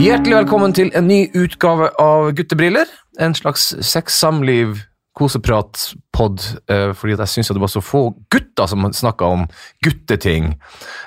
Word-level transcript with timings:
Hjertelig 0.00 0.32
velkommen 0.32 0.72
til 0.72 0.88
en 0.96 1.04
ny 1.04 1.26
utgave 1.36 1.90
av 2.00 2.30
Guttebriller. 2.32 2.88
En 3.20 3.34
slags 3.36 3.66
sex-samliv, 3.84 4.78
koseprat-pod, 5.18 6.40
eh, 6.72 6.94
fordi 6.96 7.18
at 7.18 7.20
jeg 7.26 7.32
syns 7.34 7.50
det 7.52 7.60
var 7.60 7.68
så 7.68 7.82
få 7.84 8.00
gutter 8.32 8.70
som 8.70 8.86
snakka 8.96 9.28
om 9.28 9.44
gutteting. 9.84 10.54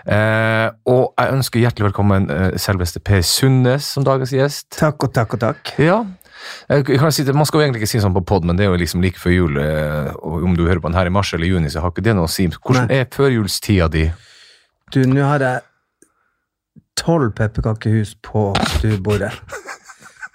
Eh, 0.06 0.68
og 0.86 1.18
jeg 1.18 1.34
ønsker 1.40 1.64
hjertelig 1.64 1.88
velkommen 1.88 2.30
eh, 2.30 2.54
selveste 2.62 3.02
Per 3.02 3.26
Sundnes 3.26 3.90
som 3.96 4.06
dagens 4.06 4.36
gjest. 4.36 4.70
Takk 4.78 5.10
og 5.10 5.18
takk 5.18 5.34
og 5.34 5.42
takk. 5.42 5.74
Ja. 5.82 6.04
Jeg 6.70 6.86
kan 6.86 7.10
si 7.10 7.26
det, 7.26 7.34
man 7.34 7.50
skal 7.50 7.64
jo 7.64 7.66
egentlig 7.66 7.88
ikke 7.88 7.96
si 7.96 8.06
sånn 8.06 8.14
på 8.14 8.22
pod, 8.30 8.46
men 8.46 8.62
det 8.62 8.68
er 8.68 8.76
jo 8.76 8.78
liksom 8.78 9.02
like 9.02 9.18
før 9.18 9.34
jul. 9.40 9.58
og 9.58 10.46
Om 10.46 10.54
du 10.54 10.68
hører 10.68 10.86
på 10.86 10.94
den 10.94 11.02
her 11.02 11.10
i 11.10 11.18
mars 11.18 11.34
eller 11.34 11.50
juni, 11.50 11.74
så 11.74 11.82
har 11.82 11.90
ikke 11.90 12.06
det 12.06 12.14
noe 12.14 12.30
å 12.30 12.36
si. 12.38 12.46
Hvordan 12.46 12.94
er 12.94 13.10
førjulstida 13.10 13.90
di? 13.90 14.12
Du, 14.94 15.02
nå 15.10 15.26
har 15.26 15.42
jeg 15.42 15.73
tolv 17.04 17.34
pepperkakehus 17.38 18.16
på 18.24 18.50
stuebordet. 18.78 19.34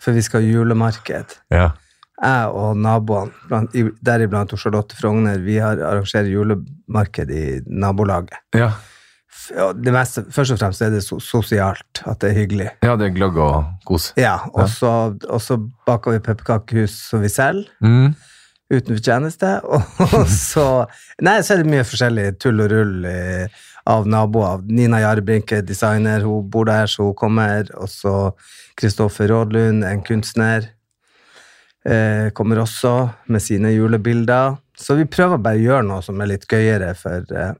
For 0.02 0.14
vi 0.14 0.22
skal 0.22 0.42
ha 0.44 0.48
julemarked. 0.52 1.38
Ja. 1.52 1.70
Jeg 2.18 2.50
og 2.58 2.76
naboene, 2.82 3.30
deriblant 4.02 4.52
Charlotte 4.58 4.96
Frogner, 4.98 5.38
vi 5.44 5.58
har 5.62 5.78
arrangerer 5.78 6.26
julemarked 6.32 7.30
i 7.30 7.42
nabolaget. 7.70 8.34
Ja. 8.58 8.72
Det 9.78 9.92
meste, 9.94 10.24
først 10.34 10.52
og 10.56 10.58
fremst 10.60 10.82
er 10.82 10.90
det 10.92 11.02
sosialt, 11.06 12.02
at 12.10 12.18
det 12.20 12.30
er 12.32 12.38
hyggelig. 12.40 12.66
ja, 12.84 12.96
det 12.98 13.06
er 13.06 13.14
gløgg 13.14 13.38
og 13.40 13.68
kos. 13.86 14.10
Ja, 14.18 14.34
og 14.52 14.66
så, 14.72 14.90
og 15.28 15.40
så 15.44 15.56
baker 15.86 16.16
vi 16.16 16.24
pepperkakehus 16.26 16.96
som 17.10 17.22
vi 17.22 17.30
selger, 17.32 17.70
Mm. 17.80 18.14
uten 18.70 18.98
fortjeneste. 18.98 19.54
Og 20.18 20.26
så 20.28 20.64
Nei, 21.24 21.38
så 21.42 21.54
er 21.54 21.62
det 21.62 21.70
mye 21.72 21.86
forskjellig 21.88 22.26
tull 22.42 22.60
og 22.60 22.68
rull 22.74 23.06
eh, 23.08 23.46
av 23.88 24.08
naboer. 24.08 24.64
Nina 24.68 25.00
Jarbrink 25.00 25.52
er 25.56 25.62
designer, 25.66 26.24
hun 26.26 26.48
bor 26.52 26.68
der, 26.68 26.88
så 26.90 27.08
hun 27.08 27.16
kommer. 27.16 27.70
Og 27.80 27.88
så 27.92 28.14
Kristoffer 28.78 29.30
Rådlund, 29.32 29.86
en 29.88 30.02
kunstner, 30.04 30.68
eh, 31.88 32.28
kommer 32.36 32.60
også 32.64 33.10
med 33.32 33.42
sine 33.42 33.72
julebilder. 33.72 34.58
Så 34.78 34.94
vi 34.98 35.08
prøver 35.08 35.40
bare 35.42 35.58
å 35.58 35.64
gjøre 35.64 35.88
noe 35.88 36.04
som 36.04 36.20
er 36.20 36.34
litt 36.34 36.46
gøyere 36.46 36.92
for, 36.96 37.24
eh, 37.32 37.54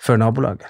for 0.00 0.20
nabolaget. 0.20 0.68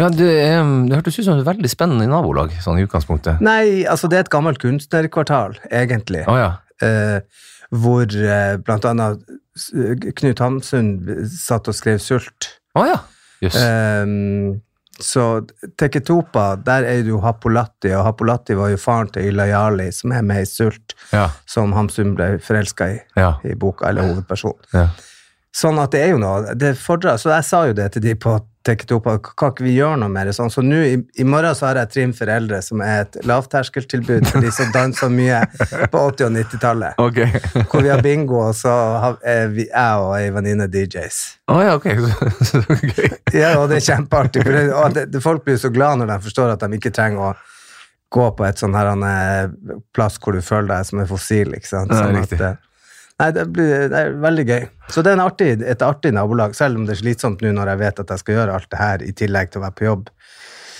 Ja, 0.00 0.08
det, 0.08 0.32
er, 0.48 0.64
det 0.88 0.96
hørtes 0.96 1.20
ut 1.20 1.28
som 1.28 1.38
et 1.38 1.46
veldig 1.46 1.70
spennende 1.70 2.08
nabolag, 2.10 2.56
sånn 2.64 2.80
i 2.80 2.88
utgangspunktet. 2.88 3.44
Nei, 3.44 3.84
altså 3.84 4.08
det 4.08 4.18
er 4.18 4.26
et 4.26 4.32
gammelt 4.32 4.58
kunstnerkvartal, 4.64 5.60
egentlig. 5.70 6.24
Oh, 6.26 6.40
ja. 6.40 6.56
eh, 6.82 7.20
hvor 7.72 8.08
eh, 8.08 8.56
blant 8.64 8.88
annet 8.88 9.22
Knut 10.16 10.40
Hamsun 10.40 10.94
satt 11.28 11.68
og 11.68 11.76
skrev 11.76 11.98
Sult. 12.00 12.54
Oh, 12.72 12.86
ja. 12.88 13.02
Jøss. 13.42 13.56
Um, 13.58 14.60
så 15.02 15.40
Teketopa, 15.80 16.54
der 16.62 16.84
er 16.86 17.06
jo 17.08 17.18
Hapolatti, 17.24 17.90
og 17.96 18.04
Hapolatti 18.06 18.54
var 18.54 18.68
jo 18.70 18.76
faren 18.78 19.08
til 19.10 19.30
Yla 19.32 19.46
Jarli, 19.50 19.88
som 19.92 20.12
er 20.12 20.22
med 20.22 20.44
i 20.44 20.46
Sult, 20.46 20.94
ja. 21.12 21.24
som 21.48 21.72
Hamsun 21.74 22.12
ble 22.18 22.36
forelska 22.44 22.90
i 22.92 22.98
Ja. 23.16 23.32
i 23.44 23.54
boka, 23.54 23.88
eller 23.88 24.12
hovedpersonen. 24.12 24.60
ja. 24.74 24.88
Sånn 25.52 25.76
at 25.82 25.92
det 25.92 26.00
er 26.06 26.14
jo 26.14 26.20
noe 26.22 26.54
det 26.56 26.72
fordrer, 26.80 27.18
Så 27.20 27.28
jeg 27.28 27.44
sa 27.44 27.66
jo 27.68 27.74
det 27.76 27.90
til 27.92 28.02
de 28.06 28.14
på 28.16 28.38
Teketopa, 28.62 29.16
kan 29.18 29.50
ikke 29.50 29.64
vi 29.66 29.72
gjøre 29.74 29.96
noe 29.98 30.10
mer 30.12 30.28
sånn? 30.30 30.50
Så 30.54 30.62
nå 30.62 30.76
i, 30.86 30.92
i 31.18 31.24
morgen 31.26 31.54
så 31.58 31.66
har 31.66 31.80
jeg 31.80 31.90
Trim 31.90 32.12
for 32.14 32.30
eldre, 32.30 32.60
som 32.62 32.78
er 32.86 33.00
et 33.02 33.16
lavterskeltilbud 33.26 34.28
for 34.30 34.44
de 34.44 34.52
som 34.54 34.70
danser 34.70 35.10
mye 35.10 35.40
på 35.90 35.98
80- 35.98 36.28
og 36.28 36.36
90-tallet. 36.36 37.00
Ok. 37.02 37.18
Hvor 37.72 37.82
vi 37.82 37.90
har 37.90 38.04
bingo, 38.06 38.38
og 38.46 38.54
så 38.54 38.70
har, 39.02 39.18
er 39.26 39.50
vi, 39.50 39.66
jeg 39.66 40.04
og 40.06 40.14
ei 40.14 40.30
venninne 40.30 40.68
DJs. 40.70 41.18
Oh, 41.50 41.58
ja, 41.58 41.74
ok. 41.74 41.90
Så. 42.52 42.62
Ja, 43.34 43.56
og 43.58 43.66
det 43.72 43.80
er 43.80 43.88
kjempeartig. 43.88 44.46
For 44.46 44.54
det, 44.54 44.64
det, 44.94 45.06
det, 45.16 45.24
folk 45.26 45.42
blir 45.48 45.58
så 45.58 45.72
glad 45.74 45.98
når 45.98 46.14
de 46.14 46.20
forstår 46.30 46.54
at 46.54 46.62
de 46.62 46.78
ikke 46.78 46.94
trenger 46.94 47.32
å 47.32 47.36
gå 48.14 48.28
på 48.38 48.46
et 48.46 48.62
sånn 48.62 48.76
her 48.78 48.92
eh, 48.94 49.50
plass 49.96 50.22
hvor 50.22 50.36
du 50.38 50.42
føler 50.44 50.70
deg 50.76 50.86
som 50.86 51.02
en 51.02 51.10
fossil. 51.10 51.56
ikke 51.58 51.66
sant? 51.74 51.90
Ja, 51.90 52.04
Sånn 52.06 52.20
riktig. 52.20 52.38
at, 52.38 52.62
nei, 53.22 53.30
det, 53.38 53.46
blir, 53.54 53.88
det 53.92 53.98
er 54.02 54.14
veldig 54.22 54.44
gøy. 54.50 54.64
Så 54.92 55.02
det 55.06 55.12
er 55.14 55.22
artig, 55.24 55.50
et 55.62 55.82
artig 55.86 56.12
nabolag, 56.16 56.54
selv 56.58 56.80
om 56.80 56.86
det 56.88 56.96
er 56.98 57.00
slitsomt 57.04 57.40
nå 57.44 57.52
når 57.56 57.72
jeg 57.72 57.80
vet 57.86 58.02
at 58.02 58.10
jeg 58.16 58.22
skal 58.24 58.34
gjøre 58.40 58.56
alt 58.58 58.68
det 58.74 58.80
her 58.82 59.04
i 59.06 59.12
tillegg 59.22 59.52
til 59.54 59.62
å 59.62 59.64
være 59.68 59.78
på 59.78 59.86
jobb. 59.88 60.10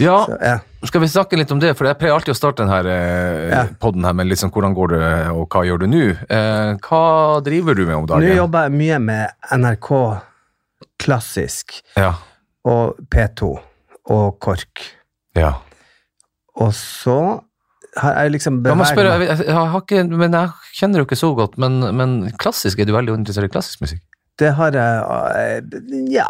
Ja, 0.01 0.17
Så, 0.27 0.37
ja. 0.41 0.57
skal 0.89 1.03
vi 1.05 1.09
snakke 1.13 1.37
litt 1.39 1.51
om 1.53 1.61
det? 1.61 1.75
For 1.77 1.85
jeg 1.87 1.99
pleier 2.01 2.15
alltid 2.17 2.33
å 2.33 2.37
starte 2.39 2.65
denne 2.65 2.79
eh, 2.91 3.51
Ja. 3.53 3.63
podden 3.79 4.05
her 4.09 4.15
med 4.17 4.33
sånn 4.41 4.51
hvordan 4.51 4.75
går 4.75 4.95
det, 4.95 5.11
og 5.37 5.45
hva 5.53 5.63
gjør 5.69 5.83
du 5.85 5.87
nå? 5.93 6.03
Eh, 6.33 6.71
hva 6.89 7.03
driver 7.45 7.77
du 7.77 7.85
med 7.87 7.97
om 8.01 8.07
dagen? 8.09 8.25
Nå 8.25 8.35
jobber 8.41 8.67
jeg 8.69 8.77
mye 8.81 8.99
med 8.99 9.53
NRK 9.53 9.91
klassisk 11.03 11.83
Ja. 11.97 12.15
og 12.65 12.97
P2 13.13 13.53
og 14.11 14.39
KORK. 14.41 14.81
ja. 15.37 15.55
Og 16.57 16.73
så 16.77 17.41
har 18.01 18.15
jeg 18.25 18.33
liksom 18.39 18.63
spørre, 18.65 19.19
jeg, 19.27 19.53
har 19.53 19.77
ikke, 19.83 20.05
men 20.09 20.33
jeg 20.33 20.51
kjenner 20.79 21.03
jo 21.03 21.07
ikke 21.09 21.19
så 21.21 21.35
godt, 21.37 21.59
men, 21.61 21.81
men 21.97 22.17
klassisk, 22.41 22.81
er 22.81 22.89
du 22.89 22.95
veldig 22.97 23.19
interessert 23.21 23.51
i 23.51 23.53
klassisk 23.53 23.83
musikk? 23.85 24.01
Det 24.41 24.49
har 24.57 24.73
jeg 24.73 25.01
eh, 25.37 26.07
Ja, 26.15 26.25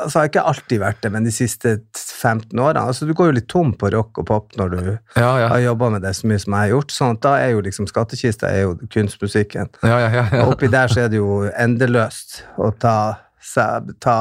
altså 0.00 0.16
jeg 0.16 0.22
har 0.22 0.30
ikke 0.30 0.44
alltid 0.52 0.80
vært 0.80 1.02
det, 1.04 1.10
men 1.12 1.26
de 1.28 1.32
siste 1.34 1.74
15 2.00 2.56
årene. 2.56 2.86
Altså 2.88 3.04
Du 3.06 3.12
går 3.14 3.28
jo 3.28 3.34
litt 3.36 3.48
tom 3.52 3.74
på 3.78 3.90
rock 3.92 4.22
og 4.22 4.26
pop 4.30 4.56
når 4.56 4.72
du 4.72 4.78
Ja, 5.20 5.34
ja. 5.38 5.50
har 5.52 5.60
jobba 5.60 5.90
med 5.92 6.02
det 6.06 6.14
så 6.16 6.30
mye 6.30 6.40
som 6.40 6.56
jeg 6.56 6.64
har 6.64 6.72
gjort. 6.72 6.94
sånn 6.96 7.18
at 7.18 7.20
da 7.26 7.34
er 7.42 7.52
jo 7.52 7.60
liksom 7.66 7.86
skattkista 7.90 8.48
er 8.48 8.64
jo 8.64 8.72
kunstmusikken. 8.94 9.68
Ja, 9.84 9.98
ja. 10.08 10.24
Og 10.40 10.54
oppi 10.54 10.72
der 10.72 10.88
så 10.88 11.04
er 11.04 11.12
det 11.12 11.20
jo 11.20 11.42
endeløst 11.52 12.40
å 12.56 12.72
ta 12.72 12.96
ta 14.00 14.16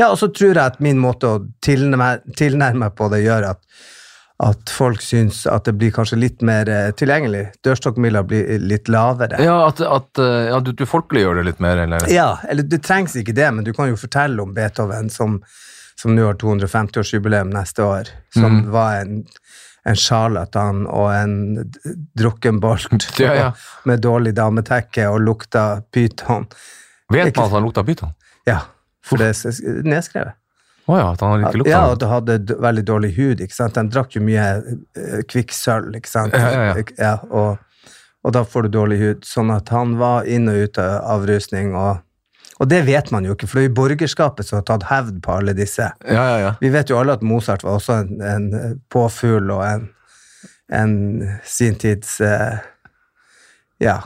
Ja, 0.00 0.08
og 0.08 0.16
så 0.16 0.30
tror 0.32 0.54
jeg 0.54 0.64
at 0.64 0.80
min 0.80 0.98
måte 1.02 1.28
å 1.28 1.44
tilnærme 1.60 2.78
meg 2.80 2.96
på 2.96 3.10
det 3.12 3.24
gjør 3.26 3.50
at 3.52 3.60
at 4.38 4.70
folk 4.70 5.00
syns 5.02 5.40
at 5.50 5.64
det 5.66 5.72
blir 5.80 5.90
kanskje 5.90 6.16
litt 6.20 6.42
mer 6.46 6.68
eh, 6.70 6.90
tilgjengelig. 6.94 7.40
Dørstokkmila 7.66 8.20
blir 8.22 8.60
litt 8.62 8.86
lavere. 8.88 9.40
Ja, 9.42 9.56
at, 9.66 9.80
at 9.82 10.20
eh, 10.22 10.44
ja, 10.52 10.60
du, 10.62 10.70
du 10.78 10.84
folkeliggjør 10.86 11.40
det 11.40 11.46
litt 11.48 11.62
mer, 11.64 11.80
eller? 11.82 12.04
Ja, 12.12 12.36
eller 12.48 12.62
det 12.62 12.78
trengs 12.86 13.16
ikke 13.18 13.34
det, 13.34 13.48
men 13.56 13.66
du 13.66 13.72
kan 13.74 13.90
jo 13.90 13.98
fortelle 13.98 14.42
om 14.44 14.52
Beethoven 14.54 15.10
som, 15.10 15.40
som 15.98 16.14
nå 16.14 16.28
har 16.28 16.38
250-årsjubileum 16.38 17.50
neste 17.54 17.82
år, 17.82 18.12
som 18.34 18.60
Mm. 18.60 18.70
var 18.70 19.00
en, 19.02 19.24
en 19.90 19.98
sjarlatan 19.98 20.84
og 20.86 21.10
en 21.16 21.34
drukkenbolt 22.14 22.14
drukken 22.18 22.60
bolt 22.62 23.20
Ja, 23.26 23.34
ja. 23.34 23.52
med 23.90 24.00
dårlig 24.06 24.36
dametekke 24.38 25.08
og 25.10 25.20
lukta 25.26 25.82
pyton. 25.90 26.46
Vet 27.10 27.34
man 27.36 27.46
at 27.48 27.56
han 27.58 27.66
lukta 27.66 27.82
pyton? 27.84 28.14
Ja, 28.46 28.60
for 29.02 29.18
det 29.18 29.32
er 29.34 29.82
nedskrevet. 29.82 30.38
Å 30.88 30.96
ja, 30.96 31.08
at 31.12 31.22
han 31.22 31.44
ikke 31.44 31.60
lukta 31.60 31.72
Ja, 31.72 31.80
og 31.92 31.98
det 32.00 32.08
hadde 32.08 32.58
veldig 32.64 32.84
dårlig 32.88 33.12
hud, 33.18 33.42
ikke 33.44 33.56
sant. 33.56 33.76
De 33.76 33.92
drakk 33.92 34.16
jo 34.16 34.22
mye 34.24 34.44
eh, 34.96 35.18
kvikksølv, 35.28 35.92
ikke 35.98 36.10
sant. 36.10 36.36
Ja, 36.36 36.48
ja, 36.72 36.84
ja. 36.96 37.14
og, 37.28 37.92
og 38.24 38.34
da 38.36 38.44
får 38.48 38.66
du 38.66 38.76
dårlig 38.78 39.00
hud. 39.02 39.28
Sånn 39.28 39.52
at 39.52 39.68
han 39.74 39.98
var 40.00 40.28
inn 40.28 40.48
og 40.48 40.64
ut 40.64 40.80
av 40.80 40.94
avrusning, 41.18 41.74
og, 41.76 42.00
og 42.56 42.72
det 42.72 42.80
vet 42.88 43.12
man 43.12 43.28
jo 43.28 43.36
ikke, 43.36 43.50
for 43.50 43.60
det 43.60 43.66
er 43.66 43.68
jo 43.68 43.76
borgerskapet 43.82 44.48
som 44.48 44.62
har 44.62 44.66
tatt 44.70 44.88
hevd 44.88 45.20
på 45.26 45.36
alle 45.36 45.56
disse. 45.58 45.90
Ja, 46.08 46.24
ja, 46.32 46.40
ja. 46.46 46.56
Vi 46.64 46.72
vet 46.72 46.88
jo 46.88 47.00
alle 47.02 47.18
at 47.20 47.26
Mozart 47.26 47.66
var 47.68 47.76
også 47.76 48.00
en, 48.00 48.24
en 48.24 48.78
påfugl 48.88 49.52
og 49.58 49.66
en, 49.68 49.88
en 50.72 50.94
sin 51.44 51.76
tids 51.76 52.16
eh, 52.24 52.62
ja, 53.84 54.00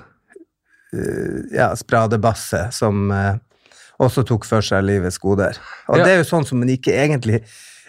Uh, 0.93 1.49
ja, 1.57 1.71
spradebasse 1.73 2.67
som 2.77 3.11
eh, 3.11 3.37
også 4.03 4.25
tok 4.29 4.45
for 4.49 4.65
seg 4.65 4.85
livets 4.85 5.19
goder. 5.23 5.59
Og 5.89 5.99
Ja. 5.99 6.05
det 6.05 6.13
er 6.13 6.23
jo 6.23 6.29
sånn 6.31 6.47
som 6.49 6.59
man 6.63 6.69
ikke 6.73 6.93
egentlig 6.95 7.43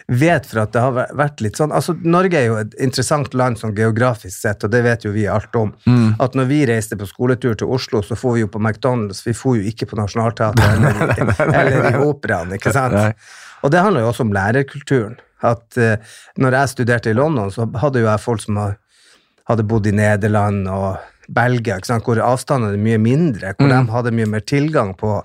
vet, 0.06 0.44
for 0.46 0.60
at 0.60 0.72
det 0.74 0.80
har 0.84 0.92
vært 1.16 1.40
litt 1.40 1.56
sånn 1.56 1.72
Altså, 1.72 1.94
Norge 2.04 2.36
er 2.36 2.46
jo 2.50 2.56
et 2.60 2.74
interessant 2.84 3.32
land 3.32 3.56
sånn 3.56 3.72
geografisk 3.74 4.36
sett, 4.36 4.62
og 4.66 4.70
det 4.70 4.82
vet 4.84 5.04
jo 5.06 5.12
vi 5.14 5.24
alt 5.26 5.54
om. 5.56 5.70
At 6.20 6.34
når 6.36 6.46
vi 6.50 6.58
reiste 6.68 6.98
på 7.00 7.08
skoletur 7.08 7.56
til 7.56 7.68
Oslo, 7.72 8.02
så 8.04 8.16
for 8.16 8.34
vi 8.36 8.40
jo 8.44 8.50
på 8.52 8.60
McDonald's, 8.60 9.22
vi 9.24 9.32
for 9.32 9.56
jo 9.56 9.62
ikke 9.64 9.86
på 9.88 9.96
Nationaltheatret 9.96 10.76
eller, 10.84 11.54
eller 11.54 11.90
i 11.90 12.04
operaen, 12.04 12.52
ikke 12.52 12.72
sant? 12.72 12.92
Nei. 12.94 13.14
Og 13.64 13.70
det 13.72 13.80
handler 13.80 14.04
jo 14.04 14.10
også 14.12 14.26
om 14.26 14.32
lærerkulturen. 14.36 15.16
At 15.44 15.76
uh, 15.80 15.96
når 16.38 16.52
jeg 16.58 16.68
studerte 16.74 17.10
i 17.10 17.16
London, 17.16 17.50
så 17.50 17.64
hadde 17.80 18.00
jo 18.04 18.06
jeg 18.10 18.20
folk 18.20 18.40
som 18.44 18.56
har- 18.60 18.76
hadde 19.48 19.64
bodd 19.68 19.86
i 19.86 19.92
Nederland 19.92 20.68
og 20.68 20.98
Belgia, 21.28 21.78
hvor 21.80 22.20
avstandene 22.20 22.74
er 22.76 22.84
mye 22.84 22.98
mindre, 23.00 23.54
hvor 23.56 23.68
de 23.72 23.80
hadde 23.92 24.12
mye 24.12 24.28
mer 24.28 24.40
tilgang 24.44 24.94
på, 24.96 25.22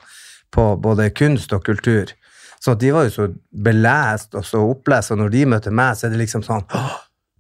på 0.54 0.72
både 0.82 1.10
kunst 1.16 1.54
og 1.56 1.66
kultur. 1.66 2.12
Så 2.60 2.74
de 2.76 2.90
var 2.92 3.08
jo 3.08 3.14
så 3.14 3.28
belest 3.52 4.36
og 4.36 4.44
så 4.46 4.64
opplest, 4.72 5.14
og 5.14 5.22
når 5.22 5.30
de 5.36 5.46
møter 5.56 5.72
meg, 5.76 5.96
så 5.96 6.08
er 6.08 6.16
det 6.16 6.24
liksom 6.26 6.44
sånn 6.44 6.66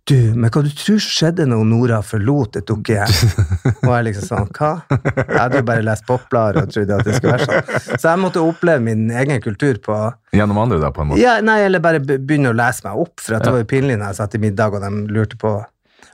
du, 0.09 0.15
men 0.33 0.49
hva 0.49 0.61
du 0.65 0.71
tror 0.73 0.97
skjedde 1.03 1.45
når 1.45 1.65
Nora 1.69 1.99
forlot 2.01 2.55
et 2.57 2.65
dukkehjem? 2.65 3.11
Og 3.85 3.91
jeg 3.91 4.05
liksom 4.07 4.25
sånn, 4.25 4.47
hva? 4.57 4.69
Jeg 4.95 5.35
hadde 5.35 5.59
jo 5.61 5.65
bare 5.67 5.83
lest 5.85 6.07
popblader 6.07 6.63
og 6.63 6.71
trodde 6.73 6.95
at 6.97 7.05
det 7.05 7.17
skulle 7.19 7.35
være 7.35 7.45
sånn. 7.45 7.83
Så 7.93 8.07
jeg 8.07 8.21
måtte 8.23 8.41
oppleve 8.41 8.81
min 8.87 9.03
egen 9.21 9.43
kultur 9.43 9.77
på 9.85 9.97
Gjennom 10.33 10.57
andre, 10.63 10.79
da, 10.81 10.89
på 10.95 11.03
en 11.03 11.11
måte? 11.11 11.21
ja, 11.21 11.35
nei, 11.45 11.59
eller 11.67 11.83
bare 11.83 12.01
begynne 12.01 12.49
å 12.49 12.57
lese 12.57 12.87
meg 12.87 13.03
opp, 13.03 13.21
for 13.21 13.37
det 13.37 13.53
var 13.53 13.61
jo 13.61 13.69
pinlig 13.69 13.99
når 13.99 14.07
jeg 14.07 14.19
satt 14.23 14.39
i 14.39 14.41
middag 14.47 14.79
og 14.79 14.81
de 14.87 15.13
lurte 15.13 15.37
på 15.41 15.53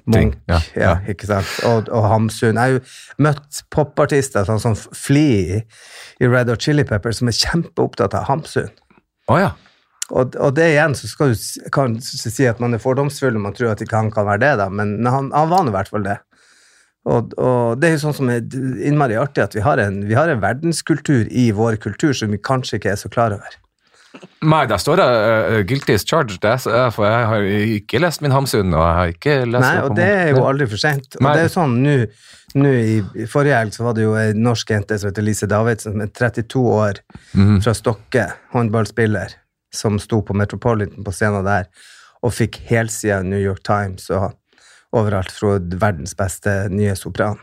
Munch, 0.06 0.38
ja, 0.50 0.60
ja, 0.78 0.94
ikke 1.10 1.28
sant, 1.30 1.50
og, 1.66 1.88
og 1.90 2.06
Hamsun. 2.12 2.54
Jeg 2.54 2.62
har 2.62 2.74
jo 2.76 2.82
møtt 3.26 3.62
popartister 3.74 4.46
sånn 4.46 4.62
som 4.62 4.76
Flea 4.78 5.62
i, 6.22 6.28
Red 6.30 6.52
Hot 6.52 6.62
Chili 6.62 6.86
Peppers 6.86 7.22
som 7.22 7.32
er 7.32 7.38
kjempeopptatt 7.38 8.18
av 8.18 8.28
Hamsun. 8.30 8.70
Oh, 9.32 9.40
ja. 9.42 9.56
Og, 10.14 10.36
og 10.38 10.54
det 10.54 10.68
igjen 10.76 10.94
så 10.94 11.10
skal 11.10 11.34
du 11.34 11.70
kan 11.74 11.98
si 12.06 12.46
at 12.46 12.62
man 12.62 12.78
er 12.78 12.84
fordomsfull 12.84 13.40
og 13.40 13.46
man 13.48 13.58
tror 13.58 13.74
at 13.74 13.82
ikke 13.82 13.98
han 13.98 14.14
kan 14.14 14.28
være 14.28 14.44
det, 14.44 14.54
da, 14.62 14.70
men 14.70 15.00
han, 15.10 15.32
han 15.34 15.50
var 15.50 15.66
nå 15.66 15.74
i 15.74 15.78
hvert 15.80 15.90
fall 15.90 16.06
det. 16.06 16.20
Og, 17.06 17.34
og 17.38 17.82
det 17.82 17.90
er 17.90 17.96
jo 17.96 18.04
sånn 18.08 18.18
som 18.18 18.30
er 18.34 18.46
innmari 18.86 19.18
artig 19.22 19.44
at 19.44 19.58
vi 19.58 19.66
har, 19.66 19.82
en, 19.82 20.04
vi 20.10 20.18
har 20.18 20.30
en 20.30 20.42
verdenskultur 20.42 21.30
i 21.30 21.52
vår 21.54 21.78
kultur 21.82 22.14
som 22.18 22.34
vi 22.34 22.42
kanskje 22.42 22.80
ikke 22.80 22.94
er 22.94 23.02
så 23.02 23.12
klar 23.14 23.36
over. 23.38 23.58
Nei, 24.46 24.62
der 24.70 24.80
står 24.82 25.00
det 25.00 25.06
uh, 25.06 25.60
'guilty 25.66 25.96
is 25.96 26.06
charged', 26.06 26.40
det, 26.42 26.54
eh, 26.70 26.90
for 26.94 27.08
jeg 27.08 27.28
har 27.32 27.48
ikke 27.78 28.02
lest 28.02 28.22
min 28.22 28.34
Hamsun, 28.34 28.74
og 28.74 28.84
jeg 28.84 28.96
har 29.00 29.14
ikke 29.14 29.38
lest 29.46 29.66
Nei, 29.66 29.76
og 29.82 29.96
det 29.98 30.08
er 30.08 30.30
jo 30.36 30.44
aldri 30.48 30.68
for 30.70 30.82
sent. 30.82 31.18
Og 31.18 31.26
Nei. 31.26 31.34
det 31.34 31.44
er 31.44 31.48
jo 31.48 31.54
sånn, 31.56 31.78
nå 32.56 32.74
i, 32.76 33.00
i 33.24 33.26
forrige 33.30 33.58
helg 33.60 33.76
så 33.76 33.88
var 33.88 33.98
det 33.98 34.06
jo 34.06 34.14
ei 34.20 34.30
norsk 34.38 34.76
jente 34.76 35.00
som 35.02 35.12
heter 35.12 35.26
Lise 35.26 35.50
Davidsen, 35.52 35.96
som 35.96 36.06
er 36.06 36.14
32 36.14 36.64
år, 36.76 37.02
mm. 37.34 37.58
fra 37.66 37.76
Stokke, 37.78 38.28
håndballspiller, 38.54 39.36
som 39.76 40.00
sto 40.00 40.22
på 40.26 40.38
Metropolitan 40.38 41.04
på 41.04 41.16
scenen 41.16 41.48
der, 41.48 41.68
og 42.26 42.34
fikk 42.34 42.62
helsida 42.70 43.22
New 43.26 43.42
York 43.42 43.66
Times 43.68 44.08
og 44.14 44.32
overalt 44.96 45.34
fra 45.36 45.58
verdens 45.60 46.16
beste 46.18 46.54
nye 46.72 46.96
sopran. 46.98 47.42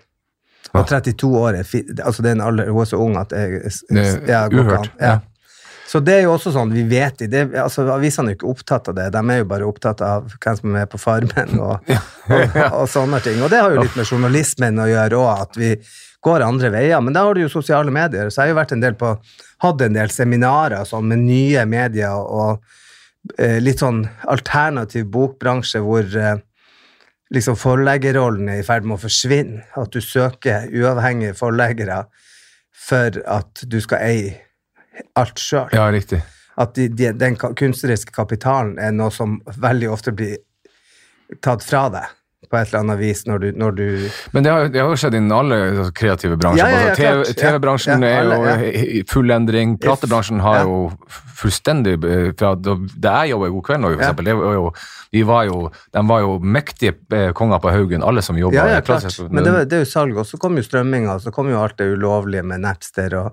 Og 0.73 0.87
32 0.89 1.29
år 1.37 1.59
er 1.59 1.67
fi, 1.69 1.83
altså 2.01 2.23
det 2.25 2.31
er 2.31 2.39
en 2.39 2.45
alder, 2.47 2.71
hun 2.73 2.85
er 2.85 2.89
så 2.89 3.01
ung 3.03 3.19
at 3.21 3.35
jeg, 3.37 3.61
jeg, 3.61 4.07
jeg, 4.29 4.47
ikke 4.47 4.63
uhørt, 4.63 4.89
ja. 5.01 5.19
Så 5.93 6.01
det 6.01 6.15
er 6.15 6.23
jo 6.25 6.31
også 6.33 6.55
sånn, 6.55 6.71
vi 6.73 6.87
vet 6.89 7.21
det, 7.29 7.43
altså 7.61 7.83
Avisene 7.93 8.31
er 8.31 8.33
jo 8.33 8.39
ikke 8.39 8.53
opptatt 8.55 8.87
av 8.89 8.95
det, 8.97 9.11
de 9.13 9.21
er 9.21 9.43
jo 9.43 9.49
bare 9.51 9.67
opptatt 9.69 10.01
av 10.07 10.31
hvem 10.41 10.55
som 10.57 10.71
er 10.71 10.77
med 10.79 10.89
på 10.89 11.01
Farmen 11.01 11.59
og, 11.67 11.91
og, 12.33 12.55
og 12.79 12.87
sånne 12.89 13.19
ting. 13.21 13.43
Og 13.45 13.51
det 13.53 13.61
har 13.61 13.75
jo 13.75 13.83
litt 13.83 13.99
med 13.99 14.09
journalismen 14.09 14.81
å 14.81 14.87
gjøre 14.89 15.19
òg, 15.21 15.43
at 15.45 15.59
vi 15.61 15.75
går 16.25 16.45
andre 16.47 16.71
veier. 16.73 17.03
Men 17.05 17.13
da 17.13 17.27
har 17.27 17.37
du 17.37 17.43
jo 17.43 17.51
sosiale 17.53 17.93
medier, 17.93 18.31
så 18.31 18.41
jeg 18.41 18.47
har 18.47 18.55
jo 18.55 18.61
vært 18.63 18.73
en 18.73 18.85
del 18.85 18.97
på, 18.97 19.11
hatt 19.67 19.85
en 19.85 19.99
del 19.99 20.15
seminarer 20.15 20.87
sånn, 20.89 21.11
med 21.11 21.27
nye 21.27 21.65
medier 21.69 22.17
og 22.17 22.63
eh, 23.37 23.59
litt 23.61 23.83
sånn 23.83 24.07
alternativ 24.33 25.11
bokbransje 25.13 25.83
hvor 25.85 26.09
eh, 26.09 26.39
liksom 27.37 27.59
forleggerrollen 27.61 28.49
er 28.55 28.63
i 28.63 28.65
ferd 28.65 28.89
med 28.89 28.97
å 28.97 29.03
forsvinne. 29.03 29.67
At 29.77 29.93
du 29.93 30.01
søker 30.01 30.73
uavhengige 30.73 31.37
forleggere 31.37 32.07
for 32.89 33.21
at 33.29 33.67
du 33.69 33.77
skal 33.85 34.09
eie 34.09 34.33
alt 35.17 35.39
sjøl. 35.41 35.69
Ja, 35.73 35.89
riktig. 35.93 36.23
At 36.61 36.75
de, 36.77 36.89
de, 36.93 37.13
den 37.17 37.37
kunstneriske 37.41 38.13
kapitalen 38.13 38.75
er 38.79 38.93
noe 38.93 39.11
som 39.15 39.39
veldig 39.57 39.89
ofte 39.95 40.13
blir 40.13 40.37
tatt 41.41 41.65
fra 41.65 41.87
deg 41.95 42.11
på 42.53 42.59
et 42.59 42.69
eller 42.69 42.83
annet 42.83 42.99
vis 43.01 43.23
når 43.25 43.39
du, 43.41 43.47
når 43.57 43.77
du 43.79 43.85
Men 44.35 44.45
det 44.45 44.51
har, 44.53 44.67
det 44.69 44.81
har 44.83 44.91
jo 44.93 44.97
skjedd 45.01 45.15
innen 45.17 45.33
alle 45.33 45.57
altså, 45.71 45.87
kreative 45.97 46.37
bransjer. 46.37 46.67
Ja, 46.69 46.73
ja, 46.75 46.81
ja, 46.83 46.91
altså, 46.91 46.99
TV 47.01 47.23
klart. 47.23 47.39
TV-bransjen 47.41 48.05
Ja, 48.05 48.11
ja, 48.11 48.35
er 48.51 48.65
jo 48.67 48.83
i 48.99 49.01
full 49.09 49.33
endring. 49.33 49.79
Platebransjen 49.81 50.43
har 50.45 50.59
Ja. 50.61 50.67
jo 50.69 50.83
fullstendig 51.41 51.95
eh, 52.05 52.29
fra 52.37 52.51
da 52.61 52.77
jeg 53.23 53.33
jobba 53.33 53.49
i 53.49 53.55
God 53.57 53.65
kveld, 53.71 53.81
nå, 53.87 53.95
for 53.95 54.03
eksempel, 54.05 54.29
var 54.43 54.59
jo, 54.59 54.67
de 55.17 55.23
var 55.33 55.49
jo, 55.49 55.57
de 55.97 56.05
var 56.13 56.21
jo 56.27 56.35
mektige 56.59 56.93
eh, 57.17 57.31
konger 57.41 57.63
på 57.65 57.73
Haugen, 57.73 58.05
alle 58.05 58.23
som 58.23 58.37
jobba 58.39 58.61
Ja, 58.61 58.67
ja, 58.77 58.81
klart. 58.85 59.09
Men 59.31 59.41
det, 59.49 59.53
var- 59.57 59.65
det 59.73 59.79
er 59.81 59.87
jo 59.87 59.91
salg, 59.95 60.21
og 60.21 60.29
så 60.29 60.37
kom 60.43 60.61
jo 60.61 60.67
strømminga, 60.69 61.17
og 61.17 61.25
så 61.25 61.33
kom 61.33 61.49
jo 61.49 61.63
alt 61.63 61.79
det 61.81 61.89
ulovlige 61.97 62.45
med 62.45 62.61
Napster, 62.67 63.17
og, 63.23 63.33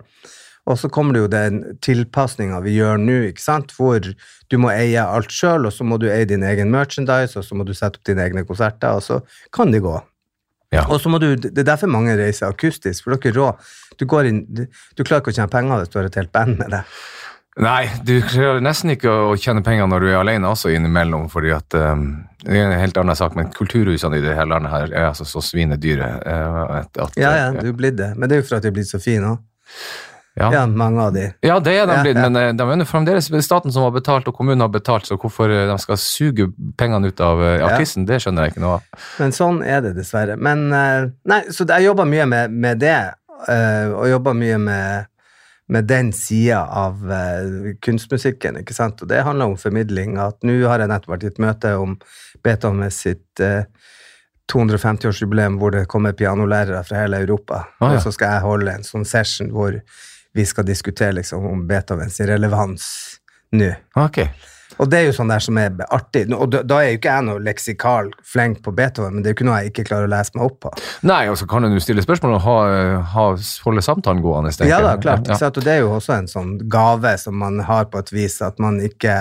og 0.70 0.78
så 0.78 0.90
kommer 0.94 1.16
det 1.16 1.24
jo 1.24 1.32
den 1.34 1.62
tilpasninga 1.82 2.60
vi 2.62 2.76
gjør 2.78 3.02
nå, 3.02 3.18
ikke 3.32 3.42
sant, 3.42 3.74
hvor 3.74 4.06
du 4.06 4.58
må 4.62 4.70
eie 4.74 5.02
alt 5.02 5.34
sjøl, 5.34 5.66
og 5.66 5.74
så 5.74 5.88
må 5.88 5.98
du 6.02 6.08
eie 6.12 6.28
din 6.30 6.46
egen 6.46 6.70
merchandise, 6.74 7.40
og 7.40 7.48
så 7.48 7.58
må 7.58 7.66
du 7.66 7.74
sette 7.74 7.98
opp 7.98 8.06
dine 8.06 8.28
egne 8.28 8.46
konserter, 8.46 9.00
og 9.00 9.06
så 9.06 9.22
kan 9.56 9.74
det 9.74 9.82
gå. 9.86 9.98
Ja. 10.76 10.84
Og 10.86 11.00
så 11.02 11.10
må 11.10 11.18
du, 11.18 11.34
Det 11.36 11.58
er 11.58 11.72
derfor 11.72 11.90
mange 11.90 12.14
reiser 12.18 12.52
akustisk, 12.52 13.04
for 13.04 13.18
dere 13.18 13.34
rå. 13.34 13.48
Du, 13.98 14.06
går 14.06 14.30
inn, 14.30 14.44
du, 14.46 14.68
du 14.70 15.02
klarer 15.04 15.24
ikke 15.24 15.34
å 15.34 15.40
tjene 15.40 15.52
penger 15.52 15.82
hvis 15.82 15.90
du 15.90 15.98
har 15.98 16.10
et 16.10 16.20
helt 16.22 16.32
band 16.36 16.60
med 16.62 16.76
deg. 16.76 17.00
Nei, 17.60 17.90
du 18.06 18.14
klarer 18.24 18.62
nesten 18.64 18.94
ikke 18.94 19.12
å 19.12 19.32
tjene 19.36 19.64
penger 19.66 19.90
når 19.90 20.06
du 20.06 20.10
er 20.12 20.20
alene 20.22 20.52
også 20.54 20.70
innimellom, 20.72 21.26
fordi 21.34 21.50
at 21.52 21.76
um, 21.76 22.06
det 22.46 22.54
er 22.56 22.70
en 22.70 22.78
helt 22.80 23.00
annen 23.02 23.18
sak, 23.18 23.34
men 23.36 23.50
kulturhusene 23.56 24.22
i 24.22 24.24
det 24.24 24.38
hele 24.38 24.54
landet 24.54 24.72
her 24.72 24.94
er 24.94 25.08
altså 25.10 25.26
så 25.28 25.42
svinedyre. 25.44 26.12
Uh, 26.24 26.62
at, 26.78 26.94
at, 26.94 27.18
Ja, 27.20 27.34
ja, 27.36 27.50
du 27.58 27.74
er 27.74 27.76
blitt 27.82 27.98
det. 28.00 28.14
Men 28.16 28.30
det 28.30 28.38
er 28.38 28.44
jo 28.44 28.48
for 28.52 28.62
at 28.62 28.68
de 28.68 28.72
er 28.72 28.78
blitt 28.78 28.92
så 28.92 29.02
fine 29.02 29.34
òg. 29.34 29.42
Ja. 30.38 30.54
Ja, 30.54 30.66
mange 30.68 31.02
av 31.02 31.14
de. 31.14 31.26
Ja, 31.44 31.58
det 31.60 31.74
er 31.76 31.88
de 31.90 31.98
blitt, 32.04 32.18
ja. 32.18 32.30
men 32.30 32.38
eh, 32.40 32.54
de 32.56 32.64
er 32.64 32.82
jo 32.84 32.88
fremdeles 32.88 33.28
staten 33.44 33.74
som 33.76 33.84
har 33.88 33.94
betalt, 33.96 34.28
og 34.30 34.38
kommunen 34.38 34.64
har 34.64 34.72
betalt, 34.72 35.10
så 35.10 35.18
hvorfor 35.20 35.52
eh, 35.52 35.66
de 35.68 35.78
skal 35.82 36.00
suge 36.00 36.48
pengene 36.80 37.12
ut 37.12 37.24
av 37.24 37.44
eh, 37.44 37.64
artisten, 37.66 38.08
det 38.08 38.22
skjønner 38.24 38.48
jeg 38.48 38.56
ikke 38.56 38.64
noe 38.64 38.78
av. 38.78 39.06
Men 39.20 39.36
sånn 39.36 39.62
er 39.66 39.84
det 39.84 39.96
dessverre. 39.98 40.38
Men 40.40 40.70
nei, 40.70 41.42
så 41.52 41.68
jeg 41.68 41.90
jobber 41.90 42.08
mye 42.10 42.28
med, 42.30 42.56
med 42.56 42.84
det, 42.84 43.00
og 43.50 44.04
jobber 44.10 44.36
mye 44.36 44.58
med, 44.60 45.10
med 45.72 45.86
den 45.88 46.10
sida 46.16 46.66
av 46.86 47.04
kunstmusikken, 47.84 48.60
ikke 48.62 48.76
sant. 48.76 49.04
Og 49.04 49.12
det 49.12 49.24
handler 49.24 49.52
om 49.52 49.60
formidling. 49.60 50.18
At 50.20 50.44
nå 50.48 50.58
har 50.68 50.84
jeg 50.84 50.92
nettopp 50.92 51.16
vært 51.16 51.28
i 51.28 51.32
et 51.32 51.40
møte 51.40 51.76
om 51.80 51.96
Beethoven 52.44 52.88
sitt 52.94 53.44
eh, 53.44 53.64
250-årsjubileum 54.50 55.60
hvor 55.62 55.74
det 55.76 55.86
kommer 55.92 56.16
pianolærere 56.18 56.82
fra 56.88 57.04
hele 57.04 57.22
Europa. 57.24 57.66
Ah, 57.80 57.94
ja. 57.94 57.98
Og 57.98 58.06
så 58.06 58.14
skal 58.16 58.36
jeg 58.36 58.46
holde 58.48 58.78
en 58.80 58.88
sånn 58.88 59.06
session 59.08 59.52
hvor 59.54 59.78
vi 60.34 60.46
skal 60.46 60.68
diskutere 60.68 61.18
liksom 61.18 61.46
om 61.46 61.68
Beethovens 61.68 62.20
relevans 62.20 62.86
nå. 63.52 63.74
Ok. 63.98 64.24
Og 64.80 64.88
det 64.88 65.00
er 65.00 65.10
jo 65.10 65.16
sånn 65.16 65.32
der 65.32 65.44
som 65.44 65.58
er 65.60 65.74
artig. 65.92 66.24
Og 66.32 66.52
da, 66.54 66.62
da 66.64 66.78
er 66.80 66.94
jo 66.94 67.00
ikke 67.00 67.16
jeg 67.16 67.26
noe 67.28 67.42
leksikal 67.44 68.12
flink 68.24 68.62
på 68.64 68.72
Beethoven, 68.76 69.18
men 69.18 69.26
det 69.26 69.30
er 69.30 69.34
jo 69.34 69.38
ikke 69.40 69.48
noe 69.50 69.58
jeg 69.60 69.74
ikke 69.74 69.86
klarer 69.90 70.08
å 70.08 70.12
lese 70.14 70.38
meg 70.38 70.46
opp 70.46 70.60
på. 70.64 70.72
Nei, 71.10 71.24
og 71.32 71.36
så 71.40 71.48
kan 71.52 71.68
du 71.68 71.80
stille 71.84 72.04
spørsmål 72.06 72.38
og 72.38 72.46
ha, 72.46 72.60
ha, 73.16 73.26
holde 73.66 73.84
samtalen 73.84 74.24
gående. 74.24 74.54
tenker 74.56 74.72
Ja 74.72 74.80
da, 74.86 74.94
klart. 75.02 75.28
Ja. 75.28 75.50
Og 75.50 75.60
det 75.66 75.74
er 75.74 75.82
jo 75.84 75.92
også 75.98 76.16
en 76.16 76.32
sånn 76.32 76.56
gave 76.72 77.12
som 77.20 77.36
man 77.42 77.60
har 77.68 77.90
på 77.92 78.00
et 78.00 78.14
vis, 78.16 78.40
at 78.46 78.62
man 78.62 78.80
ikke 78.84 79.18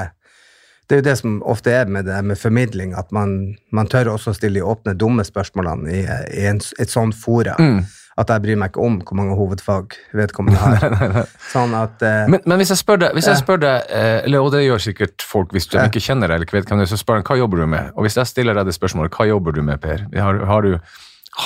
Det 0.88 0.96
er 0.96 1.00
jo 1.02 1.04
det 1.04 1.18
som 1.20 1.32
ofte 1.44 1.68
er 1.68 1.90
med 1.92 2.06
det 2.08 2.22
med 2.24 2.38
formidling, 2.40 2.94
at 2.96 3.10
man, 3.12 3.58
man 3.76 3.90
tør 3.92 4.14
også 4.14 4.32
å 4.32 4.36
stille 4.38 4.56
de 4.56 4.64
åpne, 4.64 4.94
dumme 4.96 5.20
spørsmålene 5.26 5.90
i, 5.92 5.98
i 6.32 6.46
en, 6.48 6.62
et 6.80 6.88
sånt 6.88 7.12
fora. 7.12 7.58
Mm. 7.60 7.82
At 8.18 8.32
jeg 8.32 8.42
bryr 8.42 8.58
meg 8.58 8.72
ikke 8.72 8.82
om 8.82 8.96
hvor 9.06 9.18
mange 9.18 9.36
hovedfag 9.38 9.94
vedkommende 10.18 10.58
har. 10.58 11.18
Sånn 11.54 11.74
at 11.78 12.02
uh, 12.02 12.24
Men, 12.30 12.42
men 12.42 12.58
hvis 12.58 12.72
jeg 12.74 12.80
spør 12.80 13.02
deg, 13.04 13.14
hvis 13.14 13.28
jeg 13.30 13.38
spør 13.38 13.60
deg 13.62 13.92
eh, 13.94 14.24
eller, 14.24 14.42
og 14.42 14.50
det 14.54 14.64
gjør 14.64 14.82
sikkert 14.88 15.22
folk 15.22 15.54
hvis 15.54 15.70
de 15.70 15.78
ikke 15.84 16.02
kjenner 16.02 16.26
deg, 16.26 16.38
eller 16.38 16.48
ikke 16.48 16.58
vet 16.58 16.72
hvem 16.72 16.82
du 16.82 16.86
er, 16.86 16.90
så 16.90 16.98
spør 16.98 17.20
de 17.20 17.28
hva 17.28 17.38
jobber 17.38 17.62
du 17.62 17.68
med? 17.70 17.92
Og 17.94 18.06
hvis 18.06 18.18
jeg 18.18 18.30
stiller 18.30 18.58
deg 18.58 18.66
det 18.66 18.74
spørsmålet, 18.74 19.14
hva 19.14 19.28
jobber 19.30 19.54
du 19.54 19.62
med, 19.62 19.78
Per? 19.84 20.02
Har, 20.18 20.40
har, 20.50 20.66
du, 20.66 20.98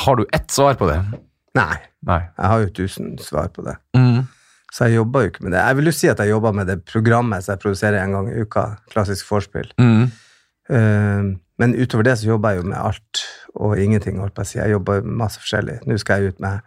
har 0.02 0.20
du 0.20 0.24
ett 0.32 0.48
svar 0.54 0.80
på 0.80 0.88
det? 0.88 1.00
Nei, 1.58 1.76
Nei. 2.08 2.22
jeg 2.24 2.52
har 2.54 2.64
jo 2.64 2.72
tusen 2.80 3.12
svar 3.20 3.52
på 3.52 3.64
det. 3.66 3.76
Mm. 3.98 4.24
Så 4.72 4.88
jeg 4.88 4.96
jobber 4.96 5.26
jo 5.26 5.32
ikke 5.34 5.44
med 5.44 5.52
det. 5.52 5.60
Jeg 5.60 5.78
vil 5.78 5.90
jo 5.90 5.94
si 5.98 6.08
at 6.08 6.20
jeg 6.22 6.32
jobber 6.32 6.54
med 6.56 6.70
det 6.72 6.78
programmet 6.88 7.44
som 7.44 7.52
jeg 7.52 7.62
produserer 7.66 8.00
en 8.00 8.16
gang 8.16 8.30
i 8.32 8.38
uka, 8.40 8.64
klassisk 8.94 9.28
vorspiel. 9.28 9.68
Mm. 9.76 10.06
Eh, 10.70 11.22
men 11.62 11.74
utover 11.78 12.06
det 12.06 12.18
så 12.18 12.32
jobber 12.32 12.54
jeg 12.54 12.62
jo 12.62 12.68
med 12.70 12.78
alt 12.80 13.22
og 13.54 13.78
ingenting, 13.78 14.18
holdt 14.20 14.34
på 14.34 14.44
å 14.44 14.48
si. 14.48 14.58
Jeg 14.58 14.74
jobber 14.74 15.02
masse 15.06 15.40
forskjellig. 15.42 15.80
Nå 15.86 15.98
skal 16.00 16.22
jeg 16.22 16.34
ut 16.34 16.44
med 16.44 16.60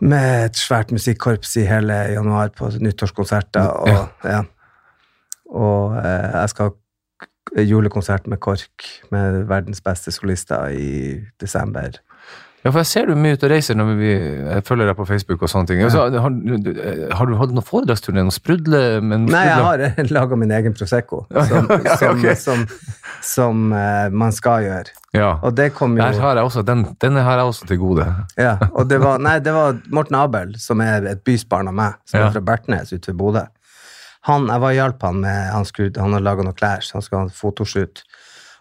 med 0.00 0.46
et 0.46 0.56
svært 0.56 0.92
musikkorps 0.94 1.56
i 1.60 1.66
hele 1.68 1.96
januar 2.14 2.52
på 2.56 2.70
nyttårskonserter. 2.80 3.66
Og, 3.84 4.06
ja. 4.24 4.42
og 5.52 5.98
eh, 6.00 6.28
jeg 6.40 6.52
skal 6.54 6.70
ha 6.70 7.64
julekonsert 7.66 8.28
med 8.30 8.40
KORK, 8.40 8.86
med 9.12 9.42
verdens 9.50 9.82
beste 9.84 10.12
solister, 10.14 10.70
i 10.72 11.20
desember. 11.40 12.00
Ja, 12.60 12.68
for 12.68 12.82
jeg 12.82 12.88
ser 12.90 13.06
du 13.08 13.14
mye 13.16 13.38
ute 13.38 13.46
og 13.48 13.52
reiser 13.54 13.76
når 13.78 13.92
vi 13.96 14.08
jeg 14.12 14.64
følger 14.68 14.90
deg 14.90 14.96
på 14.98 15.06
Facebook 15.08 15.44
og 15.46 15.48
sånne 15.48 15.70
ting. 15.70 15.78
Altså, 15.86 16.02
har, 16.12 16.34
har 17.16 17.30
du 17.30 17.36
hatt 17.40 17.54
noen 17.56 17.64
foredragsturné, 17.64 18.20
noen 18.20 18.34
sprudle? 18.34 18.80
Men 19.00 19.24
Nei, 19.32 19.44
jeg 19.48 19.62
har 19.64 20.10
laga 20.12 20.36
min 20.36 20.52
egen 20.52 20.74
Prosecco, 20.76 21.22
som, 21.48 21.70
Ja, 21.86 21.94
som, 21.96 22.18
ok. 22.20 22.26
som, 22.36 22.66
som 23.24 23.62
uh, 23.72 24.10
man 24.12 24.36
skal 24.36 24.66
gjøre. 24.66 24.92
Ja. 25.16 25.30
Og 25.40 25.56
det 25.56 25.70
kom 25.78 25.96
jo 25.96 26.04
har 26.04 26.42
også, 26.42 26.60
den, 26.68 26.84
denne 27.00 27.24
har 27.24 27.40
jeg 27.40 27.48
også 27.54 27.70
til 27.70 27.80
gode. 27.80 28.04
Ja, 28.36 28.58
og 28.74 28.90
det 28.92 29.00
var, 29.00 29.16
nei, 29.26 29.38
det 29.40 29.56
var 29.56 29.80
Morten 29.88 30.20
Abel, 30.20 30.52
som 30.60 30.84
er 30.84 31.08
et 31.14 31.24
bysbarn 31.24 31.72
av 31.72 31.78
meg, 31.80 31.96
som 32.04 32.20
Ja. 32.20 32.28
er 32.28 32.36
fra 32.36 32.44
Bertnes 32.52 32.92
ute 32.92 33.14
ved 33.14 33.16
Bodø. 33.22 33.46
Han, 34.28 34.50
jeg 34.52 34.60
var 34.60 34.76
hjalp 34.76 35.02
han 35.08 35.22
med 35.24 35.36
Han, 35.54 35.64
skulle, 35.64 35.94
han 35.96 36.12
hadde 36.12 36.26
laga 36.28 36.44
noen 36.44 36.60
klær, 36.60 36.84
så 36.84 36.98
han 36.98 37.02
skulle 37.08 37.22
ha 37.24 37.30
en 37.30 37.32
fotoshoot. 37.40 38.02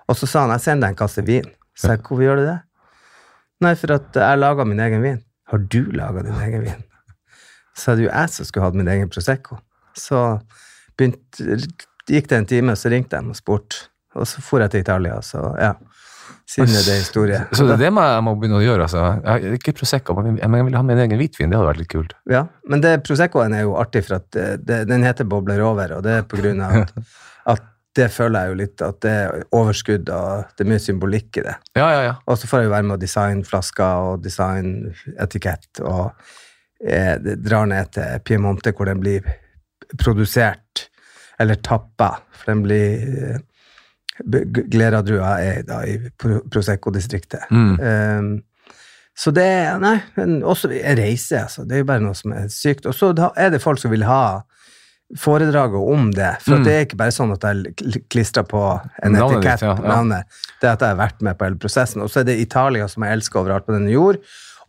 Og 0.08 0.16
så 0.16 0.24
sa 0.32 0.46
han 0.48 0.56
jeg 0.56 0.64
sender 0.70 0.88
deg 0.88 0.96
en 0.96 1.00
kasse 1.04 1.26
vin. 1.28 1.52
Så 1.76 1.92
jeg, 1.92 2.00
hvorfor 2.08 2.24
gjør 2.24 2.40
du 2.40 2.46
det? 2.48 2.58
Nei, 3.64 3.74
for 3.80 3.98
at 3.98 4.16
jeg 4.16 4.40
laga 4.40 4.66
min 4.68 4.80
egen 4.80 5.04
vin. 5.04 5.20
Har 5.52 5.66
du 5.72 5.82
laga 5.96 6.24
din 6.24 6.38
egen 6.46 6.64
vin? 6.68 6.84
Så 7.76 7.92
er 7.92 8.00
det 8.00 8.08
jo 8.08 8.12
jeg 8.12 8.34
som 8.34 8.48
skulle 8.48 8.68
hatt 8.68 8.78
min 8.78 8.92
egen 8.92 9.12
Prosecco. 9.12 9.60
Så 9.98 10.40
begynte, 11.00 11.60
gikk 12.10 12.30
det 12.32 12.38
en 12.38 12.50
time, 12.50 12.76
så 12.80 12.92
ringte 12.92 13.20
de 13.20 13.34
og 13.34 13.40
spurte. 13.40 13.88
Og 14.18 14.28
så 14.28 14.42
for 14.44 14.64
jeg 14.64 14.74
til 14.74 14.84
Italia, 14.86 15.20
så 15.26 15.52
ja. 15.60 15.76
Siden 16.50 16.74
er 16.74 16.96
historie. 16.98 17.40
Så 17.54 17.66
det 17.68 17.76
er 17.76 17.82
det 17.84 17.90
jeg 17.92 18.22
må 18.26 18.32
begynne 18.40 18.58
å 18.58 18.64
gjøre. 18.64 18.88
altså. 18.88 19.04
Jeg, 19.22 19.60
ikke 19.60 19.76
Prosecco, 19.78 20.16
men 20.18 20.40
jeg 20.40 20.50
vil 20.66 20.78
ha 20.80 20.82
min 20.86 21.02
egen 21.04 21.20
hvitvin. 21.22 21.52
Det 21.52 21.60
hadde 21.60 21.68
vært 21.68 21.82
litt 21.84 21.92
kult. 21.92 22.16
Ja, 22.30 22.48
men 22.70 22.82
det, 22.82 22.96
Proseccoen 23.06 23.54
er 23.54 23.68
jo 23.68 23.76
artig, 23.78 24.02
for 24.08 24.18
at 24.18 24.26
det, 24.34 24.48
det, 24.66 24.80
den 24.90 25.06
heter 25.06 25.30
Bobler 25.30 25.62
over, 25.62 25.94
og 26.00 26.08
det 26.08 26.16
er 26.18 26.26
på 26.26 26.40
grunn 26.42 26.64
av 26.66 26.80
at 26.88 26.96
det 27.98 28.10
føler 28.14 28.46
jeg 28.46 28.52
jo 28.52 28.58
litt 28.60 28.84
at 28.86 29.00
det 29.04 29.14
er 29.24 29.48
overskudd, 29.58 30.12
og 30.14 30.52
det 30.56 30.66
er 30.66 30.70
mye 30.70 30.84
symbolikk 30.84 31.40
i 31.42 31.46
det. 31.48 31.56
Ja, 31.78 31.88
ja, 31.90 32.02
ja. 32.06 32.14
Og 32.30 32.38
så 32.40 32.50
får 32.50 32.62
jeg 32.62 32.70
jo 32.70 32.76
være 32.76 32.88
med 32.90 32.98
å 32.98 33.02
designe 33.02 33.48
flasker 33.48 34.10
og 34.12 34.24
designe 34.24 34.94
etikett, 35.20 35.82
og 35.82 36.12
eh, 36.86 37.16
drar 37.18 37.70
ned 37.72 37.94
til 37.98 38.22
Piemonte, 38.26 38.76
hvor 38.78 38.90
den 38.90 39.02
blir 39.04 39.26
produsert. 39.98 40.90
eller 41.40 41.56
tappa, 41.56 42.18
for 42.36 42.52
den 42.52 42.64
blir 42.66 43.04
eh, 43.24 43.38
Gleradrua 44.72 45.38
er 45.40 45.62
da 45.64 45.78
i 45.88 45.94
Prosecco-distriktet. 46.20 47.46
Mm. 47.52 47.80
Um, 47.80 48.32
så 49.16 49.32
det 49.32 49.46
er 49.46 49.80
Nei, 49.80 49.98
men 50.18 50.42
også 50.44 50.68
en 50.72 50.98
reise, 51.00 51.40
altså. 51.40 51.64
Det 51.64 51.78
er 51.78 51.84
jo 51.84 51.88
bare 51.88 52.04
noe 52.04 52.16
som 52.16 52.34
er 52.36 52.50
sykt. 52.52 52.88
Og 52.88 52.96
så 52.96 53.14
er 53.36 53.54
det 53.54 53.62
folk 53.64 53.80
som 53.80 53.92
vil 53.92 54.04
ha 54.08 54.42
foredraget 55.18 55.80
om 55.94 56.12
det. 56.14 56.36
For 56.44 56.58
Mm. 56.60 56.64
det 56.64 56.74
er 56.74 56.86
ikke 56.86 56.98
bare 56.98 57.12
sånn 57.16 57.32
at 57.34 57.42
jeg 57.42 58.04
klistrer 58.10 58.44
på 58.46 58.62
en 59.04 59.12
Navnet 59.14 59.38
etikett 59.40 59.60
på 59.60 59.66
ja. 59.84 59.96
navnet. 59.96 60.24
Det 60.62 60.68
er 60.70 60.74
at 60.74 60.80
jeg 60.86 60.90
har 60.90 61.00
vært 61.00 61.22
med 61.22 61.38
på 61.38 61.46
hele 61.46 61.56
prosessen. 61.58 62.02
Og 62.02 62.10
så 62.10 62.20
er 62.20 62.24
det 62.30 62.40
Italia 62.40 62.88
som 62.88 63.04
jeg 63.04 63.18
elsker 63.18 63.40
overalt 63.42 63.66
på 63.66 63.74
denne 63.74 63.90
jord. 63.92 64.18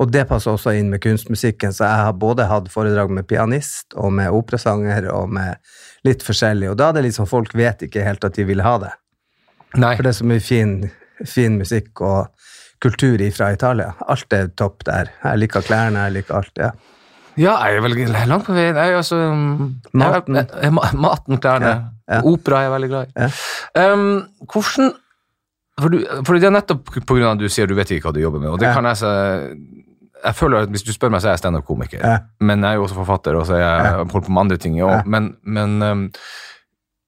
Og 0.00 0.10
det 0.10 0.22
passer 0.28 0.50
også 0.54 0.72
inn 0.78 0.88
med 0.88 1.02
kunstmusikken, 1.04 1.74
så 1.76 1.84
jeg 1.84 2.04
har 2.06 2.12
både 2.16 2.46
hatt 2.48 2.70
foredrag 2.72 3.10
med 3.12 3.26
pianist 3.28 3.92
og 4.00 4.12
med 4.16 4.30
operasanger 4.32 5.10
og 5.12 5.28
med 5.28 5.56
litt 6.04 6.22
forskjellig. 6.24 6.70
Og 6.70 6.76
da 6.80 6.88
er 6.88 6.92
det 6.96 7.02
liksom 7.10 7.26
folk 7.28 7.52
vet 7.54 7.82
ikke 7.84 8.02
helt 8.06 8.24
at 8.24 8.34
de 8.34 8.44
vil 8.48 8.62
ha 8.64 8.78
det. 8.78 8.92
Nei. 9.76 9.94
For 9.96 10.02
det 10.02 10.08
er 10.14 10.18
så 10.22 10.24
mye 10.24 10.40
fin, 10.40 10.90
fin 11.26 11.58
musikk 11.60 12.00
og 12.00 12.30
kultur 12.80 13.20
fra 13.36 13.52
Italia. 13.52 13.92
Alt 14.08 14.32
er 14.32 14.48
topp 14.56 14.84
der. 14.88 15.10
Jeg 15.22 15.38
liker 15.38 15.60
klærne, 15.60 16.06
jeg 16.08 16.12
liker 16.22 16.34
alt. 16.40 16.50
ja. 16.56 16.70
Ja, 17.40 17.56
jeg 17.66 17.78
er 17.80 17.84
veldig 17.86 18.08
langt 18.28 18.46
på 18.48 18.54
vei. 18.56 18.68
Nei, 18.76 18.88
altså, 18.98 19.18
Maten. 19.96 20.36
Jeg, 20.40 20.48
jeg, 20.66 20.74
ma- 20.76 20.90
maten, 21.00 21.40
klærne. 21.40 21.70
Ja, 21.70 22.16
ja. 22.16 22.22
Opera 22.28 22.60
er 22.60 22.68
jeg 22.68 22.74
veldig 22.74 22.90
glad 22.90 23.06
i. 23.06 23.12
Ja. 23.24 23.92
Um, 23.94 24.08
hvordan 24.50 24.90
for, 25.80 25.88
du, 25.94 26.00
for 26.26 26.36
det 26.36 26.48
er 26.50 26.52
nettopp 26.52 26.90
av 27.00 27.22
at 27.30 27.40
du 27.40 27.46
sier 27.48 27.70
du 27.70 27.76
vet 27.78 27.92
ikke 27.94 28.10
hva 28.10 28.12
du 28.16 28.20
jobber 28.20 28.42
med, 28.42 28.50
og 28.52 28.60
det 28.60 28.74
kan 28.76 28.84
jeg 28.90 29.00
se 29.00 29.12
jeg 30.20 30.36
føler 30.36 30.66
at 30.66 30.68
Hvis 30.74 30.82
du 30.84 30.92
spør 30.92 31.08
meg, 31.14 31.22
så 31.22 31.30
er 31.30 31.36
jeg 31.38 31.40
standup-komiker, 31.40 32.02
men 32.44 32.60
jeg 32.60 32.74
er 32.74 32.76
jo 32.76 32.82
også 32.84 32.98
forfatter, 32.98 33.38
og 33.40 33.46
så 33.48 33.54
er 33.56 33.62
jeg 33.62 33.92
holder 33.96 34.26
på 34.26 34.32
med 34.36 34.42
andre 34.42 34.58
ting. 34.60 34.74
Men, 35.08 35.30
men 35.42 35.82
um, 35.82 36.02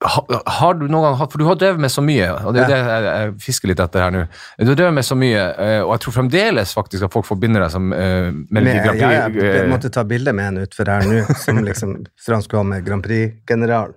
har 0.02 0.74
du 0.74 0.86
noen 0.88 1.04
gang 1.04 1.16
hatt 1.20 1.32
For 1.32 1.40
du 1.40 1.46
har 1.46 1.58
drevet 1.58 1.80
med 1.82 1.92
så 1.92 2.02
mye, 2.04 2.28
og 2.42 2.56
det 2.56 2.64
er 2.64 2.70
det 2.70 2.78
jeg, 2.78 3.04
jeg 3.06 3.32
fisker 3.44 3.70
litt 3.70 3.82
etter 3.82 4.04
her 4.04 4.14
nå. 4.14 4.22
Du 4.58 4.72
har 4.72 4.78
drevet 4.78 4.96
med 4.98 5.06
så 5.06 5.16
mye, 5.18 5.42
eh, 5.64 5.78
og 5.82 5.94
jeg 5.94 6.04
tror 6.04 6.16
fremdeles 6.16 6.74
faktisk 6.76 7.06
at 7.06 7.14
folk 7.14 7.28
forbinder 7.28 7.64
deg 7.64 7.72
som 7.74 7.92
uh, 7.94 8.30
Melodi 8.52 8.82
Grand 8.82 9.00
ja, 9.02 9.12
jeg, 9.16 9.36
jeg 9.38 9.62
eh, 9.62 9.70
måtte 9.70 9.92
ta 9.94 10.04
bilde 10.08 10.34
med 10.36 10.52
en 10.52 10.66
utfor 10.66 10.90
her 10.90 11.06
nå, 11.08 11.22
som 11.38 11.62
liksom 11.64 11.96
for 12.24 12.36
han 12.36 12.44
skulle 12.44 12.64
ha 12.64 12.70
med 12.74 12.86
Grand 12.86 13.04
Prix-general. 13.06 13.94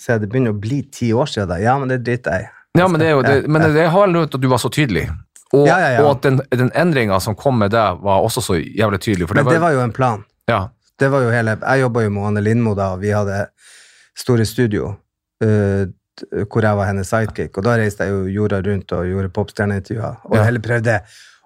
Så 0.00 0.18
det 0.22 0.30
begynner 0.32 0.56
å 0.56 0.60
bli 0.60 0.82
ti 0.92 1.12
år 1.14 1.30
siden. 1.30 1.52
da. 1.52 1.60
Ja, 1.62 1.76
men 1.80 1.92
det 1.92 2.00
driter 2.06 2.36
jeg 2.38 2.48
i. 2.48 2.52
Ja, 2.76 2.88
men 2.92 3.00
det, 3.00 3.08
er 3.08 3.16
jo, 3.16 3.22
det, 3.24 3.36
men 3.48 3.64
det 3.72 3.86
har 3.88 4.04
vel 4.08 4.18
at 4.26 4.36
du 4.36 4.50
var 4.52 4.60
så 4.60 4.72
tydelig. 4.72 5.06
Og, 5.54 5.62
Ja, 5.64 5.78
ja, 5.78 5.90
ja. 5.94 6.04
og 6.04 6.16
at 6.16 6.26
den, 6.26 6.40
den 6.50 6.72
endringa 6.74 7.20
som 7.22 7.36
kom 7.38 7.60
med 7.62 7.70
deg, 7.72 8.02
var 8.04 8.24
også 8.26 8.42
så 8.44 8.58
jævlig 8.58 9.00
tydelig. 9.04 9.28
Men 9.30 9.44
det 9.44 9.46
det 9.46 9.60
var, 9.60 9.68
var 9.68 9.76
jo 9.76 9.84
en 9.84 9.94
plan. 9.94 10.24
ja, 10.50 10.66
Det 10.98 11.08
var 11.12 11.24
jo 11.24 11.30
hele, 11.30 11.58
Jeg 11.62 11.80
jobba 11.80 12.02
jo 12.02 12.10
med 12.10 12.28
Anne 12.32 12.42
Lindmo 12.42 12.74
da, 12.74 12.92
og 12.96 13.00
vi 13.04 13.14
hadde 13.14 13.46
store 14.16 14.44
studio 14.48 14.96
eh, 15.42 15.86
hvor 16.48 16.62
jeg 16.64 16.76
var 16.78 16.86
hennes 16.88 17.08
sidekick. 17.12 17.56
Og 17.58 17.64
da 17.66 17.74
reiste 17.76 18.04
jeg 18.06 18.12
jo 18.14 18.22
jorda 18.32 18.62
rundt 18.64 18.92
og 18.96 19.04
gjorde 19.06 19.28
popstjerneintervjuer. 19.36 20.16
Og 20.24 20.36
Ja. 20.38 20.44
heller 20.44 20.60
prøvde. 20.64 21.00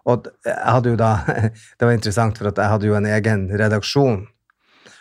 Og 0.07 0.29
jeg 0.47 0.55
hadde 0.65 0.91
jo 0.91 0.97
da 0.97 1.09
Det 1.79 1.85
var 1.87 1.91
interessant, 1.93 2.39
for 2.39 2.49
at 2.49 2.57
jeg 2.57 2.69
hadde 2.71 2.87
jo 2.87 2.95
en 2.95 3.07
egen 3.07 3.49
redaksjon 3.59 4.27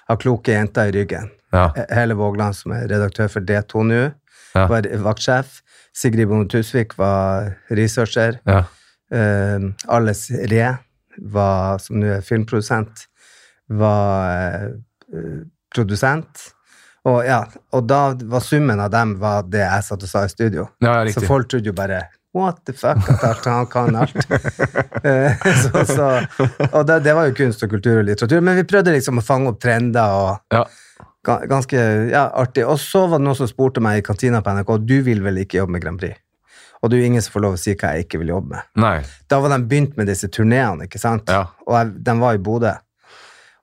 av 0.10 0.18
kloke 0.18 0.52
jenter 0.52 0.90
i 0.90 0.92
ryggen. 0.98 1.30
ja, 1.54 1.70
Hele 1.94 2.14
Vågland, 2.18 2.56
som 2.56 2.72
er 2.72 2.88
redaktør 2.90 3.28
for 3.30 3.42
D2 3.42 3.84
nå, 3.86 4.02
Ja. 4.56 4.66
var 4.68 4.82
vaktsjef. 4.82 5.62
Sigrid 5.94 6.28
Bonde 6.28 6.50
Tusvik 6.50 6.98
var 6.98 7.56
researcher. 7.70 8.40
ja. 8.48 8.64
Uh, 9.12 9.72
Alles 9.88 10.30
Re, 10.32 10.78
var, 11.22 11.78
som 11.80 11.98
nå 12.00 12.06
er 12.18 12.22
filmprodusent, 12.22 13.08
var 13.70 14.70
uh, 15.14 15.42
produsent. 15.74 16.54
Og, 17.08 17.20
ja, 17.26 17.44
og 17.72 17.86
da 17.88 18.00
var 18.28 18.44
summen 18.44 18.80
av 18.84 18.92
dem 18.92 19.14
var 19.22 19.46
det 19.48 19.62
jeg 19.64 19.86
satt 19.88 20.04
og 20.04 20.10
sa 20.12 20.24
i 20.26 20.32
studio. 20.32 20.68
ja, 20.84 20.98
Så 21.14 21.24
folk 21.28 21.48
trodde 21.52 21.72
jo 21.72 21.74
bare 21.78 22.08
What 22.36 22.60
the 22.66 22.74
fuck, 22.78 23.00
at 23.24 23.46
han 23.46 23.66
kan 23.68 23.96
alt. 23.96 24.16
Eh, 25.04 25.32
så, 25.64 25.86
så, 25.88 26.08
og 26.74 26.84
det, 26.86 26.98
det 27.06 27.14
var 27.16 27.30
jo 27.30 27.34
kunst 27.38 27.64
og 27.64 27.72
kultur 27.72 28.02
og 28.02 28.04
litteratur, 28.06 28.42
men 28.44 28.58
vi 28.60 28.66
prøvde 28.68 28.92
liksom 28.92 29.22
å 29.22 29.24
fange 29.24 29.48
opp 29.54 29.62
trender 29.64 30.12
og 30.12 30.54
Ja. 30.54 30.66
ganske 31.48 31.80
ja, 32.12 32.26
artig. 32.36 32.66
Og 32.68 32.78
så 32.84 33.06
var 33.08 33.22
det 33.22 33.26
noen 33.30 33.38
som 33.40 33.48
spurte 33.48 33.80
meg 33.82 34.02
i 34.02 34.04
kantina 34.06 34.42
på 34.44 34.52
NRK 34.58 34.74
du 34.84 34.98
vil 35.08 35.24
vel 35.24 35.40
ikke 35.46 35.62
jobbe 35.62 35.78
med 35.78 35.86
Grand 35.86 36.02
Prix? 36.02 36.20
Og 36.82 36.90
det 36.92 36.98
er 36.98 37.02
jo 37.04 37.10
ingen 37.14 37.24
som 37.24 37.34
får 37.38 37.44
lov 37.46 37.56
å 37.56 37.60
si 37.60 37.74
hva 37.80 37.94
jeg 37.96 38.06
ikke 38.08 38.20
vil 38.22 38.34
jobbe 38.36 38.54
med. 38.56 38.68
Nei. 38.84 38.98
Da 39.32 39.40
var 39.44 39.52
de 39.56 39.64
begynt 39.72 39.98
med 40.00 40.08
disse 40.12 40.30
turneene, 40.32 40.88
ikke 40.88 41.00
sant? 41.02 41.32
Ja. 41.32 41.46
Og 41.68 41.76
jeg, 41.76 41.96
de 42.08 42.16
var 42.22 42.36
i 42.38 42.44
Bodø. 42.44 42.76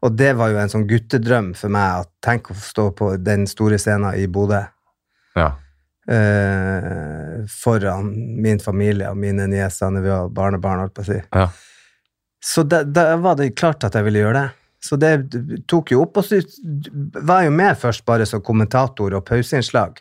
Og 0.05 0.17
det 0.17 0.33
var 0.37 0.53
jo 0.53 0.59
en 0.61 0.73
sånn 0.73 0.89
guttedrøm 0.89 1.53
for 1.57 1.73
meg, 1.73 2.05
at 2.05 2.11
tenk 2.25 2.51
å 2.53 2.59
stå 2.59 2.91
på 2.97 3.15
den 3.23 3.47
store 3.51 3.79
scenen 3.81 4.19
i 4.19 4.27
Bodø. 4.29 4.61
Ja. 5.37 5.53
Uh, 6.07 7.43
foran 7.51 8.13
min 8.43 8.61
familie 8.63 9.09
og 9.11 9.19
mine 9.19 9.49
nieser, 9.51 9.97
vi 9.97 10.13
var 10.13 10.29
barnebarn, 10.35 10.85
holdt 10.85 10.95
på 10.95 11.07
å 11.07 11.09
si. 11.09 11.19
Ja. 11.33 11.49
Så 12.45 12.63
da, 12.69 12.85
da 12.85 13.17
var 13.19 13.41
det 13.41 13.57
klart 13.59 13.85
at 13.89 13.97
jeg 13.97 14.07
ville 14.07 14.23
gjøre 14.23 14.45
det. 14.45 14.49
Så 14.87 14.99
det 15.01 15.13
tok 15.67 15.91
jo 15.91 16.05
opp, 16.05 16.21
og 16.21 16.29
så 16.29 16.39
var 17.17 17.43
jeg 17.43 17.51
jo 17.51 17.57
med 17.59 17.79
først 17.81 18.05
bare 18.07 18.27
som 18.29 18.45
kommentator 18.45 19.17
og 19.17 19.25
pauseinnslag. 19.27 19.99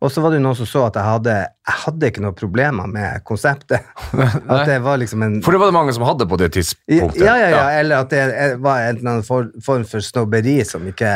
Og 0.00 0.08
så 0.12 0.22
var 0.24 0.32
det 0.32 0.40
noen 0.40 0.56
som 0.56 0.68
så 0.68 0.86
at 0.88 0.96
jeg 0.96 1.04
hadde, 1.04 1.34
jeg 1.68 1.78
hadde 1.82 2.08
ikke 2.08 2.22
noen 2.24 2.36
problemer 2.38 2.88
med 2.88 3.24
konseptet. 3.28 3.84
At 4.48 4.64
det 4.68 4.78
var 4.84 4.96
liksom 5.00 5.26
en 5.26 5.34
For 5.44 5.52
det 5.52 5.60
var 5.60 5.68
det 5.68 5.76
mange 5.76 5.92
som 5.92 6.06
hadde 6.08 6.24
på 6.30 6.38
det 6.40 6.48
tidspunktet. 6.56 7.20
ja, 7.20 7.34
ja, 7.36 7.50
ja, 7.52 7.66
eller 7.82 8.00
at 8.00 8.14
det 8.14 8.22
var 8.64 8.86
en 8.86 8.96
eller 8.96 9.10
annen 9.10 9.52
form 9.60 9.84
for 9.84 10.04
snobberi 10.04 10.56
som 10.64 10.88
ikke 10.88 11.12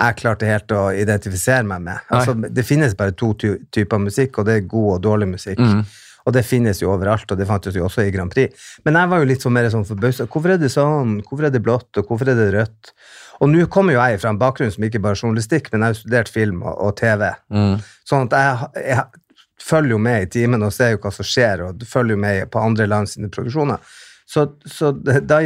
jeg 0.00 0.16
klarte 0.20 0.48
helt 0.48 0.72
å 0.72 0.84
identifisere 0.96 1.64
meg 1.66 1.82
med. 1.84 2.04
Altså, 2.12 2.36
det 2.36 2.64
finnes 2.64 2.94
bare 2.96 3.12
to 3.16 3.32
ty 3.40 3.56
typer 3.72 4.00
musikk, 4.00 4.38
og 4.40 4.48
det 4.48 4.54
er 4.56 4.68
god 4.70 4.94
og 4.94 5.02
dårlig 5.04 5.28
musikk. 5.34 5.60
Mm. 5.60 5.82
Og 6.28 6.36
det 6.36 6.44
finnes 6.46 6.80
jo 6.82 6.92
overalt, 6.92 7.28
og 7.32 7.40
det 7.40 7.48
fantes 7.48 7.76
jo 7.76 7.86
også 7.86 8.04
i 8.04 8.12
Grand 8.14 8.32
Prix. 8.32 8.68
Men 8.84 9.00
jeg 9.00 9.10
var 9.12 9.22
jo 9.22 9.28
litt 9.28 9.44
sånn 9.44 9.56
mer 9.56 9.68
sånn 9.72 9.88
forbausa. 9.88 10.28
Hvorfor 10.30 10.54
er 10.54 10.60
det 10.60 10.70
sånn? 10.72 11.18
Hvorfor 11.26 11.48
er 11.48 11.54
det 11.54 11.62
blått, 11.64 11.90
og 11.96 12.08
hvorfor 12.12 12.32
er 12.32 12.38
det 12.38 12.50
rødt? 12.54 12.92
Og 13.40 13.48
nå 13.48 13.64
kommer 13.72 13.94
jo 13.96 14.02
jeg 14.02 14.20
fra 14.20 14.30
en 14.34 14.38
bakgrunn 14.40 14.72
som 14.74 14.84
ikke 14.84 15.00
bare 15.00 15.16
er 15.16 15.22
journalistikk, 15.22 15.70
men 15.72 15.80
jeg 15.86 15.94
har 15.94 15.98
studert 16.00 16.28
film 16.32 16.62
og, 16.62 16.74
og 16.84 16.96
TV. 17.00 17.30
Mm. 17.48 17.76
Sånn 18.08 18.26
at 18.28 18.34
jeg, 18.36 18.86
jeg 18.90 19.64
følger 19.64 19.94
jo 19.94 20.00
med 20.02 20.26
i 20.26 20.30
timen 20.34 20.64
og 20.66 20.72
ser 20.76 20.94
jo 20.94 21.00
hva 21.04 21.12
som 21.14 21.26
skjer, 21.28 21.62
og 21.68 21.84
følger 21.88 22.16
jo 22.18 22.20
med 22.20 22.50
på 22.52 22.60
andre 22.60 22.88
land 22.90 23.08
sine 23.12 23.30
produksjoner. 23.32 23.80
Så, 24.28 24.44
så 24.68 24.90
da 24.92 25.40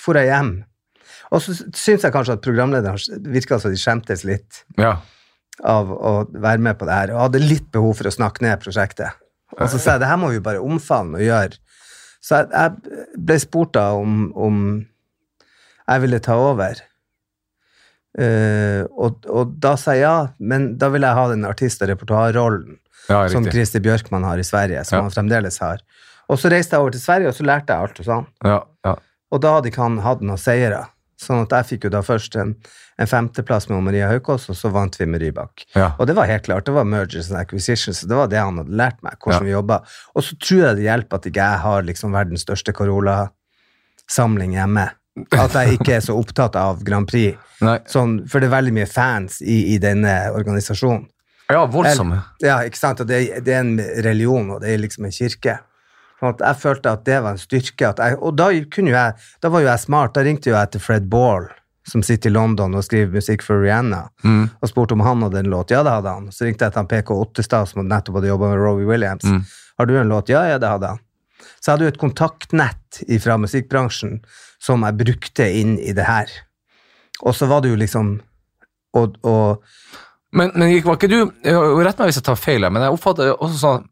for 0.00 0.18
jeg 0.18 0.30
hjem. 0.30 0.52
Og 1.32 1.42
så 1.42 1.54
syns 1.56 2.04
jeg 2.04 2.12
kanskje 2.14 2.36
at 2.36 2.44
programlederen 2.44 3.26
virka 3.32 3.58
som 3.60 3.72
de 3.72 3.80
skjemtes 3.80 4.22
litt 4.28 4.62
Ja. 4.78 4.96
av 5.64 5.90
å 5.92 6.12
være 6.32 6.62
med 6.62 6.78
på 6.78 6.86
det 6.88 6.94
her, 7.00 7.12
og 7.14 7.24
hadde 7.26 7.42
litt 7.42 7.68
behov 7.74 7.96
for 7.98 8.08
å 8.10 8.14
snakke 8.14 8.44
ned 8.44 8.60
prosjektet. 8.62 9.18
Og 9.58 9.66
så 9.68 9.78
sa 9.80 9.96
jeg 9.96 10.04
det 10.04 10.08
her 10.12 10.20
må 10.20 10.30
vi 10.32 10.40
bare 10.44 10.62
omfavne 10.64 11.18
og 11.20 11.26
gjøre. 11.26 11.58
Så 12.22 12.38
jeg, 12.38 12.48
jeg 12.54 13.18
ble 13.26 13.36
spurt 13.42 13.74
da 13.74 13.88
om, 13.98 14.30
om 14.38 14.58
jeg 15.90 16.04
ville 16.06 16.20
ta 16.24 16.36
over. 16.38 16.78
Eh, 18.18 18.82
og, 18.92 19.24
og 19.32 19.54
da 19.62 19.72
sa 19.80 19.94
jeg 19.96 20.04
ja, 20.04 20.16
men 20.38 20.74
da 20.78 20.90
vil 20.92 21.06
jeg 21.06 21.16
ha 21.16 21.28
den 21.30 21.46
artist- 21.48 21.80
og 21.84 21.88
repertoarrollen 21.88 22.78
ja, 23.08 23.22
som. 23.32 23.46
Christer 23.48 23.80
Bjørkman 23.80 24.24
har 24.28 24.38
i 24.38 24.44
Sverige, 24.46 24.84
som 24.84 24.98
Ja. 24.98 25.02
han 25.06 25.14
fremdeles 25.14 25.58
har. 25.64 25.80
Og 26.28 26.38
så 26.38 26.50
reiste 26.52 26.76
jeg 26.76 26.80
over 26.84 26.92
til 26.94 27.00
Sverige, 27.02 27.28
og 27.32 27.34
så 27.34 27.44
lærte 27.48 27.72
jeg 27.72 27.82
alt 27.88 27.98
hos 28.02 28.06
han. 28.12 28.26
Ja, 28.44 28.58
ja. 28.86 28.94
Og 29.32 29.40
da 29.40 29.54
hadde 29.56 29.70
ikke 29.72 29.82
han 29.82 29.98
hatt 30.04 30.20
noen 30.20 30.38
seire. 30.40 30.84
Sånn 31.22 31.44
at 31.44 31.52
jeg 31.54 31.66
fikk 31.70 31.84
jo 31.86 31.90
da 31.94 32.00
først 32.02 32.34
en, 32.36 32.56
en 32.98 33.06
femteplass 33.08 33.68
med 33.70 33.80
Maria 33.86 34.08
Haukås, 34.10 34.48
og 34.50 34.56
så 34.58 34.70
vant 34.74 34.96
vi 34.98 35.06
med 35.06 35.22
Rybak. 35.22 35.64
Og 35.98 36.06
det 36.10 36.16
var 36.18 36.26
helt 36.26 36.42
klart, 36.48 36.66
det 36.66 36.74
var 36.74 36.84
mergers 36.88 37.30
and 37.30 37.38
acquisitions, 37.38 38.00
det 38.02 38.16
var 38.18 38.26
det 38.32 38.40
han 38.42 38.58
hadde 38.58 38.74
lært 38.76 38.98
meg, 39.06 39.14
hvordan 39.22 39.46
vi 39.46 39.52
jobba. 39.54 39.78
Og 40.16 40.24
så 40.26 40.34
tror 40.42 40.64
jeg 40.66 40.80
det 40.80 40.86
hjelper 40.88 41.20
at 41.20 41.28
ikke 41.30 41.44
jeg 41.46 41.62
har 41.62 41.86
liksom 41.86 42.12
verdens 42.16 42.42
største 42.44 42.74
Carola-samling 42.74 44.56
hjemme. 44.58 44.88
At 45.36 45.52
jeg 45.58 45.76
ikke 45.78 45.96
er 45.98 46.00
så 46.00 46.14
opptatt 46.16 46.54
av 46.56 46.82
Grand 46.86 47.06
Prix. 47.10 47.36
Sånn, 47.92 48.22
for 48.28 48.40
det 48.40 48.48
er 48.48 48.54
veldig 48.56 48.72
mye 48.78 48.86
fans 48.88 49.40
i, 49.44 49.74
i 49.74 49.78
denne 49.78 50.14
organisasjonen. 50.32 51.04
ja, 51.52 51.66
voldsomme. 51.68 52.22
Ja, 52.40 52.62
ikke 52.64 52.78
sant? 52.80 53.00
Og 53.04 53.06
det, 53.10 53.18
det 53.44 53.52
er 53.54 53.60
en 53.60 53.76
religion, 54.06 54.50
og 54.54 54.62
det 54.62 54.70
er 54.72 54.78
liksom 54.80 55.04
en 55.04 55.12
kirke. 55.12 55.58
Sånn 56.22 56.38
jeg 56.40 56.56
følte 56.62 56.92
at 56.96 57.04
det 57.04 57.18
var 57.22 57.34
en 57.36 57.42
styrke. 57.42 57.92
Jeg, 57.98 58.16
og 58.22 58.36
da, 58.38 58.46
kunne 58.72 58.92
jo 58.92 58.96
jeg, 58.96 59.12
da 59.42 59.50
var 59.52 59.60
jo 59.60 59.68
jeg 59.68 59.82
smart. 59.84 60.14
Da 60.16 60.24
ringte 60.24 60.48
jo 60.50 60.56
jeg 60.56 60.70
til 60.72 60.80
Fred 60.80 61.10
Ball, 61.12 61.48
som 61.84 62.02
sitter 62.06 62.30
i 62.30 62.34
London 62.36 62.74
og 62.78 62.84
skriver 62.86 63.12
musikk 63.18 63.42
for 63.44 63.60
Rihanna, 63.60 64.04
Mm. 64.24 64.44
og 64.62 64.70
spurte 64.70 64.94
om 64.96 65.00
han 65.04 65.22
hadde 65.26 65.40
en 65.42 65.50
låt. 65.52 65.70
Ja, 65.74 65.82
det 65.82 65.90
hadde 65.92 66.08
han. 66.14 66.28
Så 66.32 66.46
ringte 66.46 66.64
jeg 66.64 66.72
til 66.72 66.78
han 66.80 66.88
PK 66.88 67.10
Ottestad, 67.20 67.68
som 67.68 67.84
nettopp 67.90 68.20
hadde 68.20 68.30
jobba 68.32 68.52
med 68.54 68.62
Rowie 68.62 68.86
Williams. 68.88 69.24
Mm. 69.28 69.42
Har 69.78 69.86
du 69.90 69.96
en 69.98 70.08
låt? 70.08 70.28
Ja, 70.32 70.44
ja, 70.46 70.58
det 70.62 70.70
hadde 70.72 70.94
han. 70.94 71.02
Så 71.58 71.68
jeg 71.68 71.72
hadde 71.74 71.84
jo 71.88 71.92
et 71.92 71.98
kontaktnett 72.00 73.02
fra 73.22 73.36
musikkbransjen 73.38 74.20
som 74.62 74.84
jeg 74.86 74.98
brukte 75.00 75.48
inn 75.58 75.76
i 75.82 75.94
det 75.96 76.06
her. 76.06 76.30
Og 77.26 77.34
så 77.36 77.48
var 77.50 77.64
det 77.64 77.72
jo 77.72 77.80
liksom 77.80 78.20
og, 78.92 79.14
og 79.24 79.64
Men, 80.36 80.50
men 80.52 80.74
var 80.84 80.98
ikke 80.98 81.08
du 81.08 81.18
Rett 81.24 81.98
meg 82.00 82.10
hvis 82.10 82.18
jeg 82.20 82.26
tar 82.26 82.36
feil, 82.40 82.64
men 82.68 82.84
jeg 82.84 82.92
oppfatter 82.92 83.30
det 83.30 83.36
også 83.38 83.58
sånn 83.60 83.88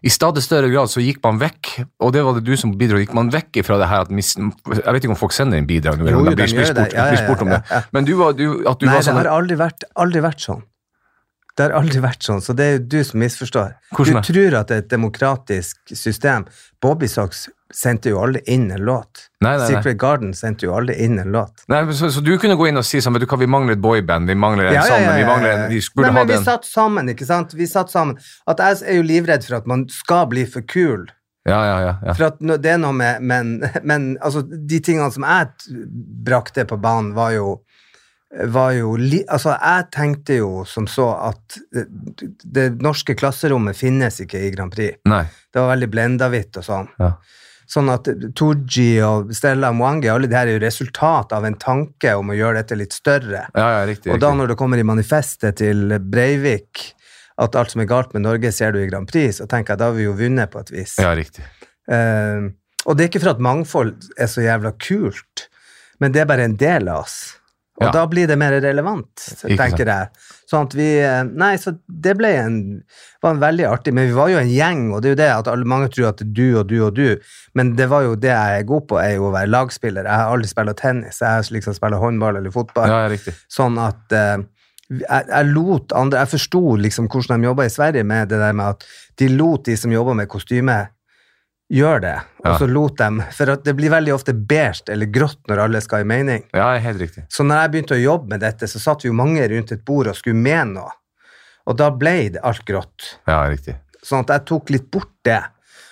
i 0.00 0.08
stadig 0.08 0.40
større 0.40 0.70
grad 0.72 0.88
så 0.88 1.02
gikk 1.04 1.18
man 1.26 1.36
vekk, 1.40 1.70
og 2.00 2.12
det 2.14 2.22
var 2.24 2.38
det 2.38 2.44
du 2.46 2.54
som 2.56 2.72
bidro, 2.80 2.96
gikk 3.02 3.12
man 3.16 3.28
vekk 3.32 3.60
fra 3.66 3.76
det 3.82 3.88
her 3.90 4.06
at 4.06 4.12
mis, 4.14 4.30
Jeg 4.32 4.80
vet 4.80 5.04
ikke 5.04 5.12
om 5.12 5.18
folk 5.20 5.34
sender 5.36 5.60
inn 5.60 5.68
bidrag 5.68 6.00
nå, 6.00 6.06
eller 6.06 6.22
om 6.22 6.28
de 6.30 6.36
blir, 6.38 6.48
det. 6.48 6.70
spurt, 6.70 6.94
blir 6.96 7.20
spurt 7.20 7.44
om 7.44 7.52
det. 7.52 7.60
Men 7.92 8.08
du 8.08 8.14
var, 8.16 8.32
du, 8.38 8.46
at 8.64 8.80
du 8.80 8.88
Nei, 8.88 8.94
var 8.94 9.02
det 9.02 9.08
sånn 9.10 9.20
har 9.20 9.28
aldri 9.34 9.58
vært, 9.60 9.84
aldri 10.00 10.22
vært 10.24 10.46
sånn. 10.46 10.64
Det 11.56 11.66
har 11.66 11.76
aldri 11.76 12.02
vært 12.02 12.24
sånn, 12.24 12.42
så 12.44 12.54
det 12.56 12.66
er 12.66 12.76
jo 12.76 12.82
du 12.94 13.00
som 13.06 13.22
misforstår. 13.22 13.72
Hvordan 13.96 14.20
du 14.20 14.32
tror 14.32 14.58
at 14.60 14.70
det 14.70 14.76
er 14.76 14.84
et 14.84 14.92
demokratisk 14.92 15.94
system. 15.98 16.46
Bobby 16.80 17.08
Socks 17.10 17.48
sendte 17.74 18.10
jo 18.10 18.20
aldri 18.22 18.42
inn 18.50 18.70
en 18.74 18.82
låt. 18.86 19.26
Nei, 19.44 19.52
nei, 19.52 19.58
nei. 19.60 19.68
Secret 19.68 19.98
Garden 20.00 20.32
sendte 20.34 20.66
jo 20.66 20.74
aldri 20.74 20.96
inn 21.04 21.20
en 21.22 21.30
låt. 21.34 21.64
Nei, 21.70 21.82
så, 21.96 22.10
så 22.10 22.22
du 22.24 22.32
kunne 22.40 22.56
gå 22.58 22.70
inn 22.70 22.80
og 22.80 22.86
si 22.86 23.02
sånn, 23.02 23.14
vet 23.16 23.24
du 23.24 23.28
hva, 23.30 23.38
vi 23.40 23.50
mangler 23.50 23.76
et 23.76 23.84
boyband, 23.84 24.30
vi 24.30 24.36
mangler 24.38 24.72
en 24.72 24.82
sammen, 24.82 25.14
vi 25.18 25.28
mangler 25.28 25.52
en, 25.54 25.64
vi 25.70 25.80
burde 25.94 26.10
Nei, 26.10 26.16
men 26.16 26.22
hatt 26.24 26.32
vi 26.32 26.38
en 26.40 26.48
satt 26.48 26.68
sammen, 26.68 27.14
ikke 27.14 27.28
sant? 27.28 27.54
Vi 27.58 27.70
satt 27.70 27.92
sammen. 27.92 28.18
At 28.50 28.62
jeg 28.64 28.82
er 28.90 29.00
jo 29.00 29.06
livredd 29.06 29.46
for 29.46 29.60
at 29.60 29.70
man 29.70 29.86
skal 29.92 30.26
bli 30.32 30.46
for 30.50 30.66
kul. 30.66 31.08
Ja, 31.48 31.60
ja, 31.64 31.76
ja. 31.80 31.92
ja. 32.04 32.14
For 32.18 32.28
at 32.28 32.40
det 32.60 32.68
er 32.68 32.80
noe 32.82 32.92
med 32.92 33.22
Men, 33.24 33.54
men 33.90 34.10
altså, 34.20 34.42
de 34.44 34.80
tingene 34.84 35.08
som 35.14 35.24
jeg 35.24 35.86
brakte 36.26 36.66
på 36.68 36.78
banen, 36.80 37.14
var 37.16 37.32
jo 37.36 37.60
var 38.30 38.72
jo 38.76 38.92
altså 38.94 39.56
Jeg 39.56 39.86
tenkte 39.90 40.36
jo 40.38 40.62
som 40.68 40.86
så 40.86 41.08
at 41.30 41.56
det, 41.74 41.86
det 42.44 42.66
norske 42.82 43.16
klasserommet 43.18 43.78
finnes 43.78 44.20
ikke 44.22 44.44
i 44.46 44.52
Grand 44.54 44.72
Prix. 44.74 45.00
Nei. 45.10 45.24
Det 45.50 45.58
var 45.58 45.72
veldig 45.72 45.88
blendahvitt 45.90 46.60
og 46.60 46.66
sånn. 46.66 46.90
Ja. 47.02 47.14
Sånn 47.70 47.90
at 47.92 48.08
Tooji 48.34 49.00
og 49.06 49.30
Stella 49.34 49.70
Mwangi, 49.74 50.08
alle 50.10 50.30
de 50.30 50.34
her 50.34 50.48
er 50.50 50.56
jo 50.56 50.62
resultat 50.62 51.34
av 51.36 51.44
en 51.46 51.58
tanke 51.58 52.16
om 52.18 52.32
å 52.32 52.38
gjøre 52.38 52.62
dette 52.62 52.78
litt 52.78 52.94
større. 52.94 53.44
Ja, 53.54 53.66
ja, 53.76 53.82
riktig. 53.86 54.10
Og 54.14 54.22
da 54.22 54.32
når 54.34 54.52
det 54.52 54.58
kommer 54.58 54.80
i 54.80 54.86
manifestet 54.86 55.60
til 55.62 55.94
Breivik 56.02 56.88
at 57.40 57.56
alt 57.56 57.72
som 57.72 57.82
er 57.82 57.88
galt 57.90 58.14
med 58.14 58.26
Norge, 58.26 58.50
ser 58.52 58.74
du 58.74 58.80
i 58.82 58.88
Grand 58.90 59.08
Prix, 59.10 59.38
så 59.38 59.46
tenker 59.50 59.74
jeg 59.74 59.82
da 59.82 59.90
har 59.90 59.96
vi 59.96 60.06
jo 60.08 60.16
vunnet 60.18 60.50
på 60.52 60.62
et 60.62 60.72
vis. 60.74 60.96
Ja, 61.00 61.14
riktig. 61.16 61.46
Eh, 61.90 62.50
og 62.86 62.96
det 62.96 63.04
er 63.04 63.12
ikke 63.12 63.22
for 63.22 63.34
at 63.34 63.42
mangfold 63.42 63.94
er 64.18 64.30
så 64.30 64.44
jævla 64.44 64.74
kult, 64.82 65.46
men 66.02 66.14
det 66.14 66.24
er 66.24 66.28
bare 66.30 66.46
en 66.48 66.58
del 66.60 66.90
av 66.90 67.04
oss. 67.04 67.20
Og 67.80 67.86
Ja. 67.86 67.92
da 67.94 68.06
blir 68.06 68.28
det 68.28 68.36
mer 68.36 68.52
relevant, 68.60 69.08
tenker 69.40 69.88
jeg. 69.88 70.08
Sånn 70.50 70.66
at 70.66 70.74
vi 70.76 70.88
eh, 71.00 71.22
Nei, 71.24 71.54
så 71.56 71.72
det 71.88 72.12
ble 72.18 72.28
en, 72.36 72.56
var 73.22 73.32
en 73.32 73.40
veldig 73.40 73.64
artig 73.70 73.94
Men 73.96 74.10
vi 74.10 74.16
var 74.16 74.28
jo 74.28 74.40
en 74.40 74.50
gjeng, 74.52 74.82
og 74.92 75.00
det 75.00 75.08
er 75.08 75.14
jo 75.14 75.20
det 75.22 75.28
at 75.32 75.64
mange 75.64 75.88
tror 75.94 76.10
at 76.10 76.20
du 76.20 76.58
og 76.60 76.66
du 76.68 76.76
og 76.84 76.94
du, 76.98 77.16
men 77.56 77.74
det 77.78 77.88
var 77.88 78.04
jo 78.04 78.18
det 78.20 78.32
jeg 78.34 78.60
er 78.60 78.68
god 78.68 78.86
på, 78.90 79.00
er 79.00 79.14
jo 79.16 79.30
å 79.30 79.34
være 79.34 79.48
lagspiller. 79.50 80.04
Jeg 80.04 80.22
har 80.22 80.34
aldri 80.34 80.50
spilt 80.52 80.76
tennis, 80.76 81.22
jeg 81.22 81.28
har 81.38 81.52
liksom 81.56 81.76
spilt 81.78 82.00
håndball 82.02 82.36
eller 82.36 82.52
fotball. 82.54 82.92
Ja. 82.92 83.34
Sånn 83.48 83.80
at 83.80 84.12
uh, 84.12 84.44
jeg, 84.90 85.26
jeg 85.30 85.50
lot 85.54 85.92
andre 85.94 86.24
Jeg 86.24 86.32
forsto 86.32 86.62
liksom 86.82 87.08
hvordan 87.10 87.40
de 87.40 87.48
jobba 87.50 87.66
i 87.66 87.72
Sverige 87.72 88.04
med 88.04 88.28
det 88.32 88.40
der 88.42 88.56
med 88.56 88.74
at 88.74 88.86
de 89.22 89.28
lot 89.32 89.64
de 89.68 89.76
som 89.78 89.92
jobba 89.94 90.16
med 90.18 90.28
kostyme, 90.28 90.80
gjøre 91.70 92.00
det. 92.04 92.14
Og 92.44 92.56
så 92.58 92.66
lot 92.70 92.96
dem 92.98 93.20
For 93.36 93.52
det 93.64 93.74
blir 93.78 93.92
veldig 93.92 94.14
ofte 94.14 94.34
beige 94.34 94.90
eller 94.92 95.10
grått 95.12 95.40
når 95.50 95.64
alle 95.66 95.82
skal 95.84 96.04
i 96.04 96.08
mening. 96.08 96.46
Ja, 96.56 96.72
helt 96.82 97.02
riktig. 97.02 97.26
Så 97.32 97.46
når 97.46 97.64
jeg 97.64 97.72
begynte 97.74 97.96
å 97.98 98.00
jobbe 98.00 98.34
med 98.34 98.42
dette, 98.44 98.68
så 98.70 98.82
satt 98.82 99.04
vi 99.04 99.10
jo 99.10 99.16
mange 99.16 99.46
rundt 99.52 99.72
et 99.74 99.84
bord 99.86 100.10
og 100.10 100.18
skulle 100.18 100.40
med 100.40 100.74
noe. 100.74 100.90
Og 101.70 101.76
da 101.78 101.90
ble 101.94 102.16
det 102.34 102.44
alt 102.46 102.64
grått. 102.66 103.14
Ja, 103.28 103.44
riktig. 103.50 103.76
Sånn 104.02 104.24
at 104.24 104.32
jeg 104.34 104.46
tok 104.48 104.72
litt 104.74 104.88
bort 104.92 105.12
det. 105.28 105.42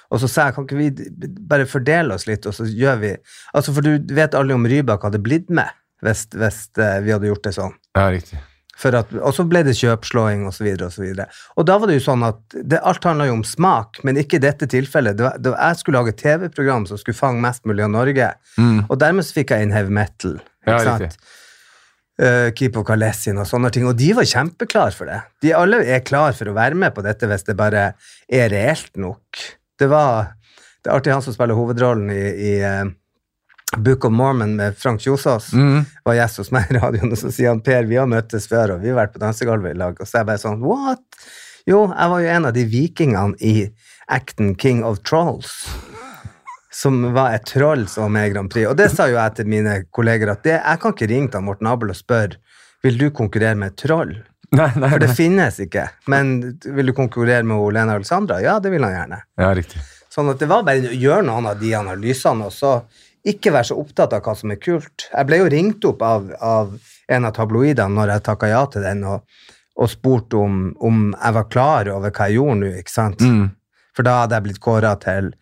Og 0.09 0.23
så 0.23 0.31
sa 0.33 0.49
jeg, 0.49 0.57
kan 0.57 0.65
ikke 0.65 0.79
vi 0.79 1.35
bare 1.51 1.69
fordele 1.69 2.17
oss 2.17 2.25
litt, 2.29 2.47
og 2.49 2.55
så 2.57 2.65
gjør 2.65 2.97
vi 3.03 3.11
Altså, 3.53 3.75
for 3.77 3.85
du 3.85 4.15
vet 4.17 4.37
aldri 4.39 4.57
om 4.57 4.65
Rybak 4.65 5.05
hadde 5.05 5.21
blitt 5.21 5.53
med 5.53 5.69
hvis, 6.05 6.29
hvis 6.33 6.63
eh, 6.79 7.01
vi 7.05 7.13
hadde 7.13 7.29
gjort 7.29 7.45
det 7.49 7.53
sånn. 7.57 7.75
Ja, 7.99 8.07
riktig. 8.15 8.39
At, 8.79 9.11
og 9.19 9.33
så 9.35 9.43
ble 9.49 9.65
det 9.67 9.75
kjøpslåing 9.75 10.45
og 10.47 10.53
så 10.55 10.69
og 10.87 10.93
så. 10.95 11.07
Og 11.59 11.67
da 11.67 11.79
var 11.83 11.91
det 11.91 11.97
jo 11.99 12.05
sånn 12.05 12.23
at 12.29 12.39
det, 12.55 12.79
alt 12.87 13.05
handla 13.09 13.27
jo 13.27 13.39
om 13.41 13.43
smak, 13.47 13.99
men 14.07 14.21
ikke 14.21 14.39
i 14.39 14.45
dette 14.45 14.69
tilfellet. 14.71 15.17
Det 15.19 15.27
var, 15.27 15.41
det 15.43 15.51
var, 15.51 15.59
jeg 15.67 15.81
skulle 15.81 15.99
lage 15.99 16.15
TV-program 16.21 16.87
som 16.87 17.01
skulle 17.01 17.19
fange 17.19 17.43
mest 17.43 17.67
mulig 17.67 17.83
av 17.89 17.91
Norge, 17.97 18.31
Mm. 18.59 18.87
og 18.89 18.97
dermed 18.99 19.27
så 19.27 19.35
fikk 19.41 19.51
jeg 19.55 19.67
inn 19.67 19.75
heavy 19.75 19.91
metal. 19.95 20.39
Ja, 20.67 20.79
sant? 20.85 21.19
Uh, 22.19 22.51
Keep 22.59 22.77
of 22.81 22.87
Kalesin 22.87 23.39
og 23.39 23.47
sånne 23.47 23.71
ting, 23.71 23.87
og 23.87 23.95
de 23.99 24.09
var 24.19 24.27
kjempeklare 24.27 24.95
for 24.95 25.07
det. 25.07 25.21
De 25.43 25.53
alle 25.55 25.85
er 25.87 26.03
klar 26.03 26.35
for 26.35 26.51
å 26.51 26.55
være 26.57 26.75
med 26.79 26.95
på 26.97 27.05
dette 27.07 27.29
hvis 27.31 27.47
det 27.47 27.55
bare 27.59 27.93
er 28.27 28.51
reelt 28.51 28.91
nok. 28.99 29.38
Det 29.79 29.87
var 29.91 30.33
det 30.83 30.91
er 30.91 30.97
artig 30.97 31.12
han 31.14 31.23
som 31.23 31.35
spiller 31.35 31.59
hovedrollen 31.59 32.11
i, 32.14 32.25
i 32.49 32.53
eh, 32.64 32.91
Book 33.76 34.04
of 34.04 34.12
Mormon 34.12 34.57
med 34.57 34.76
Frank 34.78 35.00
Kjosås 35.00 35.52
Mm. 35.52 35.85
var 36.04 36.14
gjest 36.14 36.37
hos 36.40 36.50
meg 36.50 36.70
i 36.70 36.78
radioen, 36.78 37.12
og 37.12 37.18
så 37.20 37.31
sier 37.33 37.48
han 37.52 37.61
Per, 37.61 37.85
vi 37.85 37.96
har 38.00 38.07
møttes 38.09 38.46
før, 38.48 38.74
og 38.76 38.81
vi 38.83 38.88
har 38.88 38.96
vært 38.96 39.12
på 39.14 39.20
dansegulvet 39.22 39.74
i 39.74 39.78
lag. 39.78 39.98
Og 40.00 40.07
så 40.09 40.16
er 40.18 40.20
jeg 40.24 40.26
bare 40.31 40.42
sånn, 40.42 40.62
what? 40.64 41.02
Jo, 41.68 41.83
jeg 41.92 42.09
var 42.11 42.20
jo 42.24 42.31
en 42.33 42.46
av 42.48 42.54
de 42.57 42.64
vikingene 42.64 43.37
i 43.44 43.68
acten 44.09 44.54
King 44.59 44.83
of 44.88 45.02
Trolls, 45.04 45.52
som 46.72 47.12
var 47.12 47.35
et 47.37 47.44
troll 47.50 47.85
som 47.90 48.07
var 48.07 48.12
med 48.16 48.31
i 48.31 48.33
Grand 48.33 48.50
Prix. 48.50 48.68
Og 48.70 48.76
det 48.78 48.88
sa 48.94 49.07
jo 49.11 49.18
jeg 49.18 49.35
til 49.37 49.46
mine 49.52 49.83
kolleger, 49.92 50.31
at 50.33 50.42
det, 50.46 50.57
jeg 50.62 50.81
kan 50.81 50.94
ikke 50.96 51.09
ringe 51.11 51.31
til 51.35 51.44
Morten 51.44 51.66
Abel 51.68 51.92
og 51.92 51.98
spørre, 51.98 52.38
vil 52.83 52.96
du 52.98 53.11
konkurrere 53.11 53.59
med 53.59 53.74
et 53.74 53.81
troll? 53.85 54.14
Nei, 54.54 54.70
nei, 54.81 54.88
For 54.88 54.98
det 55.02 55.11
nei. 55.11 55.14
finnes 55.18 55.59
ikke. 55.61 55.88
Men 56.09 56.57
vil 56.64 56.87
du 56.88 56.94
konkurrere 56.96 57.44
med 57.44 57.74
Lena 57.76 57.98
Alexandra? 57.98 58.38
Ja, 58.40 58.57
det 58.64 58.70
vil 58.72 58.87
han 58.87 58.94
gjerne. 58.94 59.18
Ja, 59.37 59.50
riktig. 59.59 59.83
Sånn 60.09 60.31
at 60.33 60.38
det 60.40 60.48
var 60.48 60.62
bare 60.64 60.88
å 60.88 60.96
gjøre 60.96 61.26
noen 61.26 61.50
av 61.50 61.59
de 61.61 61.74
analysene, 61.76 62.46
og 62.48 62.54
så 62.57 62.78
ikke 63.26 63.52
være 63.54 63.70
så 63.70 63.76
opptatt 63.81 64.14
av 64.16 64.24
hva 64.24 64.35
som 64.38 64.52
er 64.54 64.61
kult. 64.62 65.09
Jeg 65.11 65.28
ble 65.28 65.40
jo 65.40 65.50
ringt 65.52 65.85
opp 65.88 66.02
av, 66.07 66.31
av 66.40 66.74
en 67.09 67.28
av 67.28 67.35
tabloidene 67.37 67.94
når 67.96 68.14
jeg 68.14 68.26
takka 68.28 68.50
ja 68.50 68.64
til 68.70 68.85
den, 68.87 69.04
og, 69.09 69.24
og 69.78 69.90
spurt 69.90 70.35
om, 70.38 70.68
om 70.85 71.09
jeg 71.12 71.37
var 71.38 71.48
klar 71.50 71.90
over 71.94 72.12
hva 72.12 72.28
jeg 72.28 72.38
gjorde 72.38 72.61
nå, 72.62 72.72
ikke 72.83 72.94
sant? 72.94 73.24
Mm. 73.24 73.48
For 73.96 74.07
da 74.07 74.20
hadde 74.22 74.38
jeg 74.38 74.46
blitt 74.46 74.62
kåra 74.62 74.94
til 75.02 75.33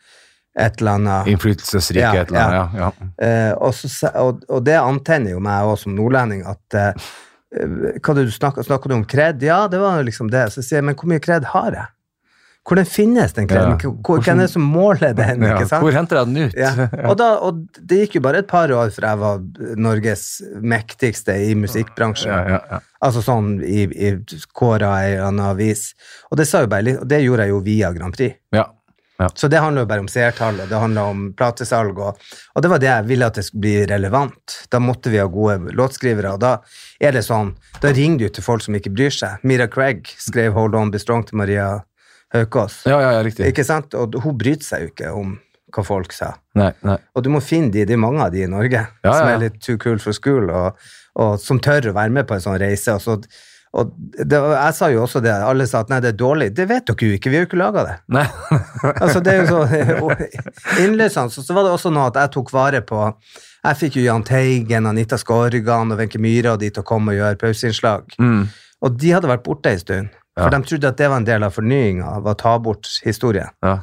et 0.57 0.81
eller 0.81 0.97
annet 0.97 1.27
Innflytelsesrike 1.29 2.01
Ja, 2.01 2.23
et 2.23 2.31
eller 2.33 2.41
annet. 2.41 2.77
Ja, 2.81 2.87
ja. 2.89 3.09
Eh, 3.27 3.53
og, 3.61 3.75
så, 3.77 4.09
og, 4.17 4.47
og 4.49 4.65
det 4.65 4.79
antenner 4.81 5.35
jo 5.35 5.43
meg 5.45 5.69
også 5.69 5.85
som 5.85 5.97
nordlending 5.99 6.47
at 6.49 6.79
eh, 6.81 7.11
hva 8.01 8.15
du 8.17 8.25
snakker, 8.33 8.65
snakker, 8.67 8.91
du 8.91 8.97
om 8.97 9.05
kred? 9.09 9.45
Ja, 9.45 9.67
det 9.71 9.81
var 9.81 10.01
liksom 10.05 10.31
det. 10.33 10.49
Så 10.53 10.65
sier 10.65 10.81
jeg, 10.81 10.89
men 10.89 10.97
hvor 10.99 11.09
mye 11.13 11.23
kred 11.23 11.47
har 11.53 11.77
jeg? 11.77 11.93
Hvordan 12.67 12.87
finnes 12.91 13.35
den 13.37 13.47
kreden? 13.47 13.77
Ja. 13.79 13.91
Hvor, 14.03 14.23
hvem 14.27 14.41
er 14.41 14.49
det 14.49 14.53
som 14.53 14.65
måler 14.67 15.13
den? 15.15 15.45
Ja. 15.47 15.61
Hvor 15.71 15.95
henter 15.95 16.19
jeg 16.19 16.33
den 16.33 16.49
ut? 16.49 16.57
Ja. 16.67 16.89
Og, 17.07 17.15
da, 17.21 17.29
og 17.47 17.61
det 17.79 18.01
gikk 18.01 18.17
jo 18.19 18.25
bare 18.25 18.41
et 18.43 18.49
par 18.51 18.73
år 18.75 18.91
før 18.95 19.07
jeg 19.07 19.21
var 19.21 19.45
Norges 19.79 20.25
mektigste 20.63 21.37
i 21.47 21.55
musikkbransjen. 21.59 22.33
Ja, 22.33 22.57
ja, 22.57 22.63
ja. 22.73 22.81
Altså 23.07 23.23
sånn 23.23 23.61
i, 23.63 23.85
i 23.87 24.15
kåra 24.57 24.97
i 25.07 25.13
en 25.15 25.29
annen 25.29 25.45
avis. 25.53 25.93
Og 26.33 26.41
det, 26.41 26.49
bare 26.73 26.97
og 26.99 27.07
det 27.07 27.23
gjorde 27.23 27.47
jeg 27.47 27.55
jo 27.55 27.63
via 27.69 27.93
Grand 27.95 28.17
Prix. 28.17 28.41
ja. 28.57 28.67
Så 29.35 29.49
det 29.49 29.63
handler 29.65 29.87
jo 29.87 29.89
bare 29.89 30.03
om 30.05 30.09
seertallet, 30.13 30.69
det 30.69 30.77
handler 30.77 31.09
om 31.09 31.21
platesalg, 31.33 31.97
og, 32.05 32.19
og 32.53 32.63
det 32.63 32.69
var 32.69 32.83
det 32.83 32.91
jeg 32.91 33.07
ville 33.09 33.29
at 33.31 33.39
det 33.39 33.47
skulle 33.47 33.65
bli 33.65 33.77
relevant. 33.89 34.57
Da 34.69 34.81
måtte 34.83 35.09
vi 35.09 35.23
ha 35.23 35.25
gode 35.33 35.73
låtskrivere, 35.73 36.35
og 36.37 36.43
da 36.43 36.59
er 37.01 37.17
det 37.17 37.25
sånn, 37.25 37.55
da 37.81 37.95
ringer 37.97 38.27
du 38.27 38.37
til 38.37 38.45
folk 38.45 38.67
som 38.67 38.77
ikke 38.77 38.93
bryr 38.93 39.15
seg. 39.15 39.41
Mira 39.41 39.71
Craig 39.73 40.11
skrev 40.21 40.53
Hold 40.57 40.77
On 40.77 40.93
Be 40.93 41.01
Strong 41.01 41.31
til 41.31 41.41
Maria 41.41 41.71
Haukås. 42.35 42.83
Ja, 42.89 43.01
ja, 43.01 43.13
ja, 43.17 43.23
riktig. 43.27 43.47
Ikke 43.53 43.65
sant? 43.67 43.95
Og 43.95 44.17
hun 44.25 44.37
bryr 44.39 44.59
seg 44.65 44.87
jo 44.87 44.93
ikke 44.93 45.13
om 45.15 45.37
hva 45.75 45.83
folk 45.85 46.15
sa. 46.15 46.33
Nei, 46.57 46.71
nei. 46.87 46.97
Og 47.15 47.25
du 47.27 47.29
må 47.35 47.41
finne 47.45 47.71
de, 47.75 47.85
det 47.87 47.95
er 47.97 48.01
mange 48.01 48.23
av 48.25 48.31
de 48.33 48.45
i 48.47 48.51
Norge, 48.51 48.87
Ja, 49.05 49.13
som 49.13 49.29
ja. 49.29 49.35
er 49.35 49.43
litt 49.45 49.59
too 49.63 49.77
cool 49.83 49.99
for 50.03 50.17
school, 50.17 50.49
og, 50.51 50.79
og 51.21 51.37
som 51.43 51.61
tør 51.63 51.91
å 51.91 51.97
være 51.97 52.15
med 52.17 52.27
på 52.29 52.37
en 52.39 52.45
sånn 52.45 52.59
reise. 52.63 52.95
Og, 52.97 53.03
så, 53.03 53.19
og 53.77 53.91
det, 54.17 54.39
jeg 54.41 54.77
sa 54.79 54.89
jo 54.95 55.03
også 55.05 55.21
det, 55.25 55.35
alle 55.35 55.67
sa 55.69 55.83
at 55.85 55.91
nei, 55.93 55.99
det 56.05 56.15
er 56.15 56.19
dårlig. 56.23 56.51
Det 56.57 56.69
vet 56.71 56.87
dere 56.89 57.11
jo 57.11 57.19
ikke, 57.19 57.33
vi 57.33 57.39
har 57.39 57.45
jo 57.45 57.51
ikke 57.51 57.61
laga 57.61 57.87
det. 57.91 57.97
nei. 58.19 58.27
Altså, 59.03 59.21
det 59.21 59.35
er 59.35 59.43
jo 59.43 59.49
så 59.51 60.83
innløsende. 60.85 61.35
Så, 61.35 61.43
så 61.45 61.57
var 61.57 61.67
det 61.67 61.75
også 61.75 61.93
noe 61.95 62.09
at 62.13 62.21
jeg 62.23 62.33
tok 62.39 62.53
vare 62.55 62.81
på 62.87 63.01
Jeg 63.67 63.79
fikk 63.81 63.97
jo 63.99 64.07
Jahn 64.07 64.25
Teigen, 64.27 64.87
Anita 64.87 65.19
Skorgan 65.19 65.93
og 65.93 65.99
Wenche 65.99 66.21
Myhre 66.23 66.55
og 66.55 66.63
de 66.63 66.71
til 66.71 66.85
å 66.85 66.87
komme 66.87 67.13
og 67.15 67.19
gjøre 67.21 67.41
pauseinnslag. 67.43 68.15
Mm. 68.23 68.47
Og 68.87 68.97
de 69.03 69.11
hadde 69.17 69.29
vært 69.31 69.45
borte 69.47 69.73
en 69.75 69.83
stund. 69.83 70.15
For 70.37 70.51
de 70.53 70.63
trodde 70.69 70.89
at 70.89 70.97
det 71.01 71.09
var 71.09 71.17
en 71.23 71.25
del 71.25 71.43
av 71.47 71.55
fornyinga, 71.57 72.05
av 72.19 72.27
å 72.29 72.35
ta 72.37 72.59
bort 72.61 72.89
historien. 73.05 73.49
Ja. 73.65 73.79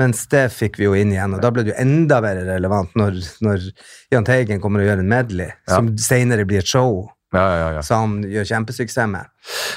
Mens 0.00 0.22
det 0.32 0.46
fikk 0.54 0.78
vi 0.80 0.86
jo 0.86 0.94
inn 0.96 1.10
igjen, 1.12 1.34
og 1.36 1.42
da 1.44 1.50
ble 1.52 1.66
det 1.66 1.74
jo 1.74 1.80
enda 1.82 2.20
mer 2.24 2.38
relevant 2.48 2.94
når, 2.96 3.18
når 3.44 3.66
Jahn 4.14 4.24
Teigen 4.24 4.60
kommer 4.62 4.80
og 4.80 4.86
gjør 4.88 5.02
en 5.04 5.10
medley, 5.12 5.50
Ja. 5.68 5.74
som 5.76 5.90
senere 6.00 6.46
blir 6.48 6.62
et 6.64 6.66
show, 6.70 7.10
Ja, 7.34 7.42
ja, 7.56 7.68
ja. 7.76 7.82
som 7.84 8.22
gjør 8.24 8.44
kjempesuksess 8.48 9.08
med. 9.08 9.28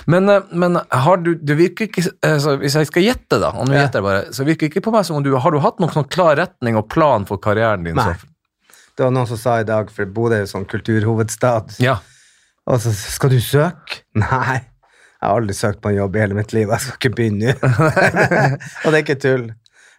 Men, 0.08 0.30
eh, 0.30 0.41
men 0.51 0.80
har 0.91 1.17
du 1.17 1.36
du 1.36 1.54
virker 1.56 1.88
ikke 1.88 2.04
altså, 2.23 2.58
Hvis 2.60 2.75
jeg 2.75 2.88
skal 2.88 3.04
gjette, 3.04 3.39
da, 3.39 3.49
og 3.51 3.67
nå 3.67 3.73
gjetter 3.75 3.99
jeg 4.01 4.04
bare, 4.08 4.23
så 4.36 4.43
virker 4.47 4.67
det 4.67 4.71
ikke 4.73 4.84
på 4.88 4.91
meg 4.95 5.06
som 5.08 5.15
om 5.17 5.23
du 5.23 5.36
Har 5.38 5.51
du 5.51 5.60
hatt 5.63 5.80
noen 5.80 5.93
sånn 5.93 6.10
klar 6.12 6.36
retning 6.39 6.75
og 6.80 6.89
plan 6.91 7.25
for 7.25 7.38
karrieren 7.38 7.84
din? 7.84 7.95
Nei. 7.95 8.13
Så? 8.13 8.28
Det 8.97 9.04
var 9.04 9.12
noen 9.12 9.28
som 9.28 9.38
sa 9.38 9.60
i 9.60 9.63
dag, 9.67 9.89
for 9.91 10.06
Bodø 10.06 10.36
er 10.36 10.45
jo 10.45 10.51
sånn 10.51 10.67
kulturhovedstad, 10.67 11.75
Ja. 11.84 11.97
og 12.67 12.80
så 12.80 12.91
skal 12.95 13.30
du 13.36 13.39
søke? 13.43 14.04
Nei. 14.15 14.62
Jeg 15.25 15.31
har 15.31 15.41
aldri 15.41 15.53
søkt 15.57 15.79
på 15.81 15.89
en 15.89 15.95
jobb 15.97 16.15
i 16.15 16.21
hele 16.21 16.35
mitt 16.38 16.51
liv, 16.53 16.69
jeg 16.69 16.83
skal 16.83 16.99
ikke 16.99 17.15
begynne. 17.17 17.53
og 18.83 18.91
det 18.91 18.93
er 18.93 19.01
ikke 19.01 19.15
tull. 19.23 19.47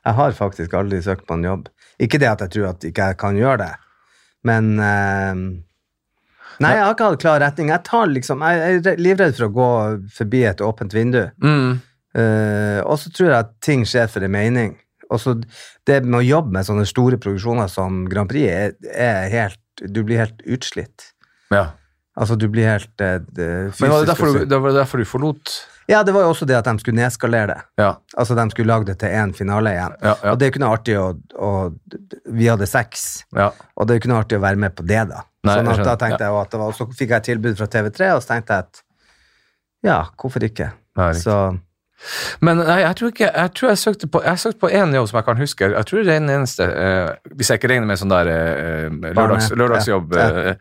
Jeg 0.06 0.14
har 0.20 0.36
faktisk 0.38 0.76
aldri 0.78 1.00
søkt 1.02 1.26
på 1.26 1.34
en 1.34 1.46
jobb. 1.48 1.64
Ikke 1.98 2.20
det 2.22 2.28
at 2.30 2.44
jeg 2.44 2.52
tror 2.54 2.68
at 2.68 2.86
ikke 2.86 3.08
jeg 3.10 3.18
kan 3.18 3.38
gjøre 3.40 3.56
det, 3.64 3.72
men 4.46 4.68
eh, 4.78 5.40
Nei, 6.62 6.70
jeg 6.72 6.84
har 6.86 6.94
ikke 6.94 7.08
hatt 7.10 7.20
klar 7.20 7.42
retning. 7.42 7.68
Jeg, 7.74 7.84
tar 7.84 8.06
liksom, 8.08 8.44
jeg 8.46 8.78
er 8.78 9.02
livredd 9.02 9.34
for 9.36 9.48
å 9.48 9.52
gå 9.52 9.70
forbi 10.14 10.44
et 10.48 10.62
åpent 10.64 10.94
vindu. 10.94 11.24
Mm. 11.42 11.82
Eh, 12.16 12.78
og 12.86 12.96
så 13.02 13.10
tror 13.12 13.28
jeg 13.28 13.38
at 13.42 13.50
ting 13.66 13.82
skjer 13.84 14.08
for 14.08 14.24
en 14.24 14.32
mening. 14.32 14.76
Og 15.10 15.20
så 15.20 15.34
det 15.90 15.98
med 16.06 16.22
å 16.22 16.24
jobbe 16.24 16.54
med 16.56 16.68
sånne 16.70 16.86
store 16.88 17.18
produksjoner 17.20 17.68
som 17.68 18.06
Grand 18.08 18.30
Prix 18.30 18.48
er, 18.48 18.72
er 18.94 19.28
helt 19.34 19.60
Du 19.76 20.00
blir 20.06 20.22
helt 20.22 20.40
utslitt. 20.48 21.10
ja. 21.52 21.74
Altså, 22.16 22.36
du 22.40 22.46
blir 22.48 22.64
helt 22.64 23.02
eh, 23.04 23.18
fysisk 23.20 23.82
Men 23.84 23.92
var 23.92 24.04
det 24.04 24.08
derfor 24.08 24.38
det 24.48 24.58
var 24.64 24.72
derfor 24.72 25.02
du 25.02 25.08
forlot 25.08 25.52
Ja, 25.90 26.00
det 26.02 26.14
var 26.16 26.24
jo 26.24 26.30
også 26.32 26.48
det 26.48 26.56
at 26.56 26.66
de 26.66 26.80
skulle 26.82 26.98
nedskalere 26.98 27.46
det. 27.52 27.58
Ja. 27.78 27.92
Altså, 28.16 28.34
de 28.34 28.46
skulle 28.50 28.72
lage 28.72 28.88
det 28.88 28.96
til 29.02 29.12
én 29.14 29.34
finale 29.36 29.74
igjen. 29.76 29.98
Ja, 30.00 30.14
ja. 30.14 30.32
Og 30.32 30.40
det 30.40 30.48
ikke 30.50 30.62
noe 30.64 30.72
artig 30.74 30.96
å, 30.98 31.12
å 31.38 31.50
Vi 32.34 32.48
hadde 32.50 32.66
seks, 32.66 33.04
ja. 33.36 33.52
og 33.52 33.86
det 33.86 33.94
er 33.94 34.00
jo 34.00 34.02
ikke 34.02 34.10
noe 34.10 34.24
artig 34.24 34.40
å 34.40 34.42
være 34.42 34.62
med 34.64 34.74
på 34.74 34.86
det, 34.88 35.04
da. 35.12 35.22
Nei, 35.46 35.60
sånn 35.60 35.70
at 35.76 35.84
da 35.86 35.94
tenkte 36.00 36.26
jeg 36.26 36.40
at 36.40 36.50
det 36.50 36.58
var, 36.58 36.72
Og 36.72 36.74
så 36.74 36.88
fikk 36.90 37.12
jeg 37.12 37.20
et 37.20 37.28
tilbud 37.30 37.60
fra 37.60 37.70
TV3, 37.70 38.10
og 38.16 38.24
så 38.24 38.32
tenkte 38.32 38.56
jeg 38.56 38.66
at 38.66 38.82
ja, 39.86 40.00
hvorfor 40.18 40.42
ikke? 40.48 40.72
Nei, 40.98 41.12
så 41.20 41.36
Men 42.44 42.60
nei, 42.60 42.80
jeg 42.82 42.96
tror 42.98 43.12
ikke 43.12 43.28
Jeg 43.30 43.52
tror 43.56 43.70
jeg 43.70 43.78
søkte 43.80 44.08
på 44.12 44.20
Jeg 44.24 44.40
søkte 44.40 44.60
på 44.60 44.68
én 44.68 44.92
jobb 44.94 45.08
som 45.10 45.18
jeg 45.18 45.26
kan 45.28 45.38
huske. 45.40 45.68
Jeg 45.72 45.88
tror 45.88 46.02
det 46.02 46.12
er 46.12 46.20
den 46.20 46.32
eneste 46.34 46.66
uh, 46.68 47.32
Hvis 47.38 47.50
jeg 47.50 47.60
ikke 47.60 47.70
regner 47.72 47.88
med 47.88 48.00
sånn 48.00 48.12
der 48.12 48.30
uh, 48.32 48.98
lørdags, 49.06 49.48
lørdagsjobb. 49.56 50.12
eh, 50.20 50.52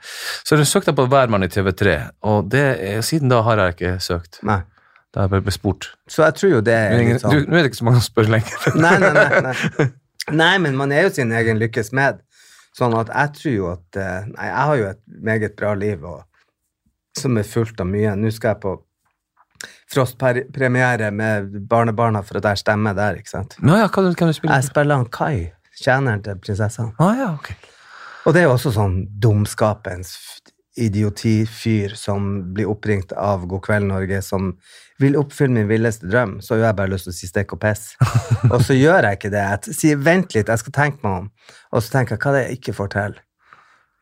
så 0.47 0.59
søkte 0.63 0.93
jeg 0.93 0.99
på 0.99 1.07
værmann 1.11 1.45
i 1.45 1.51
TV3, 1.51 1.97
og 2.29 2.47
det, 2.51 2.63
siden 3.05 3.31
da 3.31 3.41
har 3.45 3.59
jeg 3.61 3.75
ikke 3.75 3.91
søkt. 4.03 4.39
Nei. 4.47 4.61
Da 5.11 5.21
har 5.21 5.27
jeg 5.27 5.33
bare 5.35 5.45
blitt 5.45 5.57
spurt. 5.57 5.89
Så 6.11 6.23
jeg 6.25 6.37
tror 6.39 6.53
jo 6.55 6.61
det 6.65 6.75
er 6.75 6.95
litt 6.99 7.23
sånn 7.23 7.35
du, 7.35 7.43
nå 7.43 7.59
er 7.59 7.65
det 7.65 7.71
ikke 7.71 7.81
så 7.81 7.87
mange 7.87 8.01
som 8.01 8.07
spør 8.07 8.31
lenger. 8.35 8.65
Nei, 8.85 8.95
nei, 9.03 9.11
nei, 9.15 9.41
nei. 9.45 9.87
nei, 10.41 10.53
men 10.65 10.79
man 10.79 10.95
er 10.95 11.07
jo 11.07 11.13
sin 11.19 11.35
egen 11.35 11.61
lykkes 11.61 11.91
med. 11.95 12.23
Sånn 12.75 12.95
at 12.99 13.11
jeg 13.11 13.35
tror 13.39 13.55
jo 13.55 13.69
at 13.71 14.01
Nei, 14.31 14.49
jeg 14.49 14.65
har 14.71 14.81
jo 14.81 14.89
et 14.89 15.03
meget 15.29 15.55
bra 15.59 15.75
liv 15.79 16.03
og, 16.03 16.25
som 17.19 17.39
er 17.39 17.47
fullt 17.47 17.79
av 17.83 17.87
mye. 17.91 18.15
Nå 18.19 18.33
skal 18.35 18.55
jeg 18.55 18.63
på 18.65 18.77
Frost-premiere 19.91 21.11
med 21.15 21.53
barnebarna 21.69 22.23
for 22.25 22.41
at 22.41 22.49
jeg 22.51 22.63
stemmer 22.65 22.97
der, 22.97 23.21
ikke 23.21 23.33
sant. 23.35 23.57
Nå 23.61 23.77
ja, 23.79 23.87
hva 23.87 24.09
kan 24.17 24.31
du 24.31 24.37
spille? 24.37 24.57
Jeg 24.57 24.69
spiller 24.69 24.99
han 24.99 25.07
Kai, 25.13 25.51
tjeneren 25.79 26.23
til 26.25 26.41
prinsessen. 26.41 26.93
Ah, 26.99 27.15
ja, 27.19 27.31
okay. 27.35 27.57
Og 28.25 28.33
det 28.33 28.41
er 28.41 28.49
jo 28.49 28.55
også 28.55 28.73
sånn 28.73 29.03
dumskapens 29.21 30.15
idiotifyr 30.75 31.93
som 31.95 32.53
blir 32.53 32.67
oppringt 32.67 33.13
av 33.15 33.45
God 33.47 33.63
kveld, 33.63 33.87
Norge, 33.87 34.19
som 34.25 34.49
vil 34.99 35.15
oppfylle 35.19 35.53
min 35.55 35.69
villeste 35.69 36.09
drøm. 36.09 36.39
Så 36.43 36.55
har 36.55 36.69
jeg 36.69 36.79
bare 36.79 36.91
lyst 36.91 37.07
til 37.07 37.13
å 37.13 37.17
si 37.19 37.29
stikk 37.29 37.55
og 37.55 37.61
piss. 37.63 37.93
og 38.53 38.57
så 38.65 38.75
gjør 38.75 39.07
jeg 39.07 39.19
ikke 39.19 39.31
det. 39.31 39.43
Jeg 39.45 39.77
sier 39.77 40.01
vent 40.01 40.35
litt, 40.35 40.51
jeg 40.51 40.63
skal 40.63 40.75
tenke 40.75 41.05
meg 41.05 41.21
om. 41.21 41.29
Og 41.71 41.83
så 41.83 41.95
tenker 41.95 42.15
jeg 42.15 42.25
hva 42.25 42.33
er 42.33 42.37
det 42.37 42.43
jeg 42.45 42.59
ikke 42.59 42.75
får 42.81 42.91
til? 42.95 43.15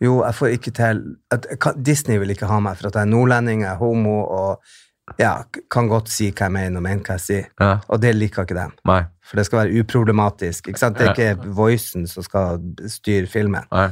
Jo, 0.03 0.15
jeg 0.25 0.37
får 0.39 0.55
ikke 0.57 0.73
til 0.75 1.03
at, 1.31 1.45
Disney 1.79 2.17
vil 2.19 2.33
ikke 2.33 2.49
ha 2.49 2.57
meg 2.63 2.79
for 2.79 2.89
at 2.89 2.97
jeg 2.97 3.07
er 3.07 3.13
nordlending, 3.13 3.63
jeg 3.63 3.71
er 3.71 3.79
homo 3.79 4.17
og 4.25 4.73
ja, 5.19 5.33
kan 5.71 5.89
godt 5.91 6.09
si 6.11 6.29
hva 6.31 6.47
jeg 6.47 6.55
mener 6.55 6.79
og 6.79 6.85
mener 6.85 7.03
hva 7.03 7.17
jeg 7.17 7.25
sier. 7.25 7.51
Ja. 7.59 7.73
Og 7.91 7.99
det 8.03 8.13
liker 8.15 8.47
ikke 8.47 8.57
dem. 8.57 8.73
Nei. 8.87 9.01
For 9.23 9.39
det 9.39 9.45
skal 9.47 9.63
være 9.63 9.83
uproblematisk. 9.83 10.71
Ikke 10.71 10.81
sant? 10.81 10.99
Det 10.99 11.09
er 11.09 11.13
ikke 11.13 11.53
voicen 11.55 12.07
som 12.09 12.25
skal 12.25 12.61
styre 12.91 13.27
filmen. 13.31 13.67
Nei. 13.73 13.89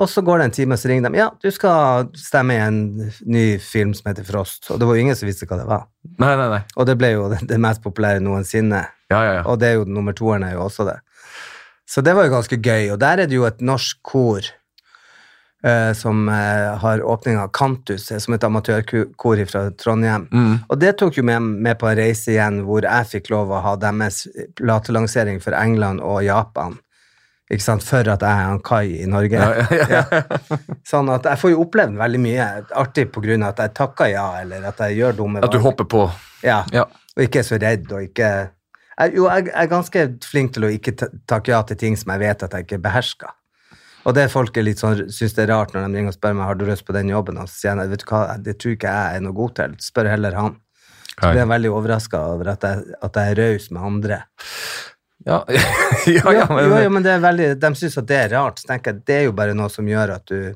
Og 0.00 0.06
så 0.08 0.22
går 0.22 0.38
det 0.38 0.44
en 0.46 0.54
time, 0.54 0.76
og 0.76 0.80
så 0.80 0.88
ringer 0.88 1.10
de. 1.10 1.18
Ja, 1.18 1.26
du 1.42 1.50
skal 1.52 2.06
stemme 2.16 2.54
i 2.54 2.62
en 2.62 3.10
ny 3.26 3.44
film 3.62 3.90
som 3.96 4.06
heter 4.12 4.24
Frost. 4.24 4.70
Og 4.70 4.78
det 4.80 4.86
var 4.86 4.96
jo 4.96 5.02
ingen 5.02 5.18
som 5.18 5.28
visste 5.28 5.48
hva 5.50 5.58
det 5.58 5.66
var. 5.68 5.88
Nei, 6.22 6.30
nei, 6.38 6.46
nei. 6.54 6.60
Og 6.78 6.86
det 6.88 6.94
ble 7.00 7.10
jo 7.16 7.26
det, 7.32 7.42
det 7.50 7.58
mest 7.60 7.82
populære 7.84 8.22
noensinne. 8.22 8.84
Ja, 9.10 9.20
ja, 9.26 9.34
ja. 9.40 9.42
Og 9.50 9.58
det 9.60 9.72
er 9.72 9.80
jo 9.80 9.88
nummer 9.90 10.14
toeren 10.16 10.46
er 10.46 10.54
jo 10.54 10.62
også 10.68 10.86
det. 10.88 11.00
Så 11.90 12.04
det 12.06 12.14
var 12.14 12.28
jo 12.28 12.36
ganske 12.36 12.60
gøy. 12.62 12.92
Og 12.94 13.00
der 13.02 13.24
er 13.24 13.30
det 13.30 13.34
jo 13.34 13.48
et 13.48 13.60
norsk 13.66 13.98
kor 14.06 14.46
som 15.94 16.28
eh, 16.28 16.78
har 16.80 17.02
åpning 17.02 17.38
av 17.38 17.48
Kantus, 17.52 18.10
eh, 18.10 18.18
som 18.18 18.34
et 18.34 18.44
amatørkor 18.44 19.42
fra 19.46 19.64
Trondheim. 19.70 20.28
Mm. 20.32 20.54
Og 20.68 20.78
det 20.80 20.94
tok 20.98 21.18
jo 21.18 21.24
med, 21.26 21.42
med 21.42 21.78
på 21.80 21.90
en 21.90 21.98
reise 21.98 22.32
igjen 22.32 22.62
hvor 22.64 22.86
jeg 22.86 23.08
fikk 23.10 23.28
lov 23.34 23.52
å 23.52 23.60
ha 23.64 23.74
deres 23.80 24.22
platelansering 24.56 25.42
for 25.44 25.56
England 25.58 26.00
og 26.00 26.22
Japan. 26.24 26.78
Ikke 27.50 27.64
sant? 27.64 27.84
For 27.84 28.06
at 28.06 28.22
jeg 28.22 28.30
er 28.30 28.52
en 28.52 28.62
Kai 28.62 29.02
i 29.02 29.08
Norge. 29.10 29.34
Ja, 29.34 29.66
ja, 29.74 30.04
ja. 30.14 30.68
Sånn 30.86 31.10
at 31.10 31.26
jeg 31.26 31.42
får 31.42 31.52
jo 31.52 31.64
opplevd 31.64 31.98
veldig 31.98 32.22
mye 32.22 32.46
artig 32.78 33.08
på 33.12 33.24
grunn 33.24 33.44
av 33.44 33.56
at 33.56 33.64
jeg 33.64 33.74
takker 33.80 34.12
ja, 34.12 34.28
eller 34.44 34.68
at 34.70 34.80
jeg 34.86 35.00
gjør 35.00 35.18
dumme 35.18 35.42
valg. 35.42 35.50
At 35.50 35.58
du 35.58 35.64
hopper 35.64 35.88
på. 35.90 36.06
Ja, 36.46 36.62
og 36.70 37.26
ikke 37.26 37.42
er 37.42 37.48
så 37.48 37.58
redd, 37.60 37.90
og 37.92 38.06
ikke 38.06 38.30
jeg, 38.30 39.12
Jo, 39.16 39.26
jeg 39.28 39.50
er 39.56 39.68
ganske 39.68 40.06
flink 40.24 40.54
til 40.54 40.66
å 40.68 40.72
ikke 40.72 40.94
takke 41.28 41.52
ja 41.52 41.60
til 41.66 41.78
ting 41.80 41.98
som 41.98 42.12
jeg 42.14 42.22
vet 42.22 42.46
at 42.46 42.54
jeg 42.56 42.68
ikke 42.68 42.80
behersker. 42.84 43.34
Og 44.08 44.14
det 44.16 44.30
folk 44.32 44.56
er 44.56 44.64
litt 44.64 44.80
sånn, 44.80 45.02
syns 45.12 45.34
det 45.36 45.44
er 45.44 45.50
rart 45.52 45.74
når 45.74 45.84
de 45.88 45.98
ringer 45.98 46.14
og 46.14 46.16
spør 46.16 46.36
meg 46.38 46.46
har 46.48 46.56
du 46.56 46.64
lyst 46.68 46.86
på 46.88 46.94
den 46.96 47.10
jobben, 47.12 47.36
og 47.42 47.50
så 47.50 47.58
sier 47.58 47.82
jeg 47.82 47.90
vet 47.92 48.04
du 48.04 48.06
hva, 48.08 48.20
det 48.40 48.54
tror 48.62 48.76
ikke 48.76 48.94
jeg 48.94 49.18
er 49.18 49.24
noe 49.26 49.36
god 49.36 49.54
til. 49.58 49.74
Spør 49.84 50.08
heller 50.14 50.38
han. 50.38 50.56
Så 51.20 51.28
blir 51.34 51.42
jeg 51.42 51.50
veldig 51.50 51.70
overraska 51.76 52.22
over 52.32 52.48
at 52.54 52.64
jeg, 52.64 52.94
at 53.04 53.18
jeg 53.20 53.34
er 53.34 53.40
raus 53.42 53.66
med 53.76 53.82
andre. 53.90 54.22
Ja, 55.28 55.42
ja, 56.08 56.32
ja, 56.32 56.46
men, 56.48 56.64
jo, 56.64 56.78
jo, 56.80 56.90
men 56.96 57.04
det 57.04 57.12
er 57.12 57.20
veldig, 57.20 57.48
de 57.60 57.70
syns 57.76 57.98
at 58.00 58.08
det 58.08 58.16
er 58.22 58.32
rart. 58.38 58.62
Så 58.62 58.70
tenker 58.70 58.94
jeg 58.94 59.02
det 59.04 59.16
er 59.18 59.26
jo 59.28 59.34
bare 59.36 59.56
noe 59.58 59.68
som 59.72 59.88
gjør 59.90 60.14
at 60.16 60.24
du 60.32 60.54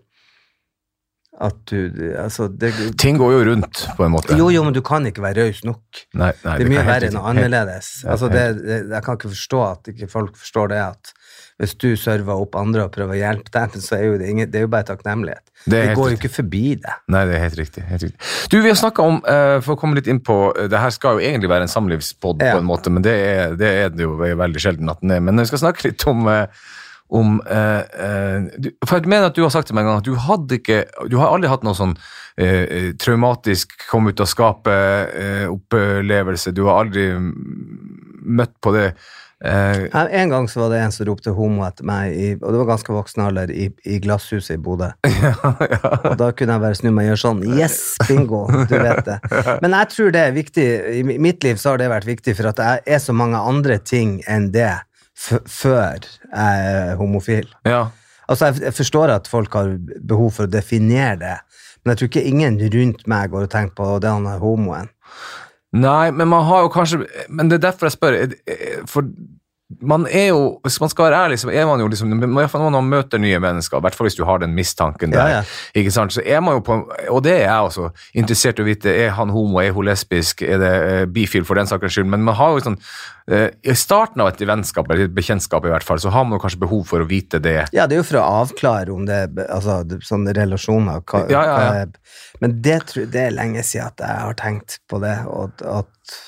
At 1.45 1.57
du 1.67 1.91
Altså, 2.17 2.47
det 2.49 2.71
Ting 2.97 3.19
går 3.19 3.33
jo 3.35 3.45
rundt, 3.51 3.85
på 3.99 4.05
en 4.07 4.13
måte. 4.15 4.37
Jo, 4.39 4.49
jo, 4.55 4.63
men 4.65 4.73
du 4.73 4.81
kan 4.87 5.05
ikke 5.05 5.21
være 5.25 5.45
raus 5.49 5.65
nok. 5.67 5.83
Nei, 6.15 6.31
nei, 6.47 6.57
Det 6.59 6.65
er 6.65 6.71
mye 6.71 6.85
verre 6.87 7.09
enn 7.11 7.19
helt- 7.19 7.29
annerledes. 7.33 7.89
Altså, 8.07 8.31
det, 8.33 8.45
det, 8.63 8.79
jeg 8.95 9.03
kan 9.05 9.19
ikke 9.19 9.33
forstå 9.35 9.63
at 9.67 9.91
ikke 9.93 10.09
folk 10.13 10.39
forstår 10.39 10.73
det 10.73 10.81
at 10.87 11.13
hvis 11.61 11.75
du 11.79 11.95
server 11.97 12.35
opp 12.43 12.55
andre 12.59 12.83
og 12.87 12.91
prøver 12.95 13.13
å 13.15 13.19
hjelpe 13.21 13.51
dem, 13.55 13.71
så 13.87 13.93
er 13.99 14.03
jo 14.09 14.15
det, 14.19 14.27
ingen, 14.33 14.51
det 14.51 14.59
er 14.59 14.63
jo 14.67 14.73
bare 14.73 14.87
takknemlighet. 14.91 15.45
Det 15.65 15.71
Det, 15.71 15.83
går 15.97 16.05
riktig. 16.11 16.11
jo 16.11 16.17
ikke 16.21 16.35
forbi 16.37 16.65
det. 16.83 16.95
Nei, 17.15 17.23
det 17.31 17.35
er 17.39 17.43
helt 17.47 17.61
riktig. 17.63 17.83
Helt 17.89 18.05
riktig. 18.09 18.21
Du, 18.51 18.57
vi 18.61 18.69
har 18.73 18.79
snakka 18.81 19.01
om, 19.07 19.17
eh, 19.31 19.59
for 19.65 19.73
å 19.77 19.79
komme 19.81 19.97
litt 20.01 20.11
inn 20.11 20.21
på 20.21 20.37
eh, 20.59 20.67
Det 20.69 20.79
her 20.83 20.91
skal 20.93 21.13
jo 21.21 21.25
egentlig 21.25 21.51
være 21.55 21.65
en 21.69 21.75
samlivspod, 21.75 22.37
Ja. 22.43 22.53
på 22.57 22.61
en 22.65 22.69
måte, 22.69 22.89
men 22.93 23.03
det 23.07 23.15
er 23.15 23.55
det, 23.57 23.71
er 23.85 23.89
det 23.95 24.03
jo 24.09 24.13
veldig 24.19 24.61
sjelden 24.61 24.91
at 24.91 25.01
den 25.01 25.11
er. 25.17 25.21
Men 25.25 25.39
vi 25.41 25.47
skal 25.53 25.63
snakke 25.69 25.87
litt 25.89 26.03
om 26.11 26.21
eh, 26.29 26.47
om 27.15 27.37
eh, 27.47 27.83
du, 28.59 28.71
For 28.89 28.97
jeg 28.99 29.07
mener 29.13 29.27
at 29.29 29.37
du 29.37 29.43
har 29.45 29.51
sagt 29.53 29.67
til 29.69 29.75
meg 29.77 29.85
en 29.85 29.91
gang 29.93 30.01
at 30.01 30.07
du 30.09 30.15
hadde 30.19 30.55
ikke 30.57 30.79
Du 31.13 31.17
har 31.21 31.29
aldri 31.35 31.49
hatt 31.53 31.63
noe 31.63 31.75
sånn 31.77 31.93
eh, 32.41 32.93
traumatisk 32.99 33.69
komme 33.91 34.09
ut 34.11 34.21
av 34.25 34.29
skapet-opplevelse. 34.33 36.53
du 36.57 36.63
har 36.65 36.81
aldri 36.85 37.05
møtt 38.25 38.55
på 38.65 38.73
det. 38.75 38.89
Her- 39.45 40.09
En 40.21 40.31
gang 40.33 40.47
så 40.49 40.61
var 40.63 40.71
det 40.73 40.79
en 40.81 40.93
som 40.95 41.07
ropte 41.09 41.33
homo 41.37 41.65
etter 41.67 41.85
meg, 41.89 42.15
i, 42.17 42.29
og 42.41 42.49
det 42.55 42.61
var 42.63 42.69
ganske 42.73 42.95
voksen 42.97 43.23
alder, 43.27 43.51
i, 43.53 43.67
i 43.85 43.99
glasshuset 44.01 44.55
i 44.57 44.61
Bodø. 44.63 44.89
Og 46.11 46.17
da 46.21 46.31
kunne 46.37 46.57
jeg 46.57 46.63
bare 46.65 46.79
snu 46.79 46.91
meg 46.91 47.05
og 47.07 47.11
gjøre 47.13 47.23
sånn. 47.25 47.43
Yes, 47.59 47.77
bingo! 48.09 48.45
Du 48.71 48.75
vet 48.79 49.05
det. 49.07 49.19
Men 49.65 49.77
jeg 49.77 49.91
tror 49.95 50.15
det 50.17 50.23
er 50.29 50.33
viktig. 50.37 50.67
I 51.01 51.05
mitt 51.21 51.45
liv 51.45 51.61
så 51.61 51.75
har 51.75 51.83
det 51.83 51.91
vært 51.93 52.09
viktig 52.09 52.37
for 52.39 52.51
at 52.53 52.63
jeg 52.65 52.85
er 52.97 53.03
så 53.05 53.13
mange 53.17 53.41
andre 53.41 53.79
ting 53.85 54.19
enn 54.31 54.49
det 54.55 54.73
før 55.15 56.01
jeg 56.01 56.09
er 56.33 56.97
homofil. 57.01 57.51
ja. 57.69 57.85
Altså, 58.25 58.47
jeg, 58.49 58.63
jeg 58.65 58.73
forstår 58.73 59.11
at 59.13 59.27
folk 59.29 59.53
har 59.53 59.75
behov 60.09 60.31
for 60.33 60.47
å 60.47 60.51
definere 60.51 61.19
det, 61.21 61.35
men 61.85 61.91
jeg 61.93 61.99
tror 62.01 62.09
ikke 62.09 62.23
ingen 62.31 62.55
rundt 62.73 63.03
meg 63.13 63.29
går 63.35 63.45
og 63.45 63.51
tenker 63.53 63.75
på 63.77 63.89
det 64.01 64.09
han 64.09 64.25
er 64.31 64.39
homoen. 64.41 64.89
Nei, 65.75 66.11
men 66.15 66.29
man 66.31 66.45
har 66.47 66.63
jo 66.63 66.69
kanskje 66.71 67.01
Men 67.29 67.49
det 67.51 67.57
er 67.59 67.65
derfor 67.67 67.89
jeg 67.89 67.97
spør. 67.97 68.19
For 68.91 69.09
man 69.81 70.05
er 70.07 70.27
jo, 70.29 70.41
hvis 70.63 70.77
man 70.83 70.91
skal 70.93 71.07
være 71.09 71.21
ærlig, 71.25 71.39
så 71.41 71.49
er 71.51 71.65
man 71.67 71.81
jo 71.81 71.87
liksom 71.89 72.11
i 72.13 72.27
hvert 72.37 72.51
fall 72.53 72.61
Når 72.67 72.71
man 72.77 72.89
møter 72.93 73.19
nye 73.19 73.39
mennesker, 73.41 73.79
i 73.81 73.85
hvert 73.87 73.95
fall 73.97 74.05
hvis 74.07 74.19
du 74.19 74.25
har 74.29 74.39
den 74.43 74.53
mistanken 74.55 75.11
der, 75.11 75.25
Ja, 75.31 75.39
ja. 75.39 75.81
ikke 75.81 75.91
sant, 75.95 76.13
så 76.13 76.21
er 76.21 76.43
man 76.45 76.59
jo 76.59 76.61
på 76.67 76.77
Og 77.11 77.23
det 77.25 77.33
er 77.39 77.47
jeg 77.47 77.71
også, 77.71 77.89
interessert 78.15 78.61
i 78.61 78.63
å 78.63 78.69
vite 78.69 78.93
er 78.93 79.15
han 79.17 79.33
homo, 79.33 79.59
er 79.65 79.73
hun 79.73 79.89
lesbisk, 79.89 80.43
er 80.45 80.61
det 80.61 80.73
eh, 80.91 81.07
bifil 81.11 81.47
for 81.49 81.57
den 81.59 81.67
saks 81.71 81.97
skyld, 81.97 82.07
men 82.13 82.23
man 82.29 82.37
har 82.37 82.53
jo 82.59 82.61
sånn 82.67 82.77
eh, 83.33 83.49
I 83.65 83.75
starten 83.81 84.21
av 84.21 84.29
et 84.35 84.45
vennskap, 84.47 84.85
eller 84.93 85.09
et 85.09 85.17
bekjentskap 85.17 85.65
i 85.65 85.73
hvert 85.73 85.89
fall, 85.89 85.99
så 86.05 86.13
har 86.13 86.29
man 86.29 86.37
jo 86.37 86.43
kanskje 86.45 86.61
behov 86.67 86.85
for 86.93 87.01
å 87.01 87.09
vite 87.09 87.41
det. 87.43 87.57
Ja, 87.73 87.89
det 87.89 87.97
er 87.97 88.03
jo 88.05 88.09
for 88.13 88.21
å 88.21 88.29
avklare 88.45 88.93
om 88.93 89.09
det 89.09 89.23
altså, 89.49 89.81
sånne 90.05 90.37
relasjoner 90.37 91.01
hva, 91.09 91.25
Ja, 91.33 91.87
Men 92.45 92.61
det, 92.61 92.83
tror- 92.93 93.09
det 93.11 93.27
er 93.31 93.35
lenge 93.41 93.65
siden 93.65 93.89
at 93.89 94.05
jeg 94.05 94.23
har 94.29 94.37
tenkt 94.45 94.79
på 94.93 95.01
det, 95.01 95.17
og 95.25 95.65
at 95.65 96.21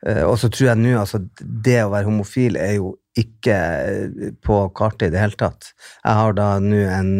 Og 0.00 0.38
så 0.40 0.48
tror 0.48 0.70
jeg 0.70 0.80
nå 0.80 0.94
altså 0.96 1.18
Det 1.36 1.74
å 1.84 1.90
være 1.92 2.06
homofil 2.08 2.54
er 2.56 2.78
jo 2.78 2.94
ikke 3.20 3.56
eh, 3.56 4.30
på 4.40 4.60
kartet 4.72 5.10
i 5.10 5.12
det 5.12 5.20
hele 5.20 5.36
tatt. 5.36 5.72
Jeg 6.04 6.14
har 6.16 6.36
da 6.38 6.46
nå 6.62 6.78
en 6.88 7.10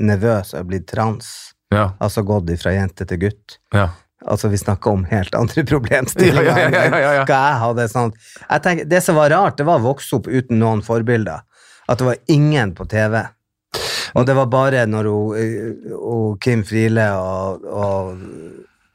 nevø 0.00 0.38
som 0.48 0.62
er 0.62 0.68
blitt 0.70 0.86
trans, 0.88 1.28
Ja, 1.74 1.90
altså 2.00 2.22
gått 2.24 2.48
fra 2.62 2.72
jente 2.72 3.04
til 3.06 3.20
gutt. 3.26 3.58
ja. 3.76 3.90
Altså, 4.20 4.50
vi 4.52 4.58
snakker 4.60 4.90
om 4.92 5.04
helt 5.08 5.32
andre 5.34 5.62
problemstillinger. 5.72 6.58
Ja, 6.58 6.68
ja, 6.68 6.98
ja, 7.00 7.12
ja. 7.16 7.22
Hva 7.24 7.38
jeg 7.40 7.60
hadde 7.62 7.86
sånn 7.88 8.10
jeg 8.50 8.62
tenker, 8.66 8.88
Det 8.92 8.98
som 9.00 9.16
var 9.16 9.30
rart, 9.32 9.56
det 9.56 9.64
var 9.64 9.80
å 9.80 9.86
vokse 9.86 10.18
opp 10.18 10.28
uten 10.28 10.58
noen 10.60 10.82
forbilder. 10.84 11.40
At 11.88 11.98
det 12.02 12.04
var 12.10 12.18
ingen 12.28 12.74
på 12.76 12.84
TV. 12.84 13.16
Og 14.12 14.26
det 14.28 14.34
var 14.36 14.50
bare 14.52 14.82
når 14.90 15.08
hun, 15.08 15.38
eh, 15.40 15.94
hun 15.96 16.36
Kim 16.44 16.64
Friele 16.68 17.06
og, 17.16 17.64
og, 17.64 18.20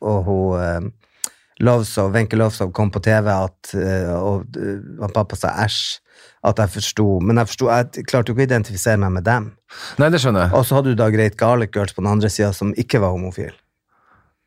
og 0.05 0.29
hun 0.29 0.61
eh, 0.61 0.91
Lovsov, 1.63 2.11
Wenche 2.11 2.35
Lovsov 2.35 2.71
kom 2.75 2.89
på 2.91 2.99
TV, 2.99 3.29
at, 3.31 3.75
og, 4.11 4.47
og 4.51 4.57
eh, 4.59 5.13
pappa 5.13 5.37
sa 5.39 5.53
æsj, 5.63 6.01
at 6.45 6.59
jeg 6.59 6.73
forsto. 6.73 7.05
Men 7.23 7.39
jeg, 7.39 7.51
forstod, 7.53 7.71
jeg 7.95 8.07
klarte 8.09 8.31
jo 8.31 8.35
ikke 8.35 8.43
å 8.43 8.49
identifisere 8.49 8.99
meg 9.01 9.13
med 9.15 9.27
dem. 9.27 9.51
Nei, 10.01 10.09
det 10.11 10.19
skjønner 10.23 10.47
jeg. 10.47 10.55
Og 10.57 10.67
så 10.67 10.79
hadde 10.79 10.91
du 10.91 10.99
da 10.99 11.07
Great 11.13 11.37
Garlic 11.39 11.71
Girls 11.75 11.95
på 11.95 12.03
den 12.03 12.11
andre 12.11 12.31
sida, 12.31 12.51
som 12.55 12.75
ikke 12.79 12.99
var 13.03 13.15
homofil. 13.15 13.55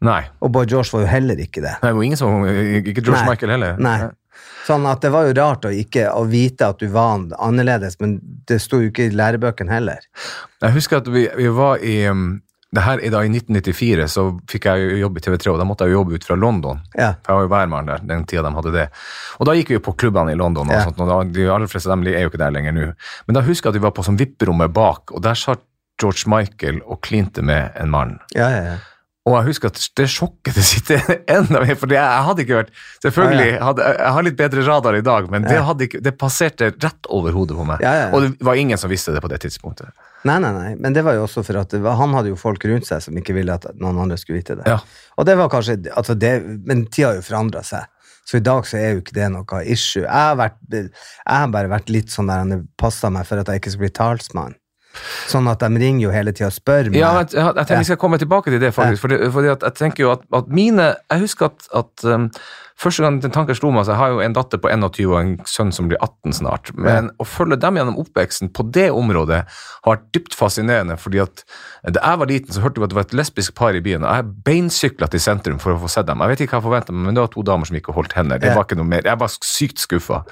Nei. 0.05 0.21
Og 0.45 0.53
Boy 0.55 0.69
George 0.69 0.93
var 0.95 1.03
jo 1.07 1.11
heller 1.11 1.41
ikke 1.43 1.65
det. 1.65 1.75
Nei, 1.81 1.91
det 1.91 1.99
var 1.99 2.07
ingen 2.07 2.21
som 2.21 2.45
Ikke 2.47 3.03
George 3.03 3.23
Nei. 3.25 3.31
Michael 3.33 3.55
heller. 3.57 3.81
Nei. 3.83 3.99
Sånn 4.69 4.85
at 4.87 5.01
det 5.03 5.11
var 5.11 5.27
jo 5.27 5.33
rart 5.35 5.65
å 5.65 5.73
ikke 5.75 6.11
å 6.13 6.27
vite 6.29 6.69
at 6.69 6.79
du 6.79 6.91
var 6.93 7.25
annerledes, 7.41 7.97
men 8.03 8.19
det 8.47 8.61
sto 8.63 8.83
jo 8.83 8.93
ikke 8.93 9.09
i 9.09 9.15
lærebøkene 9.17 9.73
heller. 9.73 10.05
Jeg 10.61 10.77
husker 10.77 11.01
at 11.01 11.09
vi, 11.11 11.25
vi 11.41 11.49
var 11.57 11.83
i 11.83 11.97
um, 12.13 12.37
det 12.75 12.83
her 12.85 13.01
er 13.01 13.11
da 13.15 13.23
I 13.25 13.31
1994 13.33 14.09
så 14.13 14.23
fikk 14.51 14.67
jeg 14.69 14.99
jobb 15.01 15.17
i 15.17 15.21
TV3, 15.25 15.53
og 15.55 15.59
da 15.59 15.65
måtte 15.65 15.87
jeg 15.87 15.95
jo 15.95 16.01
jobbe 16.03 16.19
ut 16.19 16.27
fra 16.29 16.37
London. 16.37 16.81
Ja. 16.99 17.15
For 17.25 17.33
jeg 17.33 17.39
var 17.39 17.47
jo 17.47 17.53
værmann 17.55 17.87
der 17.89 18.03
den 18.05 18.27
tida 18.29 18.43
de 18.45 18.53
hadde 18.59 18.73
det. 18.75 18.89
Og 19.41 19.49
da 19.49 19.55
gikk 19.57 19.71
vi 19.73 19.79
jo 19.79 19.85
på 19.87 19.97
klubbene 19.97 20.35
i 20.35 20.39
London, 20.39 20.69
og 20.69 20.75
Ja. 20.77 20.83
sånt, 20.85 21.01
og 21.01 21.09
da, 21.09 21.23
de 21.33 21.47
aller 21.49 21.67
fleste 21.67 21.89
av 21.89 21.97
dem 21.97 22.07
er 22.13 22.21
jo 22.27 22.29
ikke 22.29 22.43
der 22.45 22.51
lenger 22.53 22.73
nå. 22.77 22.93
Men 23.27 23.35
da 23.35 23.41
husker 23.41 23.69
jeg 23.71 23.77
at 23.77 23.81
vi 23.81 23.87
var 23.87 23.97
på 23.97 24.05
sånn 24.05 24.19
vipperommet 24.21 24.73
bak, 24.77 25.13
og 25.17 25.23
der 25.25 25.35
satt 25.35 25.65
George 25.99 26.29
Michael 26.31 26.83
og 26.87 27.01
klinte 27.03 27.43
med 27.43 27.73
en 27.75 27.91
mann. 27.91 28.19
Ja, 28.37 28.51
ja, 28.53 28.63
ja. 28.63 28.77
Og 29.29 29.35
jeg 29.37 29.49
husker 29.51 29.73
at 29.73 29.81
det 30.01 30.07
sjokket 30.11 30.57
det 30.57 30.65
sitter 30.67 31.03
enda 31.37 31.63
mer, 31.63 31.77
for 31.79 31.93
jeg, 31.93 32.01
jeg 32.01 32.27
hadde 32.29 32.45
ikke 32.45 32.61
vært 32.63 32.71
Selvfølgelig, 33.05 33.49
hadde, 33.63 33.89
jeg 33.99 34.15
har 34.17 34.27
litt 34.27 34.39
bedre 34.39 34.65
radar 34.67 34.99
i 34.99 35.03
dag, 35.05 35.29
men 35.33 35.47
det, 35.47 35.59
ikke, 35.87 36.01
det 36.05 36.15
passerte 36.19 36.71
rett 36.73 37.11
over 37.15 37.37
hodet 37.37 37.59
på 37.59 37.67
meg. 37.69 37.85
Og 38.13 38.25
det 38.25 38.49
var 38.49 38.61
ingen 38.61 38.81
som 38.81 38.91
visste 38.91 39.15
det 39.15 39.23
på 39.25 39.31
det 39.31 39.43
tidspunktet. 39.45 39.93
Nei, 40.27 40.39
nei, 40.43 40.51
nei, 40.55 40.71
men 40.81 40.97
det 40.97 41.05
var 41.07 41.15
jo 41.15 41.27
også 41.29 41.45
for 41.47 41.61
at 41.61 41.77
var, 41.79 41.95
han 42.01 42.17
hadde 42.17 42.33
jo 42.33 42.39
folk 42.39 42.65
rundt 42.67 42.89
seg 42.89 43.05
som 43.05 43.19
ikke 43.21 43.37
ville 43.37 43.55
at 43.55 43.69
noen 43.79 44.01
andre 44.03 44.19
skulle 44.19 44.41
vite 44.41 44.59
det. 44.59 44.67
Ja. 44.67 44.81
Og 45.19 45.29
det 45.29 45.37
var 45.39 45.53
kanskje, 45.53 45.79
altså 45.95 46.17
det, 46.19 46.33
Men 46.67 46.89
tida 46.89 47.13
har 47.13 47.21
jo 47.21 47.27
forandra 47.29 47.63
seg, 47.67 47.87
så 48.29 48.41
i 48.41 48.45
dag 48.45 48.67
så 48.69 48.81
er 48.81 48.97
jo 48.97 49.03
ikke 49.03 49.15
det 49.17 49.29
noe 49.33 49.61
issue. 49.65 50.03
Jeg 50.03 50.11
har, 50.11 50.35
vært, 50.37 50.59
jeg 50.75 50.91
har 51.25 51.53
bare 51.55 51.71
vært 51.71 51.93
litt 51.93 52.13
sånn 52.13 52.29
der 52.29 52.51
det 52.51 52.59
passa 52.81 53.13
meg 53.15 53.29
for 53.29 53.41
at 53.41 53.49
jeg 53.49 53.63
ikke 53.63 53.73
skal 53.77 53.85
bli 53.87 53.95
talsmann. 54.01 54.59
Sånn 55.29 55.49
at 55.51 55.63
de 55.65 55.83
ringer 55.83 56.07
jo 56.07 56.15
hele 56.15 56.33
tida 56.37 56.51
og 56.53 56.57
spør 56.57 56.93
meg. 56.93 57.01
Ja, 57.01 57.13
jeg, 57.21 57.35
jeg, 57.37 57.45
jeg 57.45 57.67
tenker 57.67 57.85
vi 57.85 57.91
skal 57.91 58.01
komme 58.05 58.21
tilbake 58.21 58.55
til 58.55 58.63
det, 58.63 58.73
faktisk. 58.77 59.05
Fordi, 59.07 59.19
fordi 59.35 59.53
at 59.53 59.67
jeg 59.69 59.79
tenker 59.81 60.07
jo 60.07 60.15
at, 60.17 60.25
at 60.35 60.49
mine 60.49 60.95
Jeg 61.11 61.21
husker 61.25 61.51
at, 61.51 61.69
at 61.77 62.05
um, 62.09 62.29
første 62.79 63.03
gang 63.03 63.19
den 63.23 63.35
tanken 63.35 63.57
slo 63.59 63.71
meg, 63.75 63.87
så 63.87 63.95
jeg 63.95 64.01
har 64.01 64.15
jo 64.15 64.21
en 64.23 64.37
datter 64.37 64.61
på 64.63 64.71
21 64.71 65.11
og 65.11 65.19
en 65.19 65.33
sønn 65.51 65.73
som 65.75 65.91
blir 65.91 65.99
18 66.05 66.39
snart. 66.41 66.73
Men 66.79 67.11
å 67.19 67.27
følge 67.27 67.59
dem 67.61 67.79
gjennom 67.81 67.99
oppveksten 68.03 68.53
på 68.55 68.67
det 68.75 68.89
området 68.95 69.43
har 69.49 69.95
vært 69.95 70.09
dypt 70.15 70.37
fascinerende. 70.39 70.99
fordi 71.01 71.23
at 71.25 71.45
da 71.83 72.03
jeg 72.03 72.23
var 72.23 72.31
liten, 72.31 72.55
så 72.55 72.63
hørte 72.65 72.81
vi 72.81 72.87
at 72.87 72.95
det 72.95 73.01
var 73.01 73.09
et 73.09 73.17
lesbisk 73.19 73.55
par 73.59 73.75
i 73.75 73.83
byen, 73.85 74.07
og 74.07 74.15
jeg 74.15 74.31
beinsykla 74.47 75.11
til 75.11 75.23
sentrum 75.23 75.59
for 75.63 75.75
å 75.75 75.83
få 75.83 75.91
sett 75.93 76.07
dem. 76.07 76.23
Jeg 76.23 76.35
vet 76.35 76.47
ikke 76.47 76.57
hva 76.57 76.63
jeg 76.63 76.69
forventa 76.69 76.95
men 76.95 77.15
det 77.15 77.25
var 77.25 77.33
to 77.35 77.45
damer 77.47 77.69
som 77.69 77.79
gikk 77.79 77.91
og 77.93 78.03
holdt 78.03 78.19
hender. 78.19 78.41
Det 78.43 78.55
var 78.55 78.67
ikke 78.67 78.79
noe 78.79 78.89
mer. 78.89 79.07
Jeg 79.07 79.21
var 79.21 79.35
sykt 79.35 79.83
skuffa. 79.83 80.23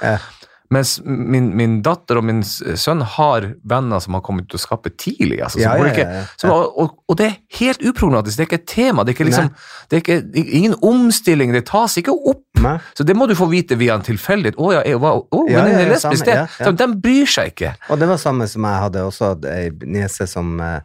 Mens 0.75 0.97
min, 1.05 1.53
min 1.57 1.77
datter 1.87 2.19
og 2.19 2.25
min 2.27 2.41
sønn 2.43 3.03
har 3.15 3.45
venner 3.71 4.01
som 4.03 4.17
har 4.19 4.23
kommet 4.27 4.49
til 4.51 4.59
å 4.59 4.63
skape 4.63 4.91
tidlig. 4.99 5.39
Altså, 5.47 5.61
Ja, 5.63 5.77
ja, 5.79 5.93
ja, 5.95 6.25
som, 6.41 6.51
og, 6.51 6.97
og, 7.07 7.17
det 7.21 7.27
er 7.29 7.37
helt 7.61 7.85
uproblematisk. 7.87 8.37
Det 8.37 8.43
er 8.43 8.49
ikke 8.51 8.59
et 8.63 8.67
tema. 8.73 9.05
Det 9.07 9.13
er, 9.13 9.19
ikke 9.19 9.29
liksom, 9.29 9.51
det 9.91 9.97
er 9.97 10.03
ikke, 10.03 10.19
ingen 10.59 10.75
omstilling. 10.83 11.53
Det 11.55 11.65
tas 11.71 11.95
ikke 12.03 12.15
opp. 12.17 12.43
Nei. 12.65 12.75
Så 12.99 13.07
det 13.07 13.15
må 13.17 13.29
du 13.31 13.35
få 13.39 13.47
vite 13.53 13.79
via 13.79 13.95
en 13.95 14.03
tilfeldighet. 14.03 14.59
Å 14.59 14.73
ja, 14.75 14.83
er- 14.83 14.99
hva- 14.99 15.15
å, 15.23 15.45
men 15.47 15.55
den 15.71 15.79
er 15.85 15.91
lesbisk, 15.95 16.25
det. 16.27 16.75
De 16.83 16.91
bryr 17.07 17.31
seg 17.31 17.53
ikke. 17.55 17.75
Og 17.91 17.99
det 18.03 18.09
var 18.11 18.19
samme 18.19 18.49
som 18.51 18.67
jeg 18.67 18.83
hadde 18.89 19.07
også 19.07 19.33
ei 19.53 19.71
niese 19.87 20.27
som, 20.27 20.55
eh, 20.61 20.81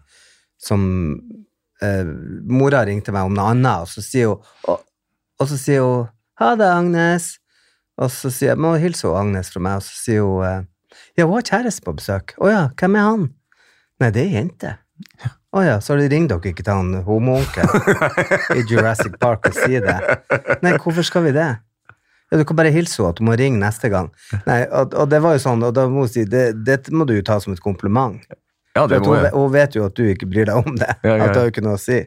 som 0.62 0.86
eh, 1.82 2.06
Mora 2.46 2.86
ringte 2.86 3.12
meg 3.16 3.26
om 3.26 3.34
noe 3.34 3.50
annet, 3.56 3.88
og 3.88 3.90
så 3.90 4.04
sier 4.06 4.30
hun 4.36 4.42
og, 4.70 4.84
og 5.42 5.48
så 5.50 5.58
sier 5.58 5.82
hun 5.82 6.10
'Ha 6.38 6.56
det, 6.58 6.66
Agnes'. 6.70 7.38
Og 8.02 8.10
så 8.10 8.32
sier 8.34 8.54
jeg 8.54 8.62
'Må 8.62 8.76
hilse 8.82 9.08
Agnes 9.08 9.52
fra 9.54 9.62
meg', 9.62 9.82
og 9.82 9.86
så 9.86 9.96
sier 9.96 10.26
hun 10.26 10.46
eh, 10.46 10.64
'Ja, 11.18 11.26
hun 11.26 11.38
har 11.38 11.48
kjæreste 11.48 11.86
på 11.86 11.96
besøk'. 11.98 12.36
'Å 12.38 12.50
ja, 12.50 12.64
hvem 12.80 12.96
er 12.96 13.08
han?' 13.10 13.28
'Nei, 14.00 14.10
det 14.10 14.24
er 14.26 14.38
jente'. 14.40 14.78
Å 15.52 15.64
ja, 15.66 15.80
så 15.84 15.98
ringer 16.00 16.30
dere 16.32 16.54
ikke 16.54 16.64
til 16.64 16.74
han 16.74 17.04
homoonkelen 17.04 17.74
i 18.60 18.64
Jurassic 18.70 19.18
Park 19.20 19.50
og 19.50 19.58
sier 19.58 19.84
det? 19.84 19.98
Nei, 20.64 20.78
hvorfor 20.78 21.04
skal 21.04 21.26
vi 21.26 21.34
det? 21.36 21.50
Ja, 22.32 22.38
du 22.40 22.46
kan 22.48 22.56
bare 22.56 22.72
hilse 22.72 23.02
henne 23.02 23.12
at 23.12 23.20
hun 23.20 23.28
må 23.28 23.36
ringe 23.36 23.60
neste 23.60 23.90
gang. 23.92 24.08
Nei, 24.46 24.62
og, 24.70 24.94
og 24.96 25.10
det 25.12 25.20
var 25.20 25.36
jo 25.36 25.42
sånn, 25.44 25.66
og 25.68 25.74
da 25.76 25.84
må 25.92 26.06
hun 26.06 26.12
si, 26.14 26.24
det, 26.24 26.46
det 26.64 26.78
må 26.96 27.04
du 27.04 27.18
jo 27.18 27.26
ta 27.28 27.42
som 27.44 27.52
et 27.52 27.60
kompliment. 27.60 28.22
Ja, 28.78 28.86
det 28.88 29.02
må 29.04 29.18
jeg. 29.18 29.34
hun 29.36 29.52
vet 29.52 29.76
jo 29.76 29.90
at 29.90 29.98
du 30.00 30.06
ikke 30.08 30.30
bryr 30.32 30.48
deg 30.48 30.62
om 30.62 30.78
det. 30.80 30.94
Ja, 31.04 31.18
ja, 31.18 31.26
At 31.26 31.34
det 31.34 31.42
har 31.42 31.50
jo 31.50 31.52
ikke 31.52 31.66
noe 31.66 31.76
å 31.76 31.82
si. 31.82 32.00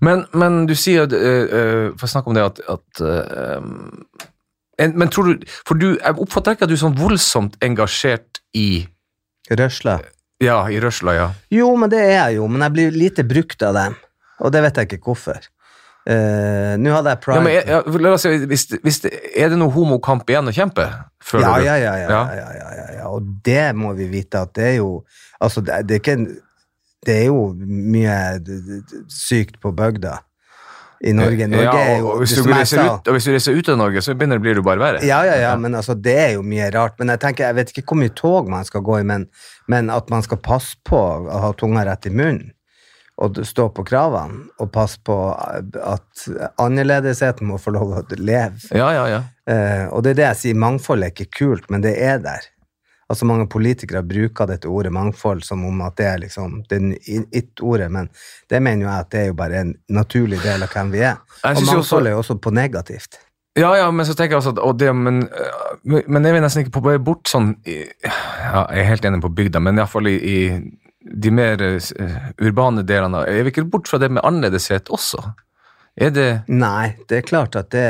Men, 0.00 0.24
men 0.32 0.64
du 0.66 0.72
sier 0.74 1.04
uh, 1.06 1.12
uh, 1.12 1.92
For 1.94 2.08
å 2.08 2.10
snakke 2.10 2.32
om 2.32 2.34
det 2.34 2.42
at, 2.42 2.56
at 2.72 3.02
uh, 3.04 3.60
Men 4.76 5.08
tror 5.08 5.30
du 5.30 5.46
For 5.64 5.78
du, 5.80 5.94
jeg 5.96 6.20
oppfatter 6.20 6.56
ikke 6.56 6.66
at 6.66 6.72
du 6.72 6.76
er 6.76 6.82
sånn 6.82 6.98
voldsomt 6.98 7.56
engasjert 7.64 8.42
i 8.56 8.84
Røsla. 9.48 10.00
Ja, 10.42 10.58
i 10.68 10.80
røsla, 10.80 11.14
ja. 11.16 11.26
Jo, 11.52 11.70
men 11.80 11.88
det 11.92 12.00
er 12.02 12.14
jeg 12.16 12.36
jo, 12.36 12.46
men 12.50 12.64
jeg 12.66 12.74
blir 12.74 12.96
lite 12.96 13.24
brukt 13.24 13.62
av 13.64 13.76
dem. 13.76 13.94
Og 14.44 14.52
det 14.52 14.60
vet 14.66 14.80
jeg 14.80 14.90
ikke 14.90 15.06
hvorfor. 15.08 15.46
Uh, 16.06 16.76
Nå 16.78 16.92
hadde 16.94 17.14
jeg 17.16 17.34
ja, 17.34 17.40
men, 17.42 17.54
ja, 17.56 17.78
la 17.98 18.12
oss 18.14 18.22
si, 18.22 18.30
hvis, 18.46 18.68
hvis 18.84 19.00
er 19.08 19.48
det 19.50 19.56
noe 19.58 19.72
homokamp 19.74 20.28
igjen 20.30 20.52
å 20.52 20.54
kjempe? 20.54 20.84
Ja, 21.34 21.56
ja, 21.58 21.74
ja, 21.74 21.78
ja, 21.82 21.94
Ja. 21.98 22.20
ja, 22.36 22.50
ja, 22.54 22.68
ja, 22.76 22.84
ja. 23.00 23.08
Og 23.10 23.26
det 23.46 23.72
må 23.74 23.90
vi 23.98 24.06
vite 24.12 24.44
at 24.46 24.52
det 24.54 24.68
er 24.68 24.76
jo 24.76 24.90
Altså, 25.42 25.64
det, 25.66 25.80
det 25.88 25.96
er 25.96 26.02
ikke 26.04 26.16
Det 27.02 27.16
er 27.16 27.26
jo 27.26 27.40
mye 27.58 28.20
sykt 29.10 29.58
på 29.58 29.74
bygda 29.74 30.20
i 31.00 31.12
Norge. 31.12 31.46
Norge 31.50 31.64
ja, 31.66 31.74
er 31.76 32.00
jo 32.00 32.10
og, 32.12 32.22
hvis 32.22 32.34
det 32.36 32.44
du 32.46 32.50
reiser 32.52 32.82
ut, 32.82 33.08
og 33.08 33.16
hvis 33.16 33.28
du 33.28 33.32
reiser 33.34 33.58
ut 33.58 33.70
av 33.72 33.78
Norge, 33.80 34.02
så 34.04 34.14
begynner, 34.16 34.40
blir 34.42 34.58
det 34.58 34.64
bare 34.66 34.82
verre. 34.82 35.04
Ja, 35.06 35.20
ja, 35.28 35.36
ja, 35.42 35.52
men 35.60 35.76
altså, 35.78 35.96
det 35.98 36.16
er 36.22 36.34
jo 36.36 36.44
mye 36.46 36.70
rart. 36.74 36.96
Men 37.00 37.12
jeg 37.14 37.22
tenker, 37.24 37.48
jeg 37.50 37.58
vet 37.58 37.72
ikke 37.72 37.86
hvor 37.90 38.00
mye 38.00 38.14
tog 38.16 38.50
man 38.52 38.68
skal 38.68 38.84
gå 38.86 39.00
i, 39.02 39.06
men, 39.08 39.28
men 39.72 39.92
at 39.92 40.12
man 40.12 40.24
skal 40.26 40.40
passe 40.42 40.78
på 40.86 41.00
å 41.00 41.42
ha 41.44 41.52
tunga 41.58 41.84
rett 41.88 42.08
i 42.08 42.14
munnen, 42.14 42.52
og 43.16 43.38
stå 43.48 43.70
på 43.72 43.84
kravene, 43.88 44.42
og 44.60 44.68
passe 44.74 45.00
på 45.04 45.14
at 45.32 46.26
annerledesheten 46.60 47.48
må 47.48 47.60
få 47.60 47.72
lov 47.76 47.94
å 47.96 48.02
leve. 48.18 48.60
Ja, 48.76 48.90
ja, 48.92 49.06
ja. 49.08 49.22
Eh, 49.48 49.86
og 49.88 50.04
det 50.04 50.16
er 50.16 50.20
det 50.20 50.26
jeg 50.26 50.40
sier, 50.42 50.60
mangfold 50.60 51.06
er 51.06 51.14
ikke 51.14 51.30
kult, 51.38 51.70
men 51.72 51.84
det 51.84 51.94
er 52.02 52.20
der. 52.24 52.50
Altså 53.06 53.26
Mange 53.28 53.46
politikere 53.46 54.02
bruker 54.02 54.48
dette 54.50 54.66
ordet 54.68 54.90
mangfold 54.92 55.44
som 55.46 55.62
om 55.68 55.84
at 55.86 55.94
det 56.00 56.06
er 56.10 56.22
liksom 56.24 56.56
det 56.70 56.80
it-ordet, 57.06 57.86
men 57.92 58.08
det 58.50 58.58
mener 58.62 58.82
jo 58.82 58.90
jeg 58.90 59.04
at 59.04 59.12
det 59.12 59.20
er 59.20 59.28
jo 59.30 59.36
bare 59.38 59.60
en 59.62 59.76
naturlig 59.94 60.40
del 60.42 60.66
av 60.66 60.74
hvem 60.74 60.90
vi 60.90 61.04
er. 61.06 61.20
Og 61.46 61.62
mangfold 61.68 62.10
er 62.10 62.16
jo 62.16 62.24
også 62.24 62.38
på 62.42 62.50
negativt. 62.50 63.20
Ja, 63.56 63.70
ja, 63.78 63.86
men 63.90 64.04
så 64.04 64.12
tenker 64.12 64.36
jeg 64.36 64.42
også 64.42 64.52
at 64.60 64.80
det, 64.80 64.90
men, 64.92 65.22
øh, 65.22 66.02
men 66.08 66.24
jeg 66.24 66.34
vil 66.34 66.42
nesten 66.44 66.64
ikke 66.64 66.74
på 66.74 66.82
vei 66.90 66.98
bort 67.00 67.30
sånn 67.30 67.54
ja, 67.64 68.66
Jeg 68.68 68.82
er 68.82 68.90
helt 68.90 69.06
enig 69.08 69.22
på 69.24 69.32
bygda, 69.32 69.62
men 69.64 69.80
iallfall 69.80 70.10
i, 70.10 70.16
i 70.18 70.36
de 71.24 71.32
mer 71.32 71.62
øh, 71.64 72.18
urbane 72.42 72.84
delene 72.84 73.22
Er 73.24 73.46
vi 73.46 73.54
ikke 73.54 73.64
bort 73.70 73.88
fra 73.88 74.02
det 74.02 74.10
med 74.12 74.26
annerledeshet 74.28 74.92
også? 74.92 75.22
Er 75.96 76.10
det 76.12 76.30
Nei, 76.52 76.96
det 77.08 77.22
er 77.22 77.28
klart 77.28 77.56
at 77.56 77.70
det, 77.72 77.86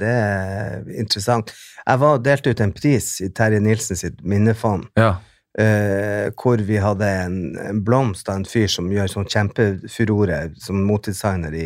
det 0.00 0.08
er 0.10 0.86
interessant. 0.96 1.52
Jeg 1.84 2.00
var 2.00 2.22
delte 2.24 2.54
ut 2.54 2.62
en 2.64 2.72
pris 2.72 3.18
i 3.20 3.28
Terje 3.36 3.60
Nilsen 3.60 4.00
sitt 4.00 4.22
minnefond, 4.24 4.88
Ja. 5.00 5.18
Uh, 5.58 6.30
hvor 6.38 6.60
vi 6.62 6.76
hadde 6.78 7.06
en, 7.24 7.56
en 7.58 7.80
blomst 7.82 8.28
av 8.30 8.36
en 8.38 8.44
fyr 8.46 8.68
som 8.70 8.86
gjør 8.86 9.08
sånn 9.10 9.26
kjempefurore 9.26 10.36
som 10.62 10.78
motdesigner 10.86 11.56
i, 11.58 11.64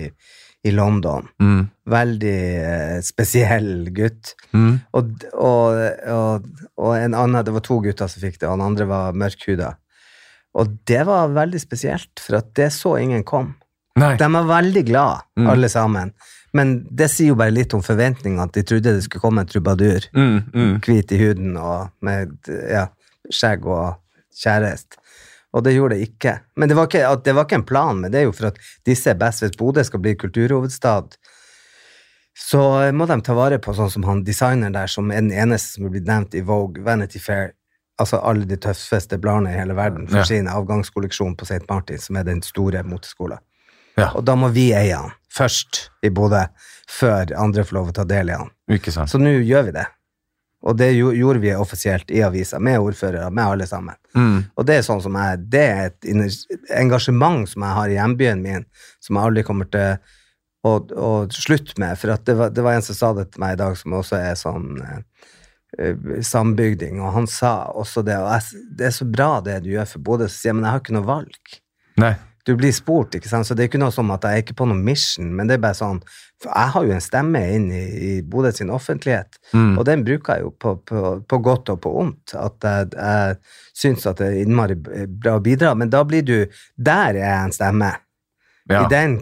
i 0.64 0.72
London. 0.72 1.28
Mm. 1.36 1.66
Veldig 1.92 2.38
uh, 2.64 2.94
spesiell 3.04 3.90
gutt. 3.94 4.32
Mm. 4.56 4.78
Og, 4.96 5.12
og, 5.36 5.82
og, 6.14 6.48
og 6.80 6.96
en 6.96 7.12
annen, 7.12 7.44
det 7.44 7.52
var 7.58 7.66
to 7.68 7.76
gutter 7.84 8.08
som 8.08 8.24
fikk 8.24 8.40
det, 8.40 8.48
og 8.48 8.56
den 8.56 8.64
andre 8.70 8.88
var 8.88 9.20
mørkhuda. 9.20 9.74
Og 10.56 10.74
det 10.88 11.02
var 11.04 11.36
veldig 11.36 11.60
spesielt, 11.60 12.24
for 12.24 12.40
at 12.40 12.54
det 12.56 12.70
så 12.72 12.96
ingen 13.02 13.22
kom. 13.28 13.52
Nei. 13.96 14.16
De 14.18 14.26
var 14.32 14.44
veldig 14.48 14.84
glad, 14.88 15.20
Mm. 15.38 15.46
alle 15.50 15.68
sammen. 15.68 16.12
Men 16.52 16.86
det 16.90 17.10
sier 17.10 17.28
jo 17.28 17.34
bare 17.34 17.50
litt 17.50 17.74
om 17.74 17.82
forventningene, 17.82 18.42
at 18.42 18.52
de 18.52 18.62
trodde 18.62 18.82
det 18.94 19.02
skulle 19.04 19.20
komme 19.22 19.40
en 19.40 19.46
trubadur, 19.46 20.08
Mm, 20.14 20.42
mm. 20.54 20.80
hvit 20.80 21.12
i 21.12 21.18
huden 21.18 21.56
og 21.56 21.90
med 22.02 22.36
ja, 22.70 22.88
skjegg 23.30 23.66
og 23.66 23.96
kjæreste. 24.34 24.98
Og 25.54 25.62
det 25.62 25.74
gjorde 25.76 25.94
det 25.96 26.08
ikke. 26.08 26.40
Men 26.56 26.68
det 26.68 26.76
var 26.76 26.86
ikke, 26.88 27.22
det 27.22 27.34
var 27.34 27.44
ikke 27.44 27.54
en 27.60 27.62
plan, 27.64 28.00
men 28.00 28.10
det 28.10 28.20
er 28.20 28.24
jo 28.24 28.32
for 28.32 28.46
at 28.46 28.58
disse 28.84 29.06
er 29.10 29.14
best 29.14 29.40
hvis 29.42 29.56
Bodø 29.56 29.82
skal 29.84 30.00
bli 30.00 30.14
kulturhovedstad. 30.16 31.16
Så 32.34 32.58
må 32.92 33.06
de 33.06 33.20
ta 33.22 33.34
vare 33.34 33.58
på 33.62 33.74
sånn 33.76 33.90
som 33.92 34.02
han 34.08 34.24
designeren 34.26 34.74
der, 34.74 34.86
som 34.90 35.10
er 35.12 35.20
den 35.22 35.30
eneste 35.30 35.76
som 35.76 35.86
er 35.86 35.90
blitt 35.94 36.08
nevnt 36.08 36.34
i 36.34 36.40
Vogue, 36.42 36.82
Vanity 36.82 37.20
Fair, 37.22 37.52
altså 38.02 38.18
alle 38.26 38.44
de 38.50 38.56
tøffeste 38.56 39.18
bladene 39.22 39.52
i 39.54 39.58
hele 39.58 39.74
verden, 39.78 40.08
for 40.08 40.18
Ja. 40.18 40.24
sin 40.24 40.48
avgangskolleksjon 40.50 41.36
på 41.36 41.46
St. 41.46 41.62
Martin, 41.70 41.98
som 41.98 42.16
er 42.16 42.24
den 42.24 42.42
store 42.42 42.82
moteskolen. 42.82 43.38
Ja, 43.96 44.10
Og 44.14 44.24
da 44.26 44.34
må 44.34 44.48
vi 44.54 44.72
eie 44.74 44.96
han 44.96 45.12
først 45.34 45.88
i 46.02 46.10
Bodø, 46.14 46.44
før 46.90 47.30
andre 47.38 47.62
får 47.66 47.74
lov 47.76 47.88
å 47.90 47.94
ta 47.94 48.04
del 48.04 48.30
i 48.30 48.38
han. 48.38 48.50
Så 49.10 49.18
nå 49.18 49.30
gjør 49.44 49.64
vi 49.68 49.72
det. 49.76 49.86
Og 50.64 50.76
det 50.78 50.92
gjo- 50.96 51.12
gjorde 51.12 51.40
vi 51.42 51.50
offisielt 51.54 52.10
i 52.10 52.22
avisa, 52.24 52.58
med 52.58 52.78
ordførere, 52.80 53.30
med 53.30 53.44
alle 53.44 53.66
sammen. 53.68 53.94
Mm. 54.16 54.44
Og 54.56 54.64
det 54.66 54.78
er 54.78 54.86
sånn 54.86 55.02
som 55.04 55.14
jeg, 55.20 55.42
det 55.52 55.64
er 55.64 55.90
et 55.90 56.06
engasjement 56.72 57.48
som 57.50 57.62
jeg 57.66 57.76
har 57.78 57.88
i 57.92 57.98
hjembyen 57.98 58.42
min, 58.42 58.64
som 59.02 59.18
jeg 59.18 59.28
aldri 59.28 59.44
kommer 59.46 59.68
til 59.70 59.98
å, 60.64 60.74
å 60.80 61.10
slutte 61.34 61.76
med. 61.82 61.98
For 62.00 62.14
det, 62.16 62.36
var, 62.38 62.50
det 62.54 62.64
var 62.64 62.78
en 62.78 62.86
som 62.86 62.96
sa 62.96 63.12
det 63.18 63.28
til 63.34 63.44
meg 63.44 63.56
i 63.56 63.60
dag, 63.60 63.76
som 63.76 63.96
også 63.98 64.16
er 64.20 64.38
sånn 64.40 64.70
eh, 64.80 65.00
eh, 65.78 66.22
sambygding, 66.24 67.00
og 67.04 67.12
han 67.18 67.28
sa 67.30 67.56
også 67.74 68.04
det, 68.06 68.16
og 68.22 68.30
jeg, 68.32 68.64
det 68.78 68.88
er 68.88 68.96
så 68.96 69.08
bra 69.10 69.30
det 69.44 69.60
du 69.66 69.72
gjør 69.74 69.90
for 69.96 70.06
Bodø, 70.08 70.30
så 70.30 70.38
sier 70.38 70.52
jeg, 70.54 70.60
men 70.60 70.68
jeg 70.70 70.76
har 70.78 70.84
ikke 70.84 70.96
noe 70.96 71.10
valg 71.10 71.58
Nei. 72.00 72.14
Du 72.44 72.52
blir 72.60 72.72
spurt, 72.76 73.14
ikke 73.16 73.28
sant? 73.30 73.46
så 73.48 73.54
det 73.56 73.64
er 73.64 73.68
ikke 73.70 73.80
noe 73.80 73.92
som 73.94 74.10
at 74.12 74.24
jeg 74.28 74.36
er 74.36 74.42
ikke 74.44 74.56
på 74.58 74.66
noen 74.68 74.82
mission, 74.84 75.30
men 75.32 75.48
det 75.48 75.54
er 75.56 75.62
bare 75.64 75.78
sånn, 75.78 76.02
for 76.42 76.50
jeg 76.52 76.72
har 76.74 76.84
jo 76.84 76.92
en 76.92 77.00
stemme 77.04 77.40
inn 77.56 77.70
i, 77.72 77.84
i 78.08 78.10
Bodø 78.22 78.50
sin 78.52 78.70
offentlighet, 78.74 79.38
Mm. 79.54 79.78
og 79.78 79.84
den 79.88 80.02
bruker 80.04 80.34
jeg 80.36 80.42
jo 80.44 80.50
på, 80.60 80.74
på, 80.84 81.02
på 81.30 81.38
godt 81.46 81.70
og 81.72 81.80
på 81.86 81.92
ondt, 82.02 82.34
at 82.36 82.66
jeg, 82.68 82.90
jeg 82.98 83.36
synes 83.80 84.06
at 84.10 84.18
det 84.20 84.26
er 84.28 84.40
innmari 84.44 84.74
bra 84.76 85.38
å 85.38 85.42
bidra, 85.44 85.72
men 85.78 85.88
da 85.92 86.02
blir 86.04 86.22
du, 86.26 86.36
der 86.76 87.14
er 87.16 87.22
jeg 87.22 87.44
en 87.44 87.52
stemme, 87.56 87.92
Ja. 88.68 88.82
i 88.84 88.88
den, 88.88 89.18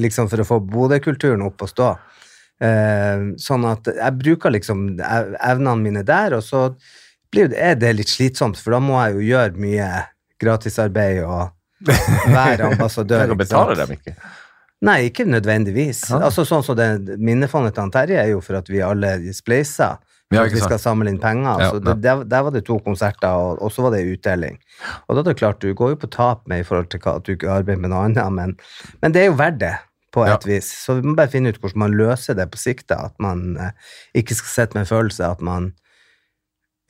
liksom 0.00 0.28
for 0.32 0.40
å 0.40 0.48
få 0.48 0.60
Bodø-kulturen 0.64 1.42
opp 1.44 1.60
å 1.60 1.66
stå. 1.68 1.90
Eh, 2.62 3.24
sånn 3.42 3.64
at 3.68 3.88
jeg 3.96 4.18
bruker 4.20 4.52
liksom 4.54 4.84
evnene 5.00 5.80
mine 5.82 6.02
der, 6.08 6.36
og 6.38 6.44
så 6.46 6.66
blir 7.32 7.48
det, 7.52 7.58
er 7.58 7.74
det 7.80 7.90
litt 7.98 8.12
slitsomt, 8.12 8.56
for 8.60 8.76
da 8.76 8.80
må 8.80 9.00
jeg 9.02 9.16
jo 9.18 9.26
gjøre 9.32 9.56
mye 9.60 9.88
gratisarbeid 10.40 11.22
og 11.24 11.50
være 12.38 12.70
ambassadør. 12.70 13.26
Ikke 13.26 13.42
betale 13.44 13.76
dem 13.82 13.94
ikke. 13.96 14.16
Nei, 14.82 14.96
ikke 15.10 15.26
nødvendigvis. 15.30 16.08
Ja. 16.10 16.24
Altså 16.26 16.42
sånn 16.46 16.64
som 16.66 16.78
det 16.78 17.18
Minnefondet 17.22 17.76
til 17.76 17.92
Terje 17.94 18.18
er 18.18 18.32
jo 18.32 18.40
for 18.42 18.58
at 18.58 18.70
vi 18.70 18.82
alle 18.82 19.14
spleiser. 19.34 20.00
Ja, 20.32 20.46
at 20.46 20.54
vi 20.54 20.62
skal 20.62 20.80
samle 20.80 21.12
inn 21.12 21.20
penger. 21.20 21.60
Ja, 21.60 21.70
så 21.70 21.78
ja. 21.78 21.84
det, 21.86 21.94
der, 22.02 22.24
der 22.24 22.44
var 22.46 22.54
det 22.54 22.64
to 22.66 22.78
konserter, 22.82 23.36
og, 23.36 23.60
og 23.62 23.72
så 23.72 23.84
var 23.84 23.94
det 23.94 24.06
utdeling. 24.08 24.56
Og 25.06 25.14
da 25.14 25.22
er 25.22 25.28
det 25.28 25.38
klart, 25.38 25.60
du 25.60 25.76
går 25.76 25.92
jo 25.92 26.00
på 26.02 26.10
tap 26.14 26.46
med 26.50 26.64
i 26.64 26.66
forhold 26.66 26.88
til 26.92 27.04
at 27.04 27.26
du 27.26 27.34
ikke 27.34 27.52
arbeider 27.52 27.82
med 27.84 27.92
noe 27.92 28.06
annet, 28.08 28.32
men, 28.32 28.54
men 29.04 29.14
det 29.14 29.22
er 29.22 29.30
jo 29.30 29.40
verdt 29.40 29.60
det. 29.62 29.74
På 30.12 30.26
et 30.28 30.44
vis. 30.44 30.66
Så 30.68 30.98
vi 30.98 31.06
må 31.08 31.14
bare 31.16 31.32
finne 31.32 31.48
ut 31.48 31.56
hvordan 31.56 31.80
man 31.86 31.94
løser 31.96 32.36
det 32.36 32.44
på 32.52 32.58
sikt. 32.60 32.92
At 32.92 33.14
man 33.22 33.54
eh, 33.56 33.70
ikke 34.20 34.36
skal 34.36 34.50
sitte 34.52 34.76
med 34.76 34.84
en 34.84 34.90
følelse 34.90 35.24
at 35.24 35.40
man 35.40 35.70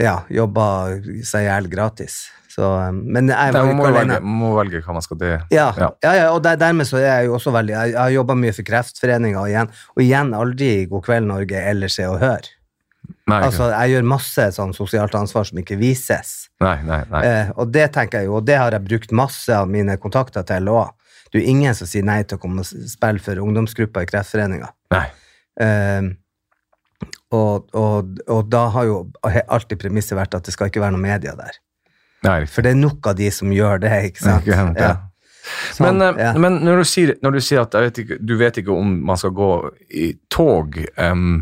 ja, 0.03 0.17
jobber 0.27 0.97
seg 1.23 1.45
i 1.45 1.47
hjel 1.47 1.69
gratis. 1.71 2.17
Så, 2.53 2.69
eh, 2.83 2.89
men 2.93 3.31
jeg 3.33 3.53
var 3.57 3.69
må 3.73 3.87
velge, 3.89 4.19
må 4.21 4.51
velge 4.59 4.83
hva 4.85 4.97
man 4.99 5.05
skal 5.05 5.21
til. 5.23 5.37
Ja, 5.55 5.69
Ja. 5.79 5.91
ja. 6.05 6.15
ja, 6.19 6.25
og 6.35 6.43
der, 6.45 6.59
dermed 6.61 6.89
så 6.89 6.99
er 7.01 7.07
jeg 7.23 7.31
jo 7.31 7.37
også 7.39 7.53
veldig 7.55 7.73
Jeg, 7.73 7.93
jeg 7.95 8.01
har 8.01 8.11
jobba 8.13 8.37
mye 8.37 8.53
for 8.53 8.69
Kreftforeninga, 8.69 9.41
og 9.41 9.49
igjen, 9.53 9.71
og 9.97 10.03
igjen 10.05 10.35
aldri 10.37 10.73
God 10.91 11.07
kveld 11.07 11.31
Norge 11.31 11.63
eller 11.73 11.93
Se 11.93 12.05
og 12.11 12.19
Hør. 12.21 12.51
Nei, 13.31 13.39
Altså, 13.47 13.71
jeg 13.71 13.95
gjør 13.95 14.05
masse 14.13 14.45
sånn 14.57 14.75
sosialt 14.77 15.15
ansvar 15.19 15.47
som 15.49 15.59
ikke 15.63 15.79
vises. 15.81 16.49
nei, 16.61 16.77
nei. 16.87 17.01
nei. 17.11 17.23
Eh, 17.27 17.53
og 17.57 17.73
det 17.75 17.89
tenker 17.95 18.21
jeg 18.23 18.29
jo, 18.29 18.37
og 18.41 18.47
det 18.47 18.59
har 18.61 18.75
jeg 18.77 18.85
brukt 18.85 19.15
masse 19.17 19.55
av 19.57 19.71
mine 19.71 19.97
kontakter 20.03 20.45
til 20.47 20.69
òg. 20.71 20.91
Det 21.33 21.41
er 21.41 21.47
jo 21.47 21.53
ingen 21.55 21.75
som 21.75 21.89
sier 21.89 22.05
nei 22.05 22.21
til 22.29 22.37
å 22.37 22.43
komme 22.43 22.61
og 22.61 22.69
spille 22.69 23.23
for 23.25 23.41
ungdomsgruppa 23.41 24.03
i 24.05 24.11
Kreftforeninga. 24.11 24.69
Eh, 25.63 26.11
og, 27.33 27.71
og, 27.75 28.19
og 28.29 28.49
da 28.53 28.67
har 28.75 28.85
jo 28.91 28.97
alltid 29.49 29.81
premisset 29.81 30.19
vært 30.19 30.37
at 30.37 30.45
det 30.47 30.53
skal 30.55 30.69
ikke 30.69 30.83
være 30.83 30.95
noe 30.99 31.03
media 31.03 31.33
der. 31.39 31.57
Nei. 32.27 32.43
For 32.51 32.65
det 32.65 32.75
er 32.75 32.81
nok 32.81 33.07
av 33.13 33.17
de 33.19 33.31
som 33.35 33.53
gjør 33.55 33.83
det, 33.85 33.93
ikke 34.13 34.25
sant? 34.25 34.47
Ikke 34.47 34.59
sant, 34.59 34.81
ja. 34.81 34.93
Sånn, 35.75 35.99
Men, 35.99 36.03
eh, 36.07 36.21
ja. 36.23 36.33
men 36.39 36.61
når, 36.63 36.83
du 36.85 36.87
sier, 36.87 37.17
når 37.25 37.39
du 37.39 37.41
sier 37.43 37.65
at 37.65 37.75
jeg 37.75 37.89
vet 37.89 38.03
ikke, 38.05 38.19
du 38.23 38.37
vet 38.39 38.61
ikke 38.63 38.75
om 38.75 38.93
man 39.09 39.19
skal 39.19 39.33
gå 39.35 39.49
i 39.91 40.13
tog 40.31 40.79
um, 41.03 41.41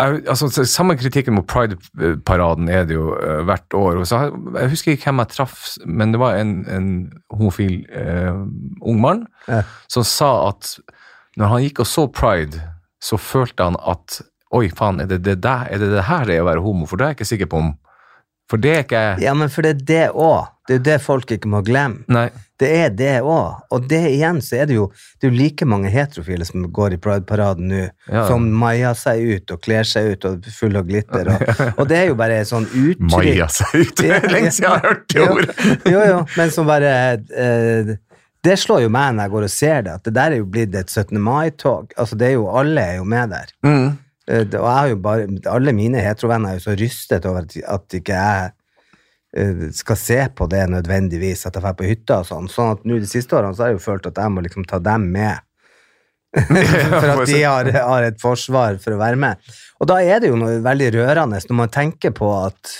jeg, 0.00 0.22
altså, 0.28 0.48
Samme 0.68 0.96
kritikken 0.96 1.36
mot 1.36 1.46
Pride-paraden 1.48 2.68
er 2.72 2.84
det 2.88 2.96
jo 2.96 3.10
uh, 3.16 3.42
hvert 3.48 3.76
år. 3.76 4.00
Og 4.02 4.08
så, 4.08 4.22
jeg 4.56 4.72
husker 4.72 4.92
ikke 4.92 5.10
hvem 5.10 5.22
jeg 5.24 5.32
traff, 5.32 5.62
men 5.84 6.12
det 6.12 6.20
var 6.20 6.40
en, 6.40 6.58
en 6.68 6.88
homofil 7.32 7.82
uh, 7.92 8.44
ung 8.80 9.00
mann 9.04 9.26
Ja. 9.48 9.62
som 9.92 10.04
sa 10.04 10.48
at 10.48 10.78
når 11.36 11.52
han 11.52 11.64
gikk 11.66 11.84
og 11.84 11.88
så 11.88 12.06
Pride, 12.08 12.60
så 13.04 13.20
følte 13.20 13.68
han 13.68 13.76
at 13.84 14.22
Oi, 14.54 14.68
faen, 14.70 15.00
er 15.02 15.08
det 15.10 15.24
det, 15.26 15.40
der, 15.42 15.66
er 15.68 15.80
det 15.82 15.88
det 15.90 16.04
her 16.06 16.24
det 16.24 16.36
er 16.36 16.44
å 16.44 16.46
være 16.46 16.62
homo? 16.62 16.86
For 16.86 16.96
det 16.96 17.04
er 17.04 17.10
jeg 17.12 17.16
ikke 17.18 17.28
sikker 17.32 17.48
på 17.50 17.58
om 17.64 17.72
For 18.50 18.62
det 18.62 18.72
er 18.74 18.84
ikke 18.84 19.04
Ja, 19.24 19.32
men 19.34 19.48
for 19.50 19.66
det 19.66 19.70
er 19.76 19.86
det 19.86 20.04
òg. 20.14 20.52
Det 20.66 20.80
er 20.80 20.82
det 20.82 20.96
folk 21.02 21.30
ikke 21.30 21.46
må 21.50 21.60
glemme. 21.66 22.02
Nei. 22.10 22.28
Det 22.58 22.68
er 22.74 22.88
det 22.94 23.10
òg. 23.22 23.58
Og 23.74 23.84
det 23.90 24.00
igjen 24.14 24.38
så 24.42 24.56
er 24.62 24.66
det 24.70 24.74
jo 24.78 24.86
det 25.20 25.28
er 25.28 25.30
jo 25.30 25.36
like 25.38 25.66
mange 25.68 25.90
heterofile 25.92 26.46
som 26.48 26.64
går 26.74 26.96
i 26.96 26.98
Pride-paraden 27.02 27.68
nå, 27.70 27.82
Ja. 28.10 28.24
som 28.30 28.46
maier 28.50 28.94
seg 28.98 29.20
ut 29.36 29.50
og 29.54 29.60
kler 29.62 29.84
seg 29.86 30.14
ut 30.14 30.24
og 30.30 30.48
full 30.56 30.78
av 30.78 30.86
glitter. 30.88 31.28
Og, 31.34 31.60
og 31.82 31.84
det 31.90 31.98
er 32.00 32.08
jo 32.10 32.16
bare 32.18 32.40
et 32.42 32.50
sånn 32.50 32.66
uttrykk 32.66 33.12
Maier 33.14 33.52
seg 33.52 33.76
ut. 33.76 33.94
Det 34.00 34.10
er 34.16 34.26
lenge 34.32 34.50
siden 34.54 34.66
jeg 34.70 34.74
har 34.74 34.88
hørt 34.88 35.06
det 35.14 35.28
ordet. 35.28 35.56
Jo, 35.92 36.00
jo, 36.14 36.18
men 36.38 36.50
som 36.54 36.66
bare 36.70 36.94
eh, 37.34 37.92
Det 38.46 38.56
slår 38.62 38.84
jo 38.86 38.90
meg 38.94 39.14
når 39.14 39.26
jeg 39.26 39.34
går 39.36 39.46
og 39.50 39.54
ser 39.58 39.78
det, 39.86 39.94
at 40.00 40.04
det 40.06 40.14
der 40.18 40.34
er 40.34 40.42
jo 40.42 40.48
blitt 40.50 40.74
et 40.78 40.90
17. 40.90 41.18
mai-tog. 41.22 41.94
Altså, 41.98 42.18
det 42.18 42.28
er 42.32 42.36
jo 42.38 42.48
Alle 42.50 42.80
er 42.94 42.98
jo 43.00 43.06
med 43.10 43.30
der. 43.34 43.54
Mm. 43.66 43.88
Eh, 44.30 44.44
Og 44.46 44.52
jeg 44.52 44.76
har 44.78 44.92
jo 44.92 45.00
bare, 45.02 45.26
alle 45.52 45.74
mine 45.76 46.02
heterovenner 46.02 46.54
er 46.54 46.60
jo 46.60 46.66
så 46.68 46.76
rystet 46.78 47.26
over 47.28 47.46
at, 47.46 47.56
at 47.56 47.98
ikke 48.00 48.20
jeg 48.20 48.52
eh, 49.36 49.66
skal 49.76 50.00
se 50.00 50.20
på 50.34 50.48
det 50.50 50.64
nødvendigvis, 50.72 51.46
at 51.46 51.54
jeg 51.54 51.62
drar 51.62 51.76
på 51.78 51.88
hytta 51.88 52.20
og 52.22 52.30
sånn. 52.30 52.48
Sånn 52.50 52.74
at 52.76 52.86
nå 52.86 52.98
de 53.02 53.10
siste 53.10 53.36
årene 53.38 53.54
så 53.54 53.66
har 53.66 53.74
jeg 53.74 53.80
jo 53.80 53.86
følt 53.86 54.10
at 54.10 54.18
jeg 54.22 54.34
må 54.34 54.44
liksom 54.46 54.66
ta 54.68 54.82
dem 54.82 55.10
med. 55.14 55.42
for 56.36 57.08
at 57.08 57.22
de 57.30 57.38
har, 57.42 57.70
har 57.72 58.04
et 58.04 58.18
forsvar 58.20 58.76
for 58.82 58.92
å 58.92 59.00
være 59.00 59.16
med. 59.16 59.54
Og 59.80 59.88
da 59.88 60.02
er 60.04 60.20
det 60.20 60.28
jo 60.28 60.36
noe 60.36 60.58
veldig 60.64 60.90
rørende 60.98 61.38
når 61.48 61.58
man 61.62 61.72
tenker 61.72 62.12
på 62.16 62.28
at 62.42 62.74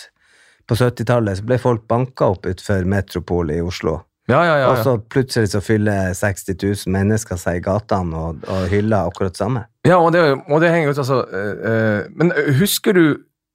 på 0.66 0.74
70-tallet 0.76 1.38
så 1.38 1.46
ble 1.46 1.58
folk 1.62 1.86
banka 1.88 2.32
opp 2.34 2.46
utenfor 2.48 2.84
Metropol 2.90 3.52
i 3.54 3.60
Oslo. 3.62 4.00
Ja, 4.26 4.40
ja, 4.42 4.54
ja. 4.58 4.70
Og 4.72 4.80
så 4.82 4.96
plutselig 4.98 5.52
så 5.52 5.60
fyller 5.62 6.10
60 6.16 6.56
000 6.58 6.92
mennesker 6.94 7.38
seg 7.38 7.60
i 7.60 7.62
gatene 7.62 8.18
og, 8.18 8.42
og 8.50 8.66
hyller 8.72 9.06
akkurat 9.06 9.38
samme. 9.38 9.66
ja 9.86 10.00
og, 10.02 10.10
det, 10.16 10.24
og 10.50 10.60
det 10.64 10.72
henger 10.74 10.90
ut, 10.90 10.98
altså 10.98 11.20
eh, 11.30 11.52
eh, 11.70 12.08
Men 12.10 12.32
husker 12.58 12.96
du, 12.96 13.04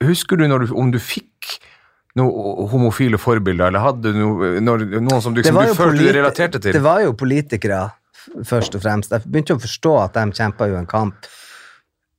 husker 0.05 0.39
du, 0.39 0.47
du 0.47 0.71
om 0.71 0.93
du 0.93 0.99
fikk 0.99 1.57
noen 2.15 2.69
homofile 2.71 3.19
forbilder, 3.19 3.67
eller 3.67 3.83
hadde 3.83 4.11
du 4.11 4.19
noe, 4.19 4.53
noen 4.63 5.21
som 5.23 5.35
du, 5.35 5.41
Det 5.41 5.51
liksom, 5.51 5.75
du 5.75 5.79
følte 5.79 6.07
du 6.07 6.15
relaterte 6.15 6.59
til? 6.63 6.75
Det 6.75 6.83
var 6.83 7.03
jo 7.05 7.13
politikere, 7.19 7.83
først 8.47 8.75
og 8.75 8.83
fremst. 8.83 9.13
Jeg 9.15 9.27
begynte 9.27 9.55
å 9.55 9.61
forstå 9.63 9.93
at 10.01 10.19
de 10.19 10.39
kjempa 10.39 10.67
jo 10.71 10.79
en 10.79 10.89
kamp. 10.89 11.29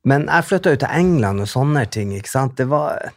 Men 0.09 0.25
jeg 0.27 0.47
flytta 0.49 0.73
jo 0.73 0.81
til 0.81 0.97
England 0.97 1.45
og 1.45 1.49
sånne 1.49 1.85
ting, 1.93 2.13
ikke 2.17 2.31
sant. 2.31 2.57
Det 2.57 2.65
var 2.71 3.13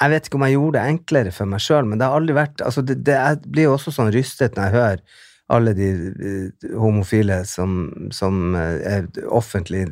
Jeg 0.00 0.12
vet 0.14 0.28
ikke 0.28 0.38
om 0.38 0.44
jeg 0.46 0.56
gjorde 0.56 0.78
det 0.78 0.92
enklere 0.94 1.32
for 1.36 1.50
meg 1.50 1.60
sjøl, 1.60 1.88
men 1.88 2.00
det 2.00 2.06
har 2.08 2.16
aldri 2.16 2.36
vært 2.36 2.62
altså 2.64 2.80
det, 2.86 3.02
det, 3.04 3.16
Jeg 3.18 3.40
blir 3.44 3.68
jo 3.68 3.74
også 3.74 3.92
sånn 3.92 4.12
rystet 4.14 4.56
når 4.56 4.64
jeg 4.64 4.76
hører 4.78 5.02
alle 5.50 5.74
de 5.74 5.88
eh, 5.90 6.70
homofile 6.78 7.40
som, 7.48 7.82
som 8.14 8.54
eh, 8.56 8.78
er 8.86 9.08
offentlig, 9.26 9.84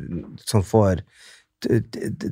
som 0.47 0.63
får 0.63 1.03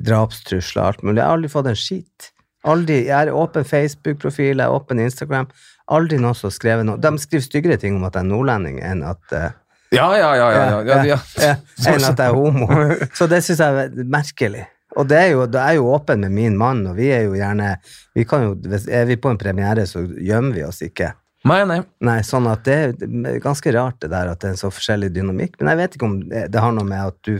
drapstrusler 0.08 0.80
og 0.82 0.86
alt 0.88 1.02
mulig. 1.04 1.20
Jeg 1.20 1.26
har 1.26 1.36
aldri 1.36 1.52
fått 1.52 1.68
en 1.68 1.78
skit. 1.78 2.30
Aldri, 2.68 3.02
Jeg 3.06 3.14
har 3.14 3.30
åpen 3.36 3.64
Facebook-profil, 3.64 4.58
jeg 4.58 4.64
har 4.64 4.74
åpen 4.74 5.00
Instagram. 5.00 5.50
Aldri 5.92 6.18
noen 6.18 6.36
som 6.36 6.48
har 6.48 6.56
skrevet 6.56 6.88
noe. 6.88 7.00
De 7.00 7.12
skriver 7.20 7.44
styggere 7.44 7.76
ting 7.80 7.96
om 7.96 8.06
at 8.08 8.16
jeg 8.16 8.26
er 8.26 8.30
nordlending, 8.32 8.80
enn 8.84 9.04
at, 9.06 9.20
uh, 9.32 9.50
Ja, 9.94 10.08
ja, 10.16 10.32
ja. 10.36 10.48
ja, 10.52 10.64
ja, 10.64 10.80
ja, 10.80 11.04
ja. 11.12 11.20
ja, 11.44 11.54
enn 11.92 12.08
at 12.08 12.18
jeg 12.18 12.26
er 12.26 12.34
homo. 12.36 12.66
Så 13.18 13.28
det 13.30 13.44
syns 13.46 13.62
jeg 13.62 13.84
er 13.84 14.10
merkelig. 14.10 14.66
Og 14.98 15.06
det 15.06 15.18
er 15.20 15.30
jo, 15.32 15.46
det 15.46 15.62
er 15.62 15.78
jo 15.78 15.88
åpen 15.94 16.24
med 16.26 16.34
min 16.34 16.58
mann, 16.58 16.82
og 16.90 16.98
vi 16.98 17.12
er 17.14 17.28
jo 17.28 17.36
gjerne 17.38 17.76
vi 18.16 18.26
kan 18.26 18.48
jo, 18.48 18.52
hvis 18.66 18.88
Er 18.90 19.06
vi 19.06 19.18
på 19.20 19.30
en 19.30 19.38
premiere, 19.38 19.86
så 19.86 20.02
gjemmer 20.02 20.56
vi 20.56 20.64
oss 20.66 20.82
ikke. 20.82 21.12
Nei, 21.46 21.62
nei. 21.70 21.78
Nei, 22.02 22.18
sånn 22.26 22.48
at 22.50 22.64
det 22.66 22.78
er 22.98 23.42
ganske 23.42 23.72
rart 23.76 24.00
det 24.02 24.10
der 24.10 24.32
at 24.32 24.40
det 24.42 24.50
er 24.50 24.56
en 24.56 24.60
så 24.60 24.72
forskjellig 24.74 25.12
dynamikk. 25.14 25.58
Men 25.60 25.70
jeg 25.72 25.80
vet 25.80 25.96
ikke 25.96 26.08
om 26.08 26.16
det, 26.26 26.48
det 26.52 26.62
har 26.64 26.74
noe 26.74 26.88
med 26.88 27.12
at 27.12 27.18
du 27.28 27.38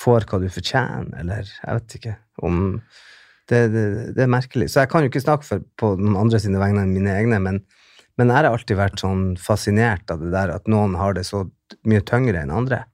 får 0.00 0.24
hva 0.30 0.40
du 0.42 0.48
fortjener, 0.50 1.10
eller 1.20 1.50
jeg 1.50 1.78
vet 1.78 1.98
ikke 1.98 2.14
om 2.42 2.62
det, 3.50 3.60
det, 3.74 3.84
det 4.16 4.24
er 4.24 4.32
merkelig. 4.32 4.70
Så 4.72 4.80
jeg 4.82 4.90
kan 4.90 5.04
jo 5.04 5.12
ikke 5.12 5.22
snakke 5.22 5.46
for, 5.46 5.66
på 5.80 5.92
noen 6.00 6.16
andre 6.24 6.40
sine 6.40 6.62
vegne 6.62 6.86
enn 6.86 6.96
mine 6.96 7.12
egne, 7.12 7.38
men, 7.44 7.60
men 8.16 8.32
jeg 8.32 8.40
har 8.40 8.48
alltid 8.48 8.80
vært 8.80 9.04
sånn 9.04 9.34
fascinert 9.40 10.10
av 10.10 10.24
det 10.24 10.32
der 10.32 10.54
at 10.56 10.72
noen 10.72 10.96
har 10.98 11.14
det 11.18 11.26
så 11.28 11.44
mye 11.84 12.02
tyngre 12.08 12.40
enn 12.40 12.54
andre. 12.54 12.86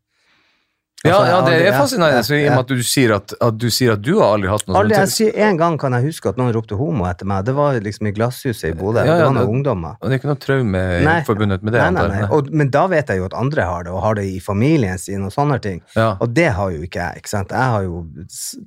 Ja, 1.00 1.14
Altså, 1.16 1.28
ja, 1.32 1.36
det 1.48 1.66
er 1.70 1.72
fascinerende, 1.78 2.24
så 2.26 2.34
i 2.36 2.42
og 2.44 2.50
med 2.52 2.58
at 2.60 2.68
du 2.76 2.82
sier 2.84 3.12
at, 3.16 3.32
at 3.40 3.54
du 3.56 3.70
sier 3.72 3.94
at 3.94 4.02
du 4.04 4.10
har 4.18 4.34
aldri 4.34 4.50
hatt 4.52 4.66
noe 4.68 4.82
Aldri, 4.82 4.98
jeg 4.98 5.08
sånt. 5.08 5.14
sier 5.16 5.38
En 5.46 5.56
gang 5.56 5.78
kan 5.80 5.94
jeg 5.96 6.04
huske 6.10 6.28
at 6.28 6.36
noen 6.36 6.52
ropte 6.52 6.76
homo 6.76 7.06
etter 7.08 7.24
meg. 7.30 7.46
Det 7.48 7.54
var 7.56 7.78
liksom 7.80 8.10
i 8.10 8.12
glasshuset 8.18 8.66
i 8.68 8.72
Bodø. 8.76 9.00
Ja, 9.00 9.06
ja, 9.06 9.14
det 9.16 9.28
var 9.30 9.36
noen 9.38 9.54
ungdommer. 9.54 9.94
Og 9.96 10.04
det 10.10 10.18
er 10.18 10.20
ikke 10.20 10.28
noe 10.28 10.42
traume 10.44 10.82
Nei. 11.06 11.16
forbundet 11.24 11.64
med 11.64 11.72
det? 11.72 11.80
Nei, 11.86 11.90
nei, 11.96 12.18
nei. 12.20 12.28
Og, 12.36 12.52
men 12.52 12.68
da 12.76 12.84
vet 12.92 13.08
jeg 13.14 13.22
jo 13.22 13.30
at 13.30 13.38
andre 13.40 13.64
har 13.70 13.88
det, 13.88 13.94
og 13.96 14.02
har 14.04 14.20
det 14.20 14.26
i 14.28 14.36
familien 14.44 15.00
sin 15.00 15.24
og 15.24 15.32
sånne 15.32 15.56
ting. 15.64 15.80
Ja. 15.96 16.10
Og 16.20 16.36
det 16.36 16.50
har 16.60 16.76
jo 16.76 16.84
ikke 16.84 17.00
jeg. 17.00 17.24
ikke 17.24 17.32
sant? 17.32 17.56
Jeg 17.56 17.74
har 17.78 17.88
jo 17.88 18.04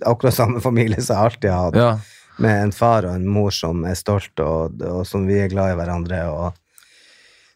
akkurat 0.02 0.34
samme 0.41 0.62
familie 0.66 1.01
som 1.05 1.14
jeg 1.20 1.30
alltid 1.30 1.49
har 1.53 1.64
hatt, 1.70 1.82
Ja. 1.84 1.93
med 2.41 2.64
en 2.64 2.72
far 2.74 3.05
og 3.05 3.14
en 3.14 3.28
mor 3.30 3.51
som 3.53 3.86
er 3.86 3.93
stolt, 3.93 4.34
og, 4.41 4.82
og 4.82 5.05
som 5.05 5.28
vi 5.30 5.38
er 5.45 5.53
glad 5.53 5.76
i 5.76 5.78
hverandre. 5.78 6.26
Og... 6.34 6.55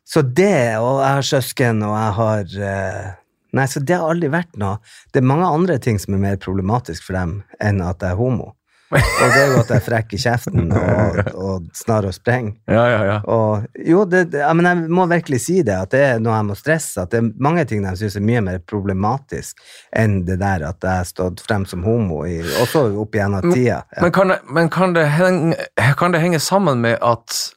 Så 0.05 0.21
det, 0.21 0.77
og 0.77 1.01
jeg 1.01 1.15
har 1.17 1.25
søsken, 1.33 1.81
og 1.81 1.97
jeg 1.97 2.13
har 2.21 2.59
eh, 2.69 3.07
Nei, 3.55 3.67
så 3.71 3.79
det 3.79 3.95
har 3.95 4.09
aldri 4.11 4.29
vært 4.33 4.57
noe. 4.59 4.81
Det 5.13 5.21
er 5.21 5.29
mange 5.29 5.47
andre 5.47 5.77
ting 5.79 5.99
som 6.01 6.17
er 6.17 6.23
mer 6.23 6.39
problematisk 6.41 7.07
for 7.07 7.17
dem 7.17 7.41
enn 7.63 7.83
at 7.85 8.03
jeg 8.03 8.15
er 8.15 8.19
homo. 8.19 8.53
Og 8.87 8.99
det 9.33 9.39
er 9.41 9.49
jo 9.51 9.55
at 9.59 9.71
jeg 9.71 9.81
er 9.81 9.83
frekk 9.83 10.13
i 10.15 10.19
kjeften 10.21 10.69
og, 10.71 11.17
og 11.35 11.65
snar 11.75 12.05
og 12.07 12.13
sprenger. 12.15 12.53
ja, 12.71 12.85
ja, 12.87 13.01
ja. 13.03 13.17
Og, 13.27 13.65
jo, 13.83 14.05
det, 14.07 14.29
ja, 14.31 14.53
men 14.55 14.69
jeg 14.69 14.93
må 14.95 15.07
virkelig 15.11 15.41
si 15.43 15.57
det, 15.59 15.75
at 15.75 15.91
det 15.91 16.03
er 16.05 16.21
noe 16.23 16.37
jeg 16.37 16.47
må 16.47 16.55
stresse. 16.55 17.03
At 17.03 17.11
det 17.11 17.19
er 17.19 17.27
mange 17.43 17.65
ting 17.67 17.83
de 17.83 17.91
syns 17.99 18.15
er 18.15 18.23
mye 18.23 18.45
mer 18.45 18.61
problematisk 18.63 19.59
enn 19.91 20.21
det 20.27 20.39
der 20.39 20.63
at 20.69 20.79
jeg 20.79 21.01
har 21.01 21.09
stått 21.09 21.43
frem 21.43 21.67
som 21.67 21.83
homo, 21.87 22.23
i, 22.27 22.39
også 22.63 22.87
opp 23.03 23.19
gjennom 23.19 23.51
tida. 23.51 23.81
Ja. 23.83 24.05
Men, 24.05 24.15
kan 24.15 24.31
det, 24.31 24.39
men 24.55 24.71
kan, 24.71 24.95
det 24.95 25.07
henge, 25.17 25.69
kan 25.99 26.15
det 26.15 26.23
henge 26.23 26.39
sammen 26.43 26.83
med 26.87 26.99
at 27.03 27.53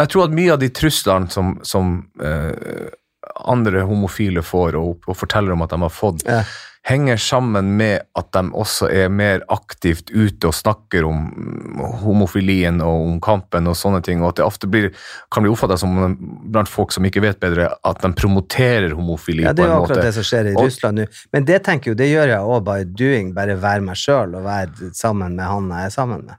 Jeg 0.00 0.10
tror 0.10 0.24
at 0.24 0.32
mye 0.34 0.50
av 0.50 0.58
de 0.58 0.72
truslene 0.74 1.28
som, 1.30 1.52
som 1.62 1.98
eh, 2.18 2.88
andre 3.46 3.82
homofile 3.88 4.42
får, 4.42 4.76
og, 4.78 5.02
og 5.08 5.16
forteller 5.16 5.52
om 5.52 5.62
at 5.62 5.70
de 5.70 5.80
har 5.82 5.90
fått, 5.92 6.22
Ja. 6.28 6.42
henger 6.84 7.16
sammen 7.16 7.76
med 7.78 8.02
at 8.14 8.26
de 8.36 8.42
også 8.52 8.90
er 8.92 9.08
mer 9.08 9.40
aktivt 9.48 10.10
ute 10.12 10.46
og 10.50 10.52
snakker 10.52 11.06
om 11.08 11.22
homofilien 12.02 12.82
og 12.84 13.06
om 13.06 13.14
kampen 13.24 13.66
og 13.70 13.76
sånne 13.78 14.02
ting, 14.04 14.20
og 14.22 14.34
at 14.34 14.36
det 14.42 14.44
ofte 14.44 14.68
blir, 14.70 14.90
kan 15.32 15.42
bli 15.46 15.52
oppfatta 15.52 15.78
som 15.80 15.94
blant 16.52 16.68
folk 16.68 16.92
som 16.92 17.04
ikke 17.08 17.22
vet 17.24 17.40
bedre, 17.40 17.70
at 17.84 18.02
de 18.04 18.12
promoterer 18.18 18.92
homofili 18.96 19.46
Ja, 19.46 19.52
det 19.56 19.64
er 19.64 19.68
jo 19.70 19.74
jo 19.74 19.80
måte. 19.80 19.92
akkurat 19.94 20.04
det 20.10 20.14
som 20.18 20.22
skjer 20.28 20.50
i 20.52 20.54
Og- 20.54 20.64
Russland 20.66 20.98
nå. 21.00 21.06
Men 21.32 21.44
det 21.44 21.62
tenker 21.64 21.90
jo, 21.92 21.94
det 21.94 22.10
gjør 22.12 22.28
jeg 22.28 22.38
òg 22.40 22.64
by 22.64 22.84
doing, 22.84 23.32
bare 23.34 23.56
være 23.60 23.80
meg 23.82 23.96
sjøl 23.96 24.34
og 24.36 24.44
være 24.44 24.92
sammen 24.92 25.36
med 25.36 25.44
han 25.46 25.68
jeg 25.70 25.86
er 25.86 25.90
sammen 25.90 26.26
med. 26.26 26.36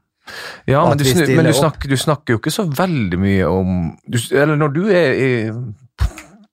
Ja, 0.66 0.88
men, 0.90 0.98
du, 0.98 1.04
men 1.36 1.46
du, 1.46 1.54
snakker, 1.54 1.88
du 1.90 1.96
snakker 2.02 2.34
jo 2.34 2.40
ikke 2.40 2.50
så 2.54 2.64
veldig 2.66 3.18
mye 3.22 3.46
om 3.46 3.98
du, 4.10 4.18
Eller 4.34 4.56
når 4.58 4.72
du 4.74 4.88
er 4.90 5.14
i, 5.14 5.52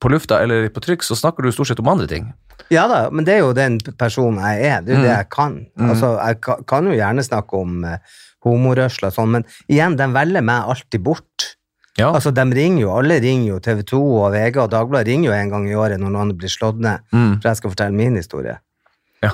på 0.02 0.10
lufta 0.10 0.40
eller 0.42 0.66
på 0.74 0.82
trykk, 0.82 1.04
så 1.06 1.14
snakker 1.18 1.46
du 1.46 1.52
stort 1.54 1.70
sett 1.70 1.80
om 1.82 1.88
andre 1.92 2.08
ting. 2.10 2.26
Ja 2.74 2.84
da, 2.90 3.04
men 3.14 3.24
det 3.26 3.36
er 3.36 3.42
jo 3.44 3.54
den 3.56 3.78
personen 3.98 4.40
jeg 4.42 4.66
er. 4.72 4.82
Det 4.84 4.92
er 4.94 4.98
jo 4.98 5.06
det 5.06 5.12
jeg 5.14 5.28
kan. 5.34 5.56
Altså, 5.78 6.12
jeg 6.18 6.40
kan 6.70 6.88
jo 6.90 6.94
gjerne 6.98 7.24
snakke 7.26 7.58
om 7.62 7.82
uh, 7.86 7.96
homorørsla 8.46 9.10
og 9.12 9.16
sånn, 9.16 9.34
men 9.38 9.46
igjen, 9.70 9.96
de 9.98 10.08
velger 10.14 10.44
meg 10.46 10.70
alltid 10.74 11.04
bort. 11.06 11.48
Ja. 12.00 12.08
Altså, 12.16 12.32
de 12.34 12.44
ringer 12.56 12.86
jo, 12.86 12.90
alle 12.96 13.18
ringer 13.22 13.50
jo, 13.52 13.58
TV 13.62 13.82
2 13.90 13.98
og 14.24 14.30
VG 14.32 14.58
og 14.62 14.70
Dagbladet 14.72 15.10
ringer 15.12 15.28
jo 15.30 15.34
en 15.36 15.50
gang 15.52 15.66
i 15.68 15.74
året 15.76 16.00
når 16.00 16.14
noen 16.14 16.30
blir 16.40 16.48
slått 16.52 16.78
ned, 16.80 17.04
Mm. 17.12 17.34
for 17.42 17.50
jeg 17.50 17.60
skal 17.60 17.74
fortelle 17.74 17.98
min 17.98 18.16
historie. 18.16 18.58
ja. 19.22 19.30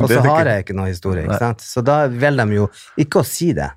Og 0.00 0.08
så 0.10 0.20
har 0.26 0.50
jeg 0.50 0.64
ikke 0.66 0.74
noe 0.76 0.90
historie, 0.90 1.24
ikke 1.24 1.38
sant? 1.38 1.62
Så 1.62 1.84
da 1.86 2.02
velger 2.10 2.50
de 2.50 2.58
jo 2.58 2.66
ikke 2.98 3.22
å 3.22 3.24
si 3.28 3.52
det. 3.56 3.70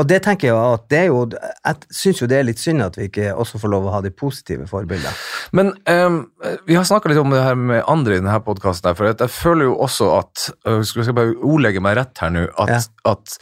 Og 0.00 0.06
det 0.08 0.20
tenker 0.26 0.50
jeg 0.50 0.56
at 0.56 0.84
det 0.92 0.98
er 0.98 1.08
jo 1.10 1.22
Jeg 1.30 1.76
syns 1.94 2.20
jo 2.22 2.28
det 2.30 2.38
er 2.38 2.46
litt 2.48 2.62
synd 2.62 2.84
at 2.84 2.98
vi 2.98 3.08
ikke 3.10 3.32
også 3.34 3.60
får 3.62 3.72
lov 3.72 3.88
å 3.88 3.94
ha 3.96 4.02
de 4.04 4.12
positive 4.14 4.68
forbildene. 4.70 5.12
Men 5.56 5.72
um, 5.88 6.20
vi 6.68 6.76
har 6.78 6.86
snakka 6.88 7.10
litt 7.12 7.22
om 7.22 7.32
det 7.34 7.42
her 7.44 7.58
med 7.58 7.82
andre 7.86 8.16
i 8.16 8.20
denne 8.20 8.38
podkasten, 8.44 8.96
for 8.98 9.10
jeg 9.10 9.32
føler 9.32 9.70
jo 9.70 9.76
også 9.86 10.12
at 10.20 10.46
Jeg 10.66 10.86
Skal 10.92 11.16
bare 11.16 11.36
ordlegge 11.40 11.82
meg 11.84 11.96
rett 11.98 12.22
her 12.22 12.32
nå, 12.34 12.46
at, 12.58 12.70
Ja. 12.70 13.12
at 13.12 13.38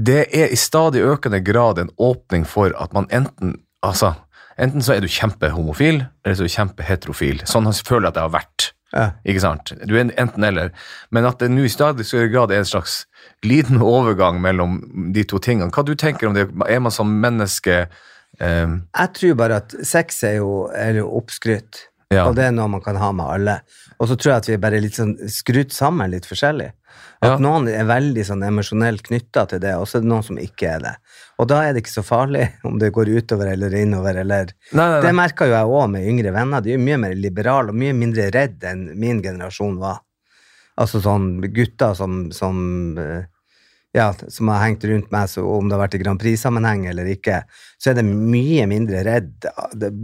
det 0.00 0.20
er 0.32 0.48
i 0.52 0.56
stadig 0.56 1.02
økende 1.04 1.42
grad 1.44 1.78
en 1.78 1.90
åpning 2.00 2.46
for 2.48 2.72
at 2.80 2.94
man 2.96 3.08
enten 3.12 3.58
Altså, 3.80 4.12
enten 4.60 4.82
så 4.84 4.92
er 4.92 5.00
du 5.00 5.08
kjempehomofil, 5.08 6.02
eller 6.20 6.36
så 6.36 6.44
er 6.44 6.50
du 6.50 6.52
kjempeheterofil. 6.52 7.38
Sånn 7.48 7.64
føler 7.72 8.10
jeg 8.10 8.12
at 8.12 8.18
det 8.18 8.24
har 8.26 8.34
vært. 8.34 8.66
Ja. 8.92 9.12
Ikke 9.24 9.42
sant? 9.42 9.70
Du 9.86 9.94
er 9.94 10.08
enten 10.18 10.44
eller. 10.44 10.72
Men 11.14 11.28
at 11.28 11.38
det 11.42 11.50
nå 11.52 11.62
i 11.66 11.70
stadig 11.70 12.06
større 12.08 12.30
grad 12.32 12.50
er 12.50 12.64
en 12.64 12.70
slags 12.70 13.04
glidende 13.44 13.86
overgang 13.96 14.40
mellom 14.42 14.80
de 15.14 15.22
to 15.30 15.38
tingene. 15.42 15.70
Hva 15.70 15.84
du 15.86 15.94
tenker 15.94 16.26
om 16.30 16.34
det? 16.34 16.48
Er 16.68 16.82
man 16.82 16.94
som 16.94 17.12
menneske 17.22 17.84
eh... 18.40 18.66
Jeg 18.74 19.14
tror 19.20 19.38
bare 19.38 19.60
at 19.62 19.76
sex 19.86 20.22
er 20.26 20.40
jo, 20.40 20.66
er 20.74 20.98
jo 21.02 21.06
oppskrytt, 21.20 21.86
Ja. 22.10 22.24
og 22.26 22.34
det 22.34 22.48
er 22.48 22.54
noe 22.56 22.66
man 22.72 22.82
kan 22.82 22.96
ha 22.98 23.12
med 23.14 23.30
alle. 23.30 23.60
Og 24.02 24.08
så 24.10 24.16
tror 24.18 24.32
jeg 24.32 24.42
at 24.42 24.48
vi 24.48 24.54
er 24.56 24.62
bare 24.64 24.80
litt 24.82 24.96
sånn 24.98 25.14
skrudd 25.30 25.70
sammen 25.70 26.10
litt 26.10 26.26
forskjellig. 26.26 26.72
At 27.22 27.34
Ja. 27.34 27.36
noen 27.38 27.68
er 27.68 27.84
veldig 27.84 28.22
sånn 28.24 28.42
emosjonelt 28.46 29.02
knytta 29.04 29.46
til 29.48 29.60
det, 29.60 29.74
og 29.76 29.86
så 29.86 29.98
er 29.98 30.00
det 30.04 30.08
noen 30.08 30.22
som 30.24 30.38
ikke 30.40 30.68
er 30.76 30.78
det. 30.80 30.94
Og 31.38 31.48
da 31.48 31.62
er 31.64 31.72
det 31.74 31.82
ikke 31.84 31.92
så 31.98 32.04
farlig 32.06 32.46
om 32.68 32.78
det 32.78 32.92
går 32.92 33.10
utover 33.18 33.52
eller 33.52 33.74
innover, 33.76 34.16
eller 34.22 34.52
Nei, 34.72 34.86
nei, 34.88 35.00
Det 35.00 35.10
nei. 35.12 35.16
merka 35.22 35.46
jo 35.46 35.52
jeg 35.52 35.66
òg 35.80 35.90
med 35.90 36.06
yngre 36.08 36.32
venner. 36.32 36.60
De 36.64 36.72
er 36.74 36.78
mye 36.78 36.96
mer 36.98 37.14
liberale 37.14 37.68
og 37.68 37.74
mye 37.76 37.92
mindre 37.92 38.30
redde 38.32 38.64
enn 38.72 38.86
min 38.98 39.20
generasjon 39.22 39.78
var. 39.78 40.00
Altså 40.80 41.00
sånn 41.04 41.40
gutter 41.52 41.94
som, 41.94 42.30
som 42.32 42.96
eh, 42.98 43.24
ja, 43.92 44.12
som 44.28 44.48
har 44.52 44.60
hengt 44.62 44.84
rundt 44.86 45.10
meg, 45.10 45.26
så 45.32 45.42
om 45.42 45.66
det 45.68 45.74
har 45.74 45.80
vært 45.82 45.96
i 45.98 46.00
Grand 46.02 46.20
Prix-sammenheng 46.22 46.84
eller 46.92 47.08
ikke, 47.10 47.40
så 47.80 47.90
er 47.90 47.96
det 47.98 48.04
mye 48.06 48.66
mindre 48.70 49.00
redd, 49.02 49.46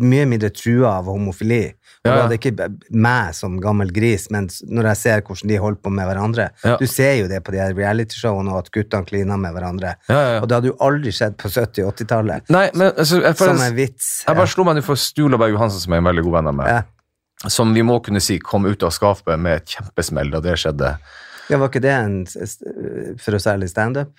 mye 0.03 0.25
mindre 0.27 0.51
trua 0.51 0.97
av 0.99 1.11
homofili. 1.13 1.69
Og 2.03 2.09
Ja, 2.11 2.15
da 2.17 2.25
er 2.25 2.33
det 2.33 2.39
ikke 2.41 2.67
meg 2.91 3.35
som 3.35 3.61
gammel 3.63 3.93
gris, 3.95 4.29
men 4.31 4.49
når 4.67 4.89
jeg 4.91 5.01
ser 5.03 5.23
hvordan 5.27 5.51
de 5.53 5.61
holder 5.63 5.81
på 5.83 5.91
med 5.95 6.07
hverandre 6.07 6.49
Ja. 6.65 6.77
Du 6.81 6.87
ser 6.91 7.15
jo 7.21 7.29
det 7.31 7.43
på 7.45 7.53
de 7.55 7.59
her 7.63 7.75
realityshowene, 7.75 8.51
og 8.51 8.59
at 8.65 8.73
guttene 8.75 9.07
kliner 9.07 9.39
med 9.39 9.55
hverandre. 9.55 9.95
Ja. 10.09 10.41
Og 10.41 10.49
det 10.49 10.59
hadde 10.59 10.71
jo 10.73 10.77
aldri 10.81 11.13
skjedd 11.15 11.37
på 11.39 11.51
70- 11.51 11.87
og 11.87 11.95
80-tallet. 11.95 12.51
Altså, 12.51 13.23
Som 13.37 13.61
en 13.63 13.75
vits. 13.75 14.25
jeg 14.27 14.37
bare 14.37 14.47
slo 14.51 14.65
meg 14.65 14.83
for 14.87 14.99
Stula 14.99 15.39
Berg 15.39 15.55
Johansen, 15.55 15.81
som 15.81 15.93
er 15.93 16.03
en 16.03 16.11
veldig 16.11 16.27
god 16.27 16.33
venn 16.41 16.51
av 16.51 16.55
meg. 16.55 16.85
Som 17.47 17.75
vi 17.75 17.83
må 17.83 18.01
kunne 18.03 18.21
si 18.25 18.39
kom 18.39 18.67
ut 18.67 18.83
av 18.83 18.91
skapet 18.91 19.39
med 19.39 19.61
et 19.63 19.77
kjempesmell 19.77 20.31
da 20.33 20.41
det 20.41 20.57
skjedde. 20.59 20.97
Ja, 21.51 21.59
var 21.63 21.69
ikke 21.71 21.83
det 21.85 21.93
en 21.95 22.17
for 23.23 23.37
å 23.37 23.41
særlig 23.43 23.69
standup? 23.71 24.13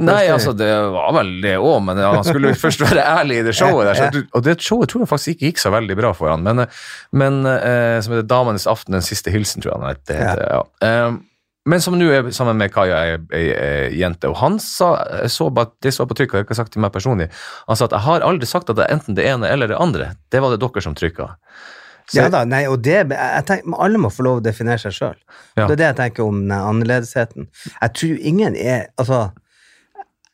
Nei, 0.00 0.22
altså, 0.32 0.54
det 0.56 0.70
var 0.94 1.12
vel 1.18 1.34
det 1.42 1.52
òg, 1.60 1.82
men 1.84 1.98
han 2.00 2.24
skulle 2.24 2.54
først 2.56 2.80
være 2.80 3.02
ærlig 3.04 3.42
i 3.42 3.44
det 3.44 3.52
showet. 3.58 3.84
der, 3.90 3.98
så, 3.98 4.06
du- 4.14 4.30
Og 4.32 4.42
det 4.46 4.54
showet 4.64 4.88
tror 4.90 5.04
jeg 5.04 5.10
faktisk 5.10 5.34
ikke 5.34 5.50
gikk 5.50 5.60
så 5.60 5.70
veldig 5.74 5.96
bra 6.00 6.14
for 6.16 6.32
han, 6.32 6.42
men, 6.46 6.64
men 7.12 7.44
eh, 7.50 8.00
som 8.02 8.14
heter 8.16 8.26
Damenes 8.30 8.64
aften, 8.70 8.96
den 8.96 9.04
siste 9.04 9.30
hilsen, 9.34 9.60
tror 9.62 9.74
jeg 9.74 9.82
han 9.82 9.92
heter. 9.92 10.08
det 10.08 10.18
heter, 10.22 10.48
ja. 10.56 10.62
Eh, 10.88 11.20
men 11.66 11.80
som 11.80 11.94
nå 11.96 12.08
er 12.12 12.26
sammen 12.36 12.58
med 12.60 12.72
Kaja, 12.74 12.96
ei, 13.04 13.20
ei, 13.36 13.44
ei 13.52 14.00
jente, 14.00 14.28
og 14.28 14.36
han 14.40 14.58
sa, 14.60 14.90
så 15.32 15.46
bare, 15.54 15.70
det 15.84 15.94
står 15.96 16.08
på 16.10 16.16
trykk, 16.18 16.34
og 16.34 16.40
jeg 16.42 16.48
har 16.50 16.58
sagt 16.64 16.74
til 16.74 16.82
meg 16.84 16.92
personlig, 16.92 17.28
han 17.68 17.76
sa 17.80 17.86
at 17.88 17.94
jeg 17.96 18.04
har 18.08 18.24
aldri 18.26 18.48
sagt 18.48 18.68
at 18.72 18.76
det 18.80 18.84
er 18.88 18.96
enten 18.96 19.16
det 19.16 19.24
ene 19.28 19.48
eller 19.48 19.70
det 19.72 19.78
andre. 19.80 20.10
Det 20.32 20.42
var 20.44 20.52
det 20.56 20.60
dere 20.64 20.82
som 20.84 20.96
trykka. 20.98 21.30
Så- 22.06 22.16
Ja 22.20 22.28
da, 22.28 22.44
nei, 22.44 22.66
og 22.68 22.82
det, 22.82 23.08
jeg 23.08 23.44
tenker, 23.46 23.74
Alle 23.80 23.98
må 23.98 24.10
få 24.12 24.22
lov 24.26 24.40
å 24.40 24.44
definere 24.44 24.78
seg 24.78 24.92
sjøl. 24.92 25.16
Ja. 25.56 25.66
Det 25.66 25.72
er 25.72 25.76
det 25.76 25.86
jeg 25.92 25.96
tenker 25.96 26.26
om 26.28 26.42
den 26.42 26.50
annerledesheten. 26.58 27.46
Jeg 27.80 27.94
tror 27.94 28.18
ingen 28.20 28.56
er 28.56 28.88
Altså, 28.98 29.32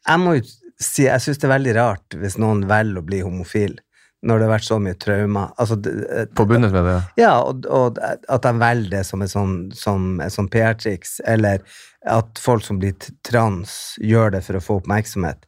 jeg 0.09 0.19
må 0.19 0.35
jo 0.39 0.43
si 0.81 1.05
jeg 1.05 1.21
syns 1.21 1.39
det 1.39 1.45
er 1.51 1.59
veldig 1.59 1.75
rart 1.77 2.17
hvis 2.17 2.39
noen 2.41 2.65
velger 2.67 2.99
å 3.03 3.07
bli 3.07 3.21
homofil 3.21 3.79
når 4.25 4.39
det 4.39 4.47
har 4.49 4.53
vært 4.59 4.67
så 4.69 4.77
mye 4.85 4.99
traumer. 5.01 5.53
Altså, 5.59 5.77
det- 5.81 6.29
Forbundet 6.37 6.73
med 6.73 6.85
det. 6.85 6.97
ja, 7.17 7.39
og, 7.41 7.65
og 7.67 7.99
at 8.03 8.43
de 8.43 8.53
velger 8.53 8.91
det 8.91 9.07
som 9.07 9.23
et 9.23 9.31
sånn, 9.31 9.73
som 9.75 10.19
sånn 10.29 10.49
PR-triks, 10.53 11.21
eller 11.25 11.61
at 12.05 12.39
folk 12.39 12.63
som 12.63 12.79
blir 12.79 12.93
trans, 13.25 13.97
gjør 14.03 14.33
det 14.33 14.43
for 14.45 14.55
å 14.59 14.61
få 14.61 14.81
oppmerksomhet, 14.83 15.47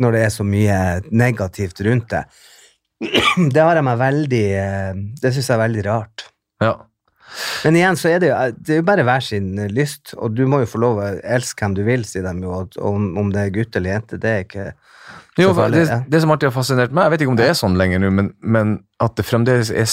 når 0.00 0.12
det 0.12 0.22
er 0.24 0.30
så 0.32 0.44
mye 0.46 0.78
negativt 1.10 1.80
rundt 1.84 2.08
det. 2.08 2.24
Det 3.54 3.62
har 3.62 3.78
jeg 3.78 3.86
meg 3.86 3.98
veldig 4.00 4.44
eh, 4.58 5.02
Det 5.22 5.30
syns 5.34 5.46
jeg 5.46 5.54
er 5.54 5.64
veldig 5.64 5.84
rart. 5.86 6.28
Ja. 6.62 6.74
Men 7.64 7.76
igjen 7.76 7.98
så 7.98 8.10
er 8.10 8.22
det 8.22 8.30
jo, 8.30 8.36
det 8.56 8.74
er 8.74 8.80
jo 8.80 8.86
bare 8.88 9.04
hver 9.06 9.24
sin 9.24 9.50
lyst, 9.74 10.14
og 10.16 10.34
du 10.36 10.46
må 10.48 10.62
jo 10.62 10.70
få 10.70 10.80
lov 10.82 11.00
å 11.02 11.08
elske 11.36 11.64
hvem 11.64 11.76
du 11.76 11.82
vil, 11.86 12.06
sier 12.08 12.24
de 12.24 12.32
jo, 12.44 12.62
om, 12.88 13.10
om 13.20 13.32
det 13.34 13.42
er 13.42 13.54
gutt 13.54 13.76
eller 13.78 13.94
jente, 13.96 14.20
det 14.22 14.32
er 14.32 14.46
ikke 14.46 14.66
Jo, 15.38 15.52
det, 15.70 15.84
det 16.08 16.22
som 16.22 16.32
alltid 16.34 16.48
har 16.48 16.56
fascinert 16.56 16.94
meg, 16.94 17.06
jeg 17.06 17.14
vet 17.14 17.24
ikke 17.24 17.34
om 17.34 17.38
det 17.38 17.50
er 17.50 17.58
sånn 17.58 17.76
lenger 17.78 18.02
nå, 18.02 18.10
men, 18.16 18.32
men 18.40 18.74
at 19.04 19.18
det 19.20 19.26
fremdeles 19.28 19.70
er 19.70 19.92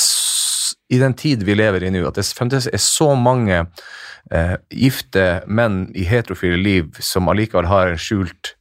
I 0.96 1.02
den 1.02 1.18
tid 1.20 1.44
vi 1.46 1.58
lever 1.60 1.84
i 1.84 1.92
nå, 1.94 2.06
at 2.08 2.18
det 2.18 2.26
fremdeles 2.38 2.70
er 2.72 2.82
så 2.82 3.12
mange 3.20 3.66
eh, 4.32 4.56
gifte 4.72 5.44
menn 5.46 5.90
i 5.94 6.08
heterofile 6.08 6.58
liv 6.62 7.04
som 7.04 7.30
allikevel 7.30 7.68
har 7.70 7.92
en 7.92 8.02
skjult 8.02 8.55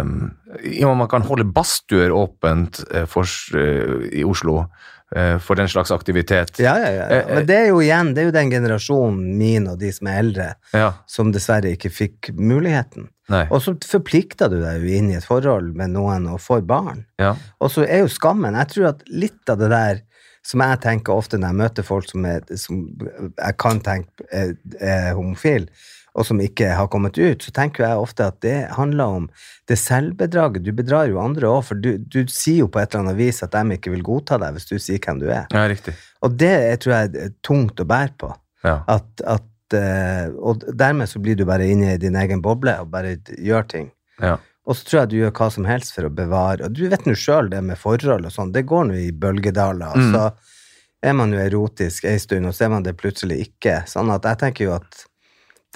um, 0.00 0.30
I 0.62 0.82
og 0.84 0.92
med 0.92 1.04
man 1.04 1.08
kan 1.12 1.24
holde 1.26 1.46
badstuer 1.54 2.12
åpent 2.14 2.82
eh, 2.90 3.06
for, 3.10 3.28
uh, 3.54 4.06
i 4.10 4.24
Oslo 4.26 4.58
uh, 4.64 5.36
for 5.42 5.58
den 5.58 5.68
slags 5.68 5.92
aktivitet. 5.94 6.58
Ja, 6.62 6.76
ja, 6.80 6.90
ja. 6.94 7.20
Men 7.28 7.46
det 7.48 7.56
er 7.56 7.68
jo 7.70 7.82
igjen, 7.84 8.14
det 8.14 8.24
er 8.24 8.30
jo 8.30 8.36
den 8.36 8.50
generasjonen 8.54 9.36
min 9.38 9.68
og 9.72 9.78
de 9.82 9.92
som 9.92 10.10
er 10.12 10.22
eldre, 10.22 10.48
Ja, 10.72 10.92
som 11.06 11.32
dessverre 11.34 11.74
ikke 11.76 11.92
fikk 11.92 12.32
muligheten. 12.36 13.10
nei, 13.28 13.46
Og 13.50 13.62
så 13.62 13.76
forplikter 13.86 14.50
du 14.52 14.60
deg 14.62 14.82
jo 14.82 14.98
inn 14.98 15.10
i 15.10 15.16
et 15.18 15.26
forhold 15.26 15.74
med 15.74 15.94
noen 15.94 16.28
og 16.30 16.40
får 16.40 16.66
barn. 16.66 17.06
ja, 17.18 17.34
Og 17.60 17.70
så 17.70 17.86
er 17.86 18.04
jo 18.04 18.08
skammen 18.12 18.54
Jeg 18.54 18.68
tror 18.74 18.88
at 18.94 19.02
litt 19.08 19.50
av 19.50 19.58
det 19.58 19.70
der 19.70 20.02
som 20.46 20.62
jeg 20.62 20.78
tenker 20.84 21.16
ofte 21.18 21.38
når 21.38 21.48
jeg 21.48 21.58
møter 21.58 21.86
folk 21.86 22.06
som, 22.06 22.24
er, 22.24 22.40
som 22.54 22.84
jeg 23.34 23.56
kan 23.58 23.80
tenke 23.82 24.26
er, 24.30 24.54
er 24.78 25.14
homofil, 25.18 25.66
og 26.16 26.24
som 26.24 26.38
ikke 26.40 26.70
har 26.78 26.88
kommet 26.88 27.18
ut, 27.20 27.42
så 27.44 27.52
tenker 27.52 27.84
jeg 27.84 28.00
ofte 28.00 28.24
at 28.30 28.38
det 28.40 28.54
handler 28.72 29.04
om 29.20 29.26
det 29.68 29.76
selvbedraget. 29.76 30.62
Du 30.64 30.72
bedrar 30.72 31.10
jo 31.10 31.18
andre 31.20 31.50
òg, 31.50 31.62
for 31.68 31.76
du, 31.76 31.98
du 32.00 32.22
sier 32.32 32.62
jo 32.64 32.68
på 32.72 32.80
et 32.80 32.88
eller 32.94 33.04
annet 33.10 33.18
vis 33.20 33.42
at 33.44 33.52
de 33.52 33.76
ikke 33.76 33.92
vil 33.92 34.02
godta 34.06 34.38
deg 34.40 34.56
hvis 34.56 34.68
du 34.70 34.78
sier 34.80 34.98
hvem 35.04 35.20
du 35.20 35.26
er. 35.28 35.44
ja, 35.52 35.66
riktig. 35.68 35.92
Og 36.24 36.32
det 36.40 36.52
er, 36.56 36.76
tror 36.80 36.94
jeg 36.96 37.12
er 37.26 37.34
tungt 37.44 37.80
å 37.84 37.86
bære 37.86 38.14
på. 38.22 38.30
Ja. 38.64 38.78
At, 38.96 39.08
at, 39.36 39.76
eh, 39.76 40.32
og 40.40 40.64
dermed 40.72 41.10
så 41.12 41.20
blir 41.22 41.36
du 41.36 41.44
bare 41.46 41.68
inne 41.68 41.92
i 41.94 42.00
din 42.00 42.16
egen 42.16 42.40
boble 42.42 42.78
og 42.80 42.88
bare 42.96 43.18
gjør 43.36 43.68
ting. 43.68 43.90
Ja. 44.22 44.38
Og 44.66 44.74
så 44.78 44.88
tror 44.88 45.00
jeg 45.04 45.10
du 45.12 45.16
gjør 45.20 45.34
hva 45.36 45.50
som 45.54 45.66
helst 45.68 45.92
for 45.94 46.08
å 46.08 46.10
bevare 46.10 46.64
Og 46.66 46.72
du 46.74 46.88
vet 46.90 47.04
nå 47.06 47.12
sjøl 47.14 47.52
det 47.52 47.60
med 47.62 47.78
forhold 47.78 48.24
og 48.26 48.32
sånn, 48.34 48.48
det 48.56 48.64
går 48.66 48.88
nå 48.88 48.96
i 48.98 49.12
bølgedaler. 49.14 49.92
Og 49.92 50.00
Mm. 50.00 50.14
så 50.16 50.32
er 51.06 51.12
man 51.14 51.30
jo 51.30 51.38
erotisk 51.38 52.08
ei 52.08 52.16
stund, 52.18 52.48
og 52.48 52.54
så 52.56 52.64
er 52.66 52.72
man 52.72 52.82
det 52.82 52.96
plutselig 52.98 53.36
ikke. 53.44 53.82
Sånn 53.86 54.10
at 54.10 54.24
jeg 54.26 54.40
tenker 54.40 54.64
jo 54.64 54.72
at 54.80 55.04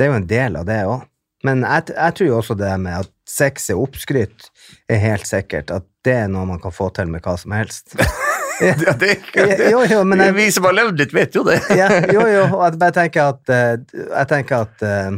det 0.00 0.06
er 0.06 0.12
jo 0.14 0.18
en 0.22 0.26
del 0.30 0.56
av 0.56 0.64
det 0.68 0.80
òg. 0.88 1.04
Men 1.44 1.62
jeg, 1.64 1.92
jeg 1.92 2.14
tror 2.16 2.26
jo 2.30 2.38
også 2.40 2.54
det 2.60 2.72
med 2.80 2.98
at 3.04 3.12
sex 3.28 3.70
er 3.72 3.78
oppskrytt, 3.80 4.50
er 4.92 4.98
helt 5.00 5.28
sikkert. 5.28 5.70
At 5.72 5.86
det 6.04 6.16
er 6.24 6.28
noe 6.32 6.48
man 6.48 6.60
kan 6.60 6.72
få 6.72 6.88
til 6.96 7.08
med 7.12 7.20
hva 7.24 7.36
som 7.40 7.52
helst. 7.56 7.94
Ja, 8.60 8.74
det, 8.76 9.14
det, 9.32 9.70
Jo, 9.72 9.78
jo, 9.88 10.02
men 10.04 10.20
jeg- 10.20 10.34
vi 10.36 10.50
som 10.52 10.66
har 10.68 10.74
levd 10.76 10.98
litt, 11.00 11.14
vet 11.16 11.32
jo 11.38 11.40
det. 11.46 11.62
ja, 11.80 11.86
jo, 12.12 12.26
jo, 12.28 12.42
og 12.58 12.66
jeg 12.66 12.74
bare 12.82 12.92
tenker 12.92 13.30
at 13.30 13.48
eh, 13.56 13.70
Jeg 13.94 14.28
tenker 14.28 14.66
at 14.66 14.84
eh, 14.84 15.14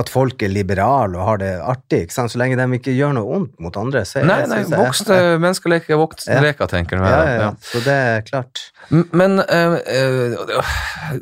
at 0.00 0.08
folk 0.08 0.40
er 0.40 0.48
liberale 0.48 1.18
og 1.20 1.26
har 1.26 1.40
det 1.42 1.50
artig. 1.60 1.98
ikke 2.06 2.14
sant? 2.16 2.32
Så 2.32 2.38
lenge 2.40 2.56
de 2.56 2.64
ikke 2.78 2.94
gjør 2.96 3.12
noe 3.18 3.34
ondt 3.36 3.58
mot 3.60 3.76
andre. 3.76 4.06
så 4.08 4.22
jeg- 4.22 4.30
Nei, 4.30 4.38
nei, 4.48 4.62
jeg- 4.62 4.72
voksne 4.72 5.18
mennesker 5.36 5.68
leker 5.74 6.00
voksne 6.00 6.38
Ja. 6.38 6.40
leker, 6.46 6.70
tenker 6.72 6.96
du. 6.96 7.04
Ja, 7.04 7.18
ja, 7.28 7.34
ja. 7.42 7.50
Så 7.60 7.82
det 7.84 7.92
er 7.92 8.24
klart. 8.24 8.62
Men 9.12 9.36
øh, 9.44 9.76
øh, 9.84 11.20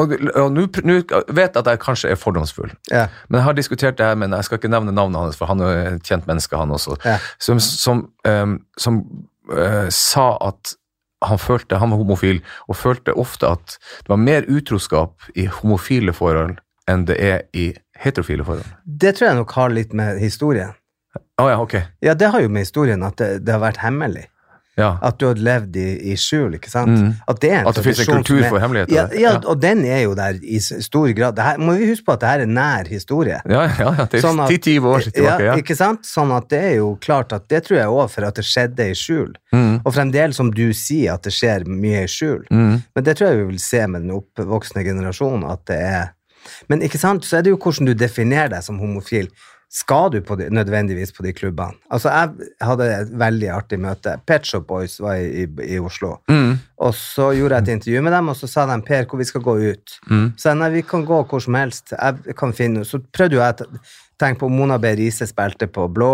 Og, 0.00 0.12
og 0.40 0.52
nå 0.56 0.66
vet 0.72 1.54
jeg 1.54 1.60
at 1.60 1.70
jeg 1.72 1.80
kanskje 1.82 2.10
er 2.14 2.18
fordomsfull, 2.20 2.72
Ja. 2.90 3.06
men 3.28 3.38
jeg 3.40 3.44
har 3.48 3.56
diskutert 3.58 3.98
det 4.00 4.06
her, 4.06 4.18
men 4.18 4.32
jeg 4.36 4.46
skal 4.48 4.58
ikke 4.60 4.70
nevne 4.72 4.94
navnet 4.96 5.20
hans, 5.20 5.36
for 5.38 5.50
han 5.50 5.60
er 5.66 5.94
et 5.96 6.02
kjent 6.08 6.26
menneske, 6.30 6.56
han 6.56 6.72
også, 6.76 6.96
Ja. 7.04 7.18
som, 7.38 7.60
som, 7.60 8.04
um, 8.28 8.58
som 8.78 9.02
uh, 9.52 9.88
sa 9.92 10.32
at 10.48 10.74
han 11.22 11.38
følte, 11.38 11.76
han 11.76 11.90
var 11.92 12.00
homofil, 12.00 12.40
og 12.68 12.76
følte 12.80 13.12
ofte 13.20 13.46
at 13.50 13.76
det 14.00 14.08
var 14.08 14.16
mer 14.16 14.46
utroskap 14.48 15.26
i 15.36 15.44
homofile 15.60 16.14
forhold 16.16 16.56
enn 16.88 17.04
det 17.06 17.18
er 17.20 17.42
i 17.52 17.66
heterofile 18.00 18.44
forhold. 18.46 18.64
Det 18.84 19.12
tror 19.18 19.28
jeg 19.28 19.36
nok 19.42 19.52
har 19.58 19.68
litt 19.74 19.92
med 19.94 20.18
historien. 20.22 20.72
Å 21.40 21.48
ja, 21.50 21.58
ok. 21.60 21.74
Ja, 22.02 22.14
det 22.14 22.30
har 22.32 22.40
jo 22.40 22.48
med 22.48 22.64
historien 22.64 23.02
at 23.06 23.18
det, 23.20 23.44
det 23.44 23.52
har 23.52 23.60
vært 23.62 23.82
hemmelig. 23.84 24.24
Ja. 24.80 24.90
At 25.04 25.18
du 25.20 25.26
hadde 25.28 25.44
levd 25.44 25.76
i, 25.76 25.86
i 26.10 26.16
skjul, 26.18 26.56
ikke 26.56 26.70
sant? 26.72 26.96
Mm. 26.96 27.10
At, 27.28 27.40
det 27.44 27.50
en 27.58 27.68
At 27.68 27.76
det 27.78 27.84
finnes 27.84 28.00
en 28.08 28.14
kultur 28.22 28.40
er- 28.40 28.48
for 28.48 28.62
hemmeligheter. 28.64 28.94
Ja, 28.96 29.04
ja, 29.12 29.32
Ja. 29.36 29.40
og 29.52 29.60
den 29.60 29.84
er 29.84 30.02
jo 30.06 30.14
der 30.18 30.38
i 30.42 30.58
stor 30.64 31.08
grad. 31.16 31.36
Dette, 31.36 31.60
må 31.60 31.76
vi 31.78 31.88
huske 31.90 32.06
på 32.08 32.14
at 32.16 32.20
det 32.24 32.28
her 32.32 32.40
er 32.46 32.50
nær 32.50 32.88
historie. 32.88 33.40
Ja, 33.44 33.62
ja, 33.68 33.92
ja, 33.98 34.04
det 34.06 34.18
er 34.20 34.24
Sånn 34.26 34.40
at- 34.42 34.50
10-20 34.50 34.88
år 34.90 35.04
tilbake, 35.10 35.44
ja. 35.50 35.54
Ikke 35.60 35.76
sant? 35.76 36.02
Sånn 36.08 36.32
at 36.36 36.48
det 36.48 36.62
er 36.72 36.74
jo 36.80 36.96
klart 37.00 37.32
at 37.36 37.46
det 37.52 37.64
tror 37.68 37.78
jeg 37.78 37.86
òg 38.00 38.10
for 38.10 38.24
at 38.24 38.34
det 38.40 38.44
skjedde 38.48 38.90
i 38.90 38.94
skjul. 38.96 39.34
Mm. 39.52 39.80
Og 39.84 39.92
fremdeles, 39.94 40.36
som 40.40 40.50
du 40.50 40.72
sier, 40.72 41.14
at 41.14 41.22
det 41.28 41.32
skjer 41.36 41.66
mye 41.68 42.04
i 42.04 42.10
skjul. 42.10 42.42
Mm. 42.50 42.82
Men 42.96 43.04
det 43.04 43.16
tror 43.18 43.28
jeg 43.30 43.38
vi 43.44 43.50
vil 43.52 43.60
se 43.60 43.86
med 43.86 44.02
den 44.06 44.10
oppvoksende 44.16 44.84
generasjonen, 44.84 45.44
at 45.50 45.64
det 45.66 45.76
er 45.80 46.08
Men 46.68 46.80
ikke 46.80 46.98
sant, 46.98 47.22
så 47.28 47.36
er 47.38 47.42
det 47.42 47.50
jo 47.52 47.58
hvordan 47.60 47.86
du 47.86 47.92
definerer 47.94 48.48
deg 48.48 48.62
som 48.64 48.78
homofil. 48.80 49.26
Skal 49.70 50.08
du 50.10 50.18
på 50.26 50.34
de, 50.34 50.48
nødvendigvis 50.50 51.12
på 51.14 51.22
de 51.22 51.30
klubbene? 51.32 51.78
Altså, 51.94 52.10
jeg 52.10 52.48
hadde 52.66 52.86
et 52.90 53.10
veldig 53.22 53.50
artig 53.54 53.76
møte. 53.78 54.16
Pet 54.26 54.48
Shop 54.48 54.64
Boys 54.66 54.96
var 54.98 55.20
i, 55.22 55.44
i, 55.44 55.76
i 55.76 55.78
Oslo. 55.78 56.16
Mm. 56.26 56.56
Og 56.82 56.96
så 56.98 57.28
gjorde 57.38 57.60
jeg 57.60 57.68
et 57.68 57.72
intervju 57.76 58.02
med 58.02 58.16
dem, 58.16 58.32
og 58.32 58.38
så 58.40 58.50
sa 58.50 58.64
de 58.66 58.80
Per, 58.82 59.06
hvor 59.06 59.22
vi 59.22 59.28
skal 59.28 59.44
gå 59.46 59.54
ut. 59.70 59.94
Mm. 60.10 60.26
Så 60.42 60.56
nei, 60.58 60.72
vi 60.74 60.82
kan 60.90 61.06
gå 61.06 61.20
hvor 61.22 61.44
som 61.44 61.54
helst. 61.54 61.94
Jeg 61.94 62.34
kan 62.40 62.56
finne 62.56 62.82
Så 62.88 62.98
prøvde 63.14 63.38
jo 63.38 63.44
jeg 63.44 63.62
å 63.62 63.80
tenke 64.18 64.42
på 64.42 64.50
Mona 64.50 64.80
B. 64.82 64.90
Riise 64.98 65.30
spilte 65.30 65.70
på 65.70 65.86
Blå, 65.94 66.10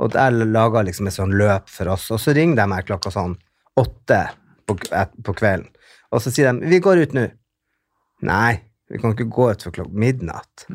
og 0.00 0.16
jeg 0.16 0.48
laga 0.48 0.86
liksom 0.88 1.12
et 1.12 1.18
sånn 1.20 1.36
løp 1.36 1.68
for 1.68 1.92
oss. 1.92 2.08
Og 2.16 2.24
så 2.24 2.32
ringer 2.32 2.62
de 2.62 2.70
meg 2.72 2.88
klokka 2.88 3.12
sånn 3.12 3.36
åtte 3.76 4.24
på, 4.64 4.80
på 4.80 5.36
kvelden, 5.36 5.68
og 6.12 6.24
så 6.24 6.32
sier 6.32 6.52
de 6.52 6.68
'Vi 6.68 6.80
går 6.80 7.04
ut 7.04 7.14
nå'. 7.16 7.30
Nei, 8.22 8.62
vi 8.92 8.98
kan 9.00 9.14
ikke 9.14 9.24
gå 9.32 9.48
ut 9.50 9.62
for 9.64 9.72
klokka 9.72 9.96
midnatt. 9.96 10.66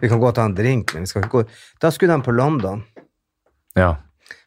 Vi 0.00 0.08
kan 0.08 0.20
gå 0.20 0.28
og 0.30 0.34
ta 0.38 0.46
en 0.48 0.54
drink, 0.56 0.94
men 0.94 1.04
vi 1.04 1.10
skal 1.10 1.26
ikke 1.26 1.42
gå 1.42 1.42
Da 1.82 1.90
skulle 1.92 2.16
de 2.16 2.24
på 2.24 2.32
London. 2.32 2.80
Ja. 3.76 3.90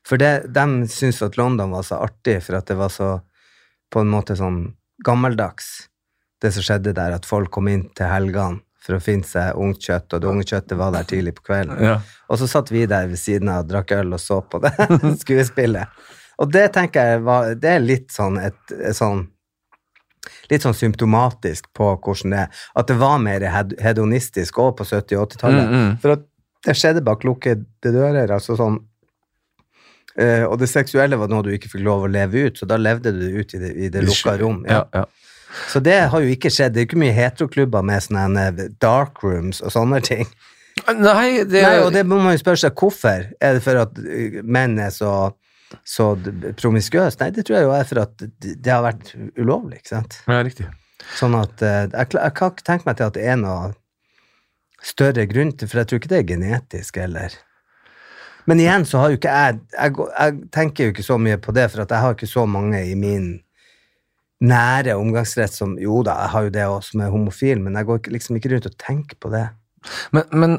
For 0.07 0.17
det, 0.17 0.49
de 0.49 0.87
syntes 0.89 1.21
at 1.21 1.37
London 1.37 1.75
var 1.75 1.85
så 1.85 1.99
artig, 2.01 2.39
for 2.41 2.57
at 2.57 2.65
det 2.71 2.79
var 2.79 2.89
så 2.89 3.11
på 3.93 4.01
en 4.01 4.09
måte 4.09 4.33
sånn 4.39 4.63
gammeldags, 5.05 5.69
det 6.41 6.53
som 6.55 6.65
skjedde 6.65 6.95
der, 6.97 7.13
at 7.13 7.27
folk 7.29 7.51
kom 7.53 7.69
inn 7.69 7.85
til 7.93 8.09
helgene 8.09 8.63
for 8.81 8.97
å 8.97 9.03
finne 9.03 9.27
seg 9.27 9.59
ungt 9.61 9.83
kjøtt, 9.85 10.15
og 10.15 10.23
det 10.23 10.29
unge 10.31 10.47
kjøttet 10.49 10.79
var 10.79 10.95
der 10.95 11.05
tidlig 11.05 11.35
på 11.37 11.45
kvelden. 11.51 11.77
ja. 11.85 11.99
Og 12.31 12.39
så 12.41 12.47
satt 12.49 12.71
vi 12.73 12.87
der 12.89 13.11
ved 13.11 13.19
siden 13.21 13.51
av 13.51 13.65
og 13.65 13.69
drakk 13.69 13.93
øl 13.99 14.15
og 14.15 14.21
så 14.23 14.39
på 14.41 14.61
det 14.63 14.71
skuespillet. 15.23 16.01
Og 16.41 16.49
det 16.49 16.71
tenker 16.73 17.11
jeg 17.11 17.21
var, 17.27 17.53
det 17.53 17.75
er 17.75 17.83
litt 17.83 18.09
sånn 18.09 18.39
et, 18.41 18.57
et 18.79 18.97
sånn 18.97 19.27
litt 20.51 20.65
sånn 20.65 20.77
symptomatisk 20.77 21.67
på 21.77 21.89
hvordan 21.97 22.35
det 22.35 22.43
er. 22.45 22.61
At 22.77 22.87
det 22.91 22.97
var 23.01 23.17
mer 23.23 23.45
hedonistisk 23.81 24.59
òg 24.61 24.75
på 24.79 24.85
70- 24.89 25.17
og 25.17 25.27
80-tallet. 25.31 25.67
Mm, 25.67 25.81
mm. 25.81 25.97
For 26.03 26.15
at 26.17 26.27
det 26.67 26.77
skjedde 26.77 27.01
bak 27.05 27.23
lukkede 27.25 27.65
dører. 27.81 28.31
altså 28.37 28.57
sånn 28.59 28.79
Uh, 30.19 30.43
Og 30.51 30.57
det 30.59 30.67
seksuelle 30.67 31.15
var 31.15 31.29
noe 31.31 31.39
du 31.45 31.53
ikke 31.55 31.69
fikk 31.71 31.85
lov 31.85 32.01
å 32.03 32.11
leve 32.11 32.41
ut, 32.49 32.57
så 32.59 32.65
da 32.67 32.75
levde 32.75 33.13
du 33.15 33.21
ut 33.39 33.53
i 33.55 33.59
det, 33.61 33.69
i 33.79 33.87
det 33.87 34.01
lukka 34.03 34.33
rom. 34.41 34.65
Ja, 34.67 34.81
Ja. 34.91 34.99
ja. 34.99 35.05
Så 35.71 35.79
det 35.79 36.09
har 36.11 36.19
jo 36.19 36.27
ikke 36.27 36.51
skjedd. 36.51 36.73
Det 36.73 36.81
er 36.81 36.87
ikke 36.89 36.99
mye 36.99 37.15
heteroklubber 37.15 37.83
med 37.83 38.03
sånne 38.03 38.43
eh, 38.51 38.67
dark 38.83 39.23
rooms 39.23 39.61
og 39.63 39.71
sånne 39.71 40.01
ting. 40.03 40.27
Nei, 40.87 41.43
det, 41.47 41.63
Nei, 41.63 41.79
og 41.83 41.91
det 41.95 42.05
må 42.07 42.19
man 42.19 42.35
jo 42.35 42.41
spørre 42.43 42.59
seg 42.59 42.75
hvorfor. 42.75 43.25
Er 43.39 43.55
det 43.55 43.63
for 43.63 43.79
at 43.81 43.99
eh, 44.03 44.41
menn 44.43 44.77
er 44.79 44.91
så, 44.95 45.31
så 45.87 46.15
d- 46.19 46.53
Nei, 47.21 47.29
det 47.35 47.45
tror 47.47 47.57
jeg 47.57 47.67
jo 47.67 47.73
er 47.75 47.87
for 47.89 48.01
at 48.03 48.23
det 48.41 48.71
har 48.71 48.83
vært 48.85 49.13
ulovlig, 49.39 49.81
ikke 49.81 49.93
sant. 49.95 50.17
ja, 50.27 50.41
riktig. 50.45 50.67
Sånn 51.17 51.35
at 51.39 51.61
eh, 51.65 51.85
jeg, 51.91 52.11
jeg 52.13 52.33
kan 52.37 52.51
ikke 52.53 52.67
tenke 52.67 52.85
meg 52.89 52.97
til 52.99 53.07
at 53.09 53.15
det 53.17 53.23
er 53.31 53.39
noe 53.41 53.71
større 54.85 55.25
grunn 55.29 55.51
til, 55.57 55.69
for 55.69 55.81
jeg 55.81 55.89
tror 55.89 56.01
ikke 56.01 56.11
det 56.11 56.19
er 56.19 56.27
genetisk 56.33 56.97
eller 56.97 57.37
Men 58.49 58.59
igjen 58.63 58.85
så 58.89 58.97
har 59.03 59.11
jo 59.13 59.17
ikke 59.19 59.29
jeg 59.37 59.59
Jeg, 59.77 59.93
jeg 60.17 60.37
tenker 60.51 60.83
jo 60.87 60.93
ikke 60.95 61.05
så 61.05 61.17
mye 61.21 61.37
på 61.37 61.53
det, 61.53 61.67
for 61.71 61.83
at 61.83 61.91
jeg 61.93 62.01
har 62.05 62.15
ikke 62.15 62.29
så 62.31 62.45
mange 62.49 62.79
i 62.89 62.95
min 62.97 63.27
nære 64.41 64.95
omgangsrett 64.97 65.53
som 65.53 65.75
Jo 65.77 65.99
da, 66.05 66.15
jeg 66.23 66.33
har 66.33 66.47
jo 66.47 66.53
det 66.55 66.65
også 66.65 66.95
som 66.95 67.03
er 67.05 67.11
homofil, 67.13 67.61
men 67.61 67.77
jeg 67.77 67.85
går 67.85 68.09
liksom 68.15 68.39
ikke 68.39 68.53
rundt 68.55 68.65
og 68.71 68.77
tenker 68.81 69.19
på 69.21 69.29
det. 69.33 69.43
Men, 70.13 70.23
men 70.33 70.57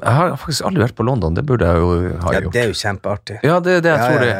jeg 0.00 0.14
har 0.18 0.36
faktisk 0.40 0.64
aldri 0.70 0.84
vært 0.86 0.96
på 0.98 1.06
London. 1.06 1.34
Det 1.36 1.44
burde 1.48 1.68
jeg 1.68 1.82
jo 1.84 1.90
ha 2.24 2.32
Ja, 2.34 2.40
gjort. 2.40 2.52
det 2.56 2.62
er 2.62 2.72
jo 2.72 2.78
kjempeartig. 2.80 3.38
Ja, 3.44 3.60
det 3.60 3.78
er 3.78 3.84
det 3.84 3.92
jeg 3.92 4.00
Ja, 4.00 4.08
tror 4.08 4.24
det. 4.24 4.34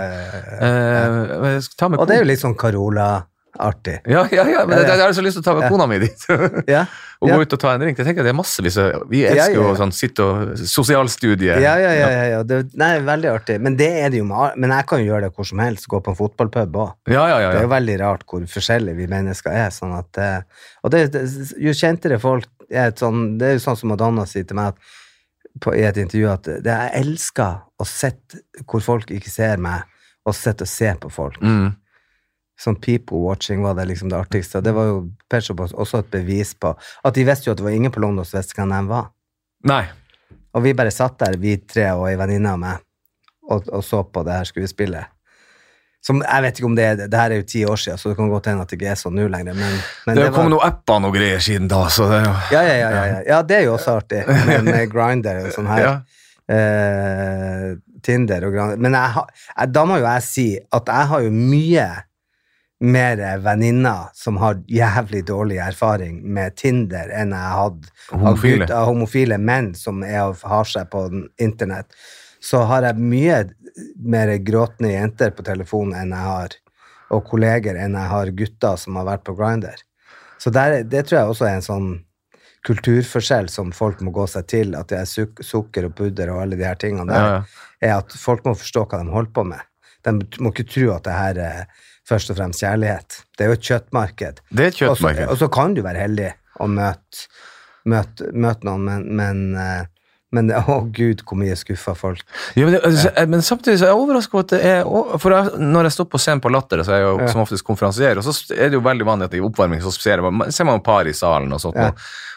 Eh, 0.64 1.54
jeg 1.54 1.62
ta 1.78 1.88
med 1.88 2.00
Og 2.00 2.08
det 2.08 2.16
er 2.16 2.24
jo 2.24 2.28
litt 2.32 2.42
sånn 2.42 2.56
Carola-artig. 2.58 4.00
Ja, 4.06 4.26
ja, 4.32 4.44
ja, 4.48 4.64
men 4.66 4.78
Ja, 4.78 4.84
ja. 4.84 4.94
jeg 4.96 5.04
har 5.04 5.12
så 5.16 5.22
lyst 5.24 5.38
til 5.38 5.44
å 5.44 5.46
ta 5.46 5.54
med 5.60 5.70
kona 5.70 5.86
mi 5.90 5.98
dit. 6.02 6.26
Ja. 6.74 6.86
og 7.24 7.30
gå 7.30 7.40
ut 7.40 7.54
og 7.56 7.60
ta 7.62 7.70
en 7.72 7.80
drink. 7.80 7.96
Jeg 7.96 8.06
tenker 8.08 8.26
det 8.26 8.32
er 8.34 8.36
massevis 8.36 8.76
Vi 9.08 9.22
elsker 9.24 9.54
jo 9.56 9.70
sånn, 9.78 9.92
sitte 9.96 10.24
og 10.26 10.58
Sosialstudie. 10.58 11.54
Ja, 11.62 11.76
ja, 11.80 11.92
ja. 11.96 12.08
ja, 12.12 12.24
ja. 12.34 12.40
Det, 12.44 12.58
nei, 12.80 12.98
veldig 13.06 13.30
artig. 13.32 13.60
Men 13.64 13.76
det 13.80 13.88
er 14.02 14.10
det 14.12 14.20
jo 14.20 14.26
med 14.28 14.58
Men 14.60 14.74
jeg 14.76 14.88
kan 14.90 15.00
jo 15.00 15.06
gjøre 15.12 15.28
det 15.28 15.34
hvor 15.36 15.48
som 15.48 15.62
helst. 15.64 15.88
Gå 15.88 16.00
på 16.04 16.12
en 16.12 16.18
fotballpub 16.18 16.76
òg. 16.82 16.90
Ja, 17.08 17.24
ja, 17.30 17.38
ja, 17.40 17.52
Det 17.54 17.62
er 17.62 17.68
jo 17.68 17.72
veldig 17.72 17.96
rart 18.02 18.26
hvor 18.28 18.44
forskjellige 18.56 18.98
vi 18.98 19.06
mennesker 19.12 19.54
er. 19.54 19.70
Sånn 19.74 19.94
at, 19.96 20.20
eh, 20.20 20.66
og 20.84 20.92
det, 20.92 21.06
det, 21.14 21.24
jo 21.64 21.72
kjentere 21.72 22.20
folk 22.20 22.50
er 22.70 22.92
sånn, 22.98 23.38
Det 23.38 23.48
er 23.48 23.56
jo 23.58 23.64
sånn 23.64 23.76
som 23.80 23.92
Madonna 23.92 24.26
sier 24.28 24.44
til 24.48 24.56
meg 24.58 24.74
at, 24.74 24.92
på, 25.60 25.74
i 25.76 25.84
et 25.86 25.98
intervju 26.00 26.28
at 26.32 26.48
det, 26.64 26.72
jeg 26.72 27.02
elsker 27.04 27.62
å 27.78 27.86
sitte 27.88 28.42
hvor 28.66 28.82
folk 28.84 29.10
ikke 29.14 29.30
ser 29.30 29.60
meg, 29.62 29.86
og 30.24 30.36
sitte 30.36 30.64
og 30.64 30.70
se 30.70 30.92
på 31.00 31.10
folk. 31.12 31.40
Mm. 31.44 31.74
Sånn 32.60 32.78
people 32.80 33.18
watching 33.24 33.64
var 33.64 33.74
det 33.76 33.88
liksom 33.90 34.08
det 34.12 34.18
artigste. 34.18 34.60
Og 34.60 34.64
det 34.64 34.72
var 34.76 34.88
jo 34.88 34.98
Pet 35.30 35.44
Shop 35.44 35.60
også 35.66 36.00
et 36.00 36.10
bevis 36.12 36.54
på 36.54 36.70
at 36.74 37.16
de 37.16 37.26
visste 37.26 37.48
jo 37.48 37.54
at 37.54 37.60
det 37.60 37.66
var 37.66 37.74
ingen 37.76 37.92
på 37.92 38.02
London 38.02 38.26
som 38.26 38.38
visste 38.38 38.56
hvem 38.56 38.72
de 38.72 38.80
var. 38.88 39.10
Nei. 39.68 39.82
Og 40.54 40.62
vi 40.64 40.74
bare 40.76 40.94
satt 40.94 41.18
der, 41.20 41.36
vi 41.40 41.56
tre 41.58 41.88
og 41.96 42.06
ei 42.08 42.14
venninne 42.18 42.52
av 42.54 42.60
meg, 42.62 42.84
og, 43.50 43.66
og 43.74 43.82
så 43.84 44.04
på 44.06 44.22
det 44.26 44.38
her 44.38 44.48
skuespillet. 44.48 45.13
Som, 46.04 46.20
jeg 46.20 46.44
vet 46.44 46.58
ikke 46.60 46.68
om 46.68 46.74
det 46.76 46.84
er 46.84 46.98
Det 47.00 47.16
her 47.16 47.32
er 47.32 47.40
jo 47.40 47.46
ti 47.48 47.62
år 47.64 47.80
siden, 47.80 48.00
så 48.00 48.10
det 48.10 48.18
kan 48.18 48.28
godt 48.28 48.50
hende 48.50 48.64
at 48.66 48.68
det 48.68 48.76
ikke 48.76 48.90
er 48.92 48.98
sånn 49.00 49.14
nå 49.16 49.24
lenger, 49.32 49.56
men, 49.56 49.78
men 50.04 50.18
Det 50.18 50.26
har 50.26 50.34
kommet 50.34 50.52
noen 50.52 50.66
apper 50.66 51.08
og 51.08 51.16
greier 51.16 51.40
siden 51.44 51.70
da, 51.72 51.86
så 51.88 52.10
det 52.10 52.18
er 52.18 52.26
jo 52.26 52.34
ja, 52.34 52.60
ja, 52.60 52.74
ja, 52.74 52.90
ja, 52.90 53.04
ja. 53.12 53.22
ja, 53.30 53.38
det 53.48 53.56
er 53.56 53.64
jo 53.70 53.76
også 53.78 53.96
artig, 54.02 54.20
med, 54.28 54.68
med 54.68 54.92
Grindr 54.92 55.46
og 55.46 55.54
sånn 55.56 55.70
her. 55.72 55.88
Eh, 56.44 57.70
Tinder 58.04 58.44
og 58.44 58.52
Grindr. 58.52 58.80
Men 58.84 58.92
jeg, 58.92 59.22
jeg, 59.48 59.70
da 59.72 59.84
må 59.88 59.96
jo 59.96 60.04
jeg 60.04 60.24
si 60.26 60.42
at 60.60 60.90
jeg 60.92 61.08
har 61.08 61.22
jo 61.24 61.30
mye 61.32 61.86
mer 62.84 63.22
venninner 63.40 64.10
som 64.12 64.36
har 64.42 64.58
jævlig 64.68 65.22
dårlig 65.26 65.56
erfaring 65.62 66.18
med 66.36 66.56
Tinder 66.60 67.08
enn 67.14 67.32
jeg 67.32 67.54
hadde 67.58 67.92
Homofile. 68.10 68.68
av 68.68 68.90
homofile 68.90 69.38
menn 69.38 69.72
som 69.78 70.02
er 70.04 70.34
har 70.44 70.68
seg 70.68 70.90
på 70.92 71.06
internett. 71.40 71.88
Så 72.44 72.60
har 72.68 72.84
jeg 72.84 73.00
mye 73.00 73.38
mer 74.04 74.34
gråtende 74.44 74.92
jenter 74.92 75.32
på 75.34 75.44
telefonen 75.46 75.96
enn 76.02 76.12
jeg 76.14 76.28
har, 76.28 76.56
og 77.14 77.24
kolleger 77.30 77.78
enn 77.80 77.96
jeg 77.96 78.10
har 78.12 78.32
gutter 78.36 78.76
som 78.80 78.98
har 79.00 79.06
vært 79.08 79.24
på 79.26 79.34
Grindr. 79.38 79.80
Så 80.38 80.52
der, 80.52 80.82
det 80.84 81.06
tror 81.06 81.18
jeg 81.20 81.32
også 81.32 81.46
er 81.48 81.56
en 81.58 81.64
sånn 81.64 81.88
kulturforskjell 82.64 83.48
som 83.52 83.72
folk 83.76 84.00
må 84.04 84.12
gå 84.14 84.26
seg 84.30 84.46
til, 84.48 84.74
at 84.78 84.88
det 84.92 85.00
er 85.02 85.08
suk 85.08 85.40
sukker 85.44 85.88
og 85.88 85.96
pudder 85.98 86.32
og 86.32 86.42
alle 86.44 86.58
de 86.60 86.64
her 86.66 86.78
tingene 86.80 87.06
der, 87.10 87.24
Ja, 87.24 87.32
ja. 87.40 87.88
er 87.88 87.96
at 87.98 88.14
folk 88.18 88.44
må 88.48 88.54
forstå 88.56 88.86
hva 88.88 89.02
de 89.02 89.12
holder 89.12 89.34
på 89.36 89.44
med. 89.50 89.64
De 90.04 90.14
må 90.44 90.52
ikke 90.52 90.66
tro 90.68 90.90
at 90.94 91.04
det 91.08 91.16
her 91.16 91.40
er 91.44 91.58
først 92.08 92.32
og 92.32 92.38
fremst 92.40 92.60
kjærlighet. 92.64 93.18
Det 93.36 93.44
er 93.44 93.52
jo 93.52 93.58
et 93.58 93.68
kjøttmarked. 93.68 94.40
Det 94.50 94.64
er 94.64 94.72
et 94.72 94.80
kjøttmarked. 94.80 95.28
Og 95.32 95.40
så 95.40 95.48
kan 95.52 95.76
du 95.76 95.82
være 95.84 96.04
heldig 96.04 96.30
og 96.60 96.72
møte, 96.72 97.26
møte, 97.88 98.30
møte 98.32 98.68
noen, 98.68 98.84
men, 98.88 99.06
men, 99.20 99.44
eh, 99.60 99.86
men 100.34 100.50
å 100.74 100.76
gud, 100.94 101.22
hvor 101.28 101.38
mye 101.40 101.54
skuffa 101.58 101.94
folk. 101.98 102.20
Ja, 102.58 102.66
men, 102.66 102.74
det, 102.76 102.82
altså, 102.88 103.12
jeg- 103.14 103.30
men 103.32 103.44
samtidig 103.46 103.78
så 103.80 103.86
er 103.88 103.92
jeg 103.94 104.02
overrasket 104.02 104.34
over 104.34 104.44
at 104.44 104.54
det 104.56 104.60
er 104.72 105.18
For 105.22 105.34
jeg, 105.36 105.54
når 105.74 105.88
jeg 105.88 105.96
står 105.96 106.08
på 106.12 106.20
scenen 106.22 106.42
på 106.44 106.52
Latter, 106.52 106.82
så 106.84 106.92
er 106.96 107.02
jeg 107.02 107.08
jo 107.08 107.16
Ja. 107.24 107.30
som 107.32 107.44
oftest 107.44 107.64
konferansier, 107.66 108.18
og 108.20 108.26
så 108.26 108.34
er 108.54 108.68
det 108.72 108.78
jo 108.80 108.84
veldig 108.84 109.06
vanlig 109.08 109.30
at 109.30 109.34
i 109.38 109.42
oppvarming 109.46 109.80
så 109.84 109.92
ser 109.94 110.22
man, 110.26 110.50
ser 110.52 110.64
man 110.68 110.82
par 110.84 111.06
i 111.06 111.14
salen 111.16 111.52
og 111.54 111.60
sånt. 111.62 111.78
Ja. 111.80 111.92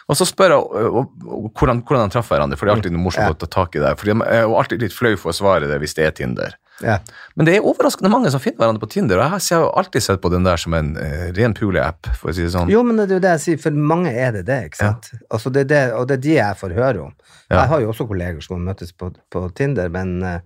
Og, 0.08 0.16
så 0.16 0.24
spør 0.24 0.54
jeg 0.54 0.62
og, 0.62 1.10
og, 1.28 1.50
hvordan, 1.58 1.82
hvordan 1.84 2.08
de 2.08 2.14
traff 2.14 2.30
hverandre, 2.32 2.56
for 2.56 2.64
det 2.64 2.72
er 2.72 2.78
alltid 2.78 2.94
noe 2.94 3.02
morsomt 3.04 3.34
å 3.34 3.40
ta 3.44 3.50
tak 3.58 3.76
i 3.76 3.82
det. 3.82 3.90
For 4.00 4.08
jeg 4.08 4.16
er 4.24 4.48
alltid 4.48 4.80
litt 4.86 4.94
flau 4.96 5.12
for 5.20 5.34
å 5.34 5.36
svare 5.36 5.68
det 5.68 5.76
hvis 5.82 5.92
det 5.98 6.06
er 6.06 6.14
Tinder. 6.16 6.54
Ja. 6.84 6.98
Men 7.34 7.46
det 7.48 7.56
er 7.56 7.64
overraskende 7.66 8.10
mange 8.12 8.30
som 8.30 8.40
finner 8.42 8.60
hverandre 8.62 8.82
på 8.84 8.90
Tinder, 8.92 9.18
og 9.18 9.24
jeg 9.24 9.30
har- 9.34 9.62
jo 9.64 9.70
alltid 9.80 10.02
sett 10.04 10.20
på 10.22 10.30
den 10.30 10.44
der 10.46 10.56
som 10.56 10.74
en 10.78 10.92
uh, 10.96 11.32
ren 11.34 11.54
pule-app, 11.54 12.06
for 12.14 12.30
å 12.30 12.34
si 12.34 12.42
det 12.44 12.52
sånn. 12.54 12.70
Jo, 12.70 12.82
men 12.86 12.96
det 12.96 13.08
er 13.10 13.14
jo 13.18 13.24
det 13.24 13.32
jeg 13.38 13.40
sier, 13.46 13.62
for 13.62 13.70
mange 13.74 14.12
er 14.12 14.32
det 14.32 14.44
det, 14.46 14.60
ikke 14.70 14.76
sant? 14.82 15.10
Altså, 15.30 15.50
det 15.50 15.66
det, 15.68 15.92
og 15.92 16.06
det 16.06 16.18
er 16.18 16.22
de 16.26 16.36
jeg 16.36 16.56
får 16.60 16.74
høre 16.76 17.02
om. 17.08 17.14
Ja. 17.50 17.62
Jeg 17.64 17.68
har 17.68 17.80
jo 17.80 17.90
også 17.90 18.06
kolleger 18.06 18.40
som 18.44 18.58
har 18.60 18.74
møttes 18.74 18.92
på, 18.92 19.10
på 19.30 19.48
Tinder, 19.54 19.88
men 19.90 20.22
uh, 20.22 20.38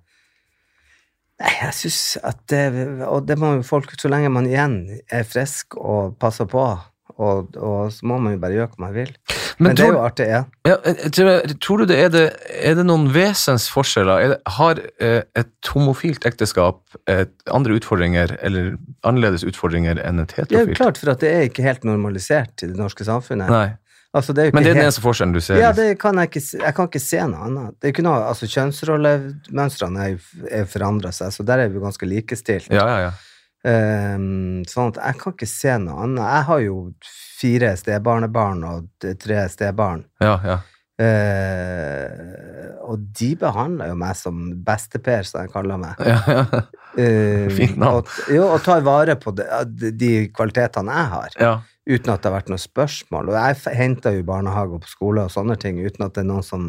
Nei, 1.43 1.51
jeg 1.63 1.73
syns 1.75 2.19
at 2.23 2.39
det 2.53 2.61
Og 3.09 3.25
det 3.27 3.35
må 3.41 3.57
jo 3.57 3.63
folk 3.67 3.91
Så 3.99 4.07
lenge 4.13 4.29
man 4.31 4.45
igjen 4.47 4.75
er 5.11 5.25
frisk 5.27 5.75
og 5.81 6.13
passer 6.23 6.47
på, 6.47 6.61
og, 7.23 7.57
og 7.57 7.93
så 7.95 8.09
må 8.09 8.19
man 8.23 8.37
jo 8.37 8.43
bare 8.43 8.57
gjøre 8.57 8.73
hva 8.75 8.85
man 8.87 8.95
vil. 8.97 9.13
Men, 9.63 9.77
det 9.77 9.85
er 9.85 9.93
jo 9.95 10.01
artig, 10.03 10.27
ja. 10.31 10.43
Ja, 10.67 10.77
tror, 11.63 11.83
du 11.83 11.91
det 11.91 11.99
er, 12.01 12.09
det 12.13 12.23
er 12.59 12.79
det 12.79 12.87
noen 12.89 13.11
vesensforskjeller? 13.15 14.25
Er 14.25 14.33
det, 14.33 14.39
har 14.57 14.81
eh, 15.03 15.21
et 15.39 15.73
homofilt 15.75 16.27
ekteskap 16.27 16.81
et, 17.11 17.35
andre 17.53 17.77
utfordringer, 17.79 18.35
eller 18.43 18.75
annerledes 19.07 19.47
utfordringer 19.47 20.01
enn 20.03 20.25
et 20.25 20.35
er 20.43 20.67
jo 20.67 20.75
klart, 20.75 20.99
for 20.99 21.13
at 21.15 21.23
det 21.23 21.31
er 21.31 21.47
ikke 21.51 21.67
helt 21.67 21.87
normalisert 21.87 22.65
i 22.65 22.73
det 22.73 22.81
norske 22.81 23.07
samfunnet. 23.07 23.53
Nei, 23.53 23.69
Altså, 24.13 24.35
det 24.37 24.51
men 24.53 24.61
det 24.61 24.75
er 24.75 24.77
den 24.77 24.85
eneste 24.85 25.01
forskjellen 25.01 25.33
du 25.33 25.41
ser? 25.41 25.57
Ja, 25.57 25.71
det 25.73 25.95
kan 26.01 26.19
jeg 26.21 26.29
ikke. 26.29 26.43
Jeg 26.61 26.77
kan 26.77 26.89
ikke 26.91 27.01
se 27.01 27.21
noe 27.33 27.47
annet. 27.47 27.77
Det 27.81 27.89
er 27.89 27.95
ikke 27.95 28.05
noe, 28.05 28.19
altså 28.29 28.49
Kjønnsrollemønstrene 28.53 30.05
er 30.05 30.27
er 30.61 30.67
forandra 30.69 31.15
seg, 31.17 31.33
så 31.33 31.47
der 31.49 31.63
er 31.65 31.73
vi 31.73 31.81
ganske 31.81 32.09
likestilt. 32.09 32.69
ja, 32.69 32.85
ja, 32.91 32.99
ja. 33.07 33.13
Ehm, 33.63 34.65
sånn 34.67 34.91
at 34.91 34.99
jeg 34.99 35.19
kan 35.21 35.35
ikke 35.37 35.49
se 35.51 35.79
noe 35.79 36.03
annet. 36.05 36.25
Jeg 36.27 36.47
har 36.49 36.63
jo 36.65 36.77
fire 37.39 37.73
stebarnebarn 37.79 38.65
og 38.67 39.11
tre 39.23 39.47
stebarn. 39.53 40.07
ja, 40.23 40.37
ja. 40.45 40.61
Uh, 41.03 42.69
og 42.93 43.01
de 43.17 43.31
behandler 43.41 43.89
jo 43.91 43.97
meg 43.99 44.13
som 44.19 44.43
besteper, 44.63 45.25
som 45.27 45.41
de 45.41 45.51
kaller 45.51 45.81
meg. 45.81 45.99
ja, 46.07 46.19
ja. 46.29 46.63
Eh, 46.93 47.49
Fint 47.57 47.79
navn. 47.81 48.03
Og, 48.03 48.11
jo, 48.29 48.43
og 48.53 48.61
tar 48.61 48.83
vare 48.85 49.15
på 49.17 49.33
de, 49.33 49.47
de 49.97 50.11
kvalitetene 50.37 50.93
jeg 50.93 51.11
har 51.15 51.37
ja. 51.41 51.53
uten 51.89 52.13
at 52.13 52.21
det 52.21 52.29
har 52.29 52.35
vært 52.37 52.51
noe 52.53 52.61
spørsmål. 52.61 53.31
Og 53.33 53.39
jeg 53.39 53.79
henter 53.79 54.19
jo 54.19 54.27
barnehage 54.29 54.77
og 54.77 54.85
på 54.85 54.93
skole 54.93 55.25
og 55.25 55.33
sånne 55.33 55.57
ting 55.63 55.81
uten 55.81 56.05
at 56.05 56.13
det 56.19 56.27
er 56.27 56.29
noen 56.29 56.45
som 56.45 56.67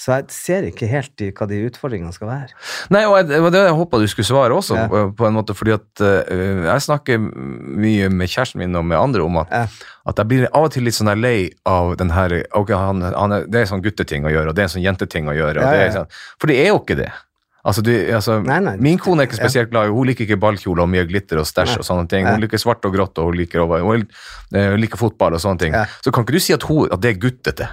Så 0.00 0.14
jeg 0.14 0.30
ser 0.32 0.64
ikke 0.70 0.86
helt 0.88 1.20
i 1.20 1.26
hva 1.36 1.44
de 1.50 1.58
utfordringene 1.68 2.14
skal 2.16 2.30
være. 2.30 2.54
Nei, 2.94 3.02
og 3.04 3.28
det 3.28 3.40
var 3.44 3.52
det 3.52 3.60
jeg 3.66 3.76
håpa 3.76 3.98
du 4.00 4.06
skulle 4.08 4.24
svare 4.30 4.56
også, 4.56 4.78
Ja. 4.78 4.86
på- 4.88 5.26
en 5.28 5.34
måte, 5.36 5.52
fordi 5.52 5.74
at 5.76 6.00
uh, 6.00 6.64
jeg 6.70 6.80
snakker 6.86 7.18
mye 7.20 8.08
med 8.08 8.28
kjæresten 8.32 8.62
min 8.62 8.74
og 8.80 8.84
med 8.88 8.96
andre 8.96 9.22
om 9.26 9.36
at, 9.42 9.48
Ja. 9.52 9.66
at 10.06 10.16
jeg 10.16 10.28
blir 10.30 10.46
av 10.54 10.64
og 10.64 10.72
til 10.72 10.84
litt 10.88 10.94
sånn 10.96 11.12
lei 11.20 11.50
av 11.66 11.96
den 12.00 12.08
her 12.16 12.32
ok, 12.56 12.70
han, 12.72 13.02
han 13.02 13.32
er, 13.32 13.44
Det 13.46 13.60
er 13.60 13.66
sånn 13.74 13.82
gutteting 13.84 14.24
å 14.24 14.32
gjøre, 14.32 14.48
og 14.48 14.54
det 14.56 14.64
er 14.64 14.72
sånn 14.72 14.82
jenteting 14.86 15.28
å 15.28 15.36
gjøre. 15.36 15.60
Ja, 15.60 15.70
det 15.76 15.92
sånn, 15.92 16.08
for 16.40 16.46
det 16.46 16.56
er 16.64 16.68
jo 16.72 16.78
ikke 16.80 16.96
det. 16.96 17.12
Altså, 17.60 17.82
du, 17.84 17.92
altså, 18.14 18.38
Nei, 18.42 18.58
nei. 18.64 18.76
min 18.80 18.96
kone 18.96 19.20
er 19.20 19.26
ikke 19.28 19.36
spesielt 19.36 19.68
glad 19.68 19.90
i 19.90 19.92
Hun 19.92 20.06
liker 20.08 20.24
ikke 20.24 20.40
ballkjole 20.40 20.80
og 20.80 20.88
mye 20.88 21.04
glitter 21.04 21.42
og 21.42 21.44
stæsj 21.44 21.76
og 21.76 21.84
sånne 21.84 22.08
ting. 22.08 22.24
Hun 22.24 22.40
liker 22.40 22.56
svart 22.56 22.80
og 22.88 22.94
grått, 22.94 23.18
og 23.20 23.28
hun 23.28 23.36
liker, 23.36 23.66
hun, 23.84 24.08
eh, 24.54 24.76
liker 24.80 24.96
fotball 24.96 25.34
og 25.36 25.40
sånne 25.44 25.58
ting. 25.58 25.76
Så 26.00 26.10
kan 26.10 26.24
ikke 26.24 26.32
du 26.32 26.40
si 26.40 26.54
at, 26.56 26.62
hun, 26.62 26.88
at 26.90 27.02
det 27.04 27.10
er 27.16 27.20
guttete. 27.20 27.68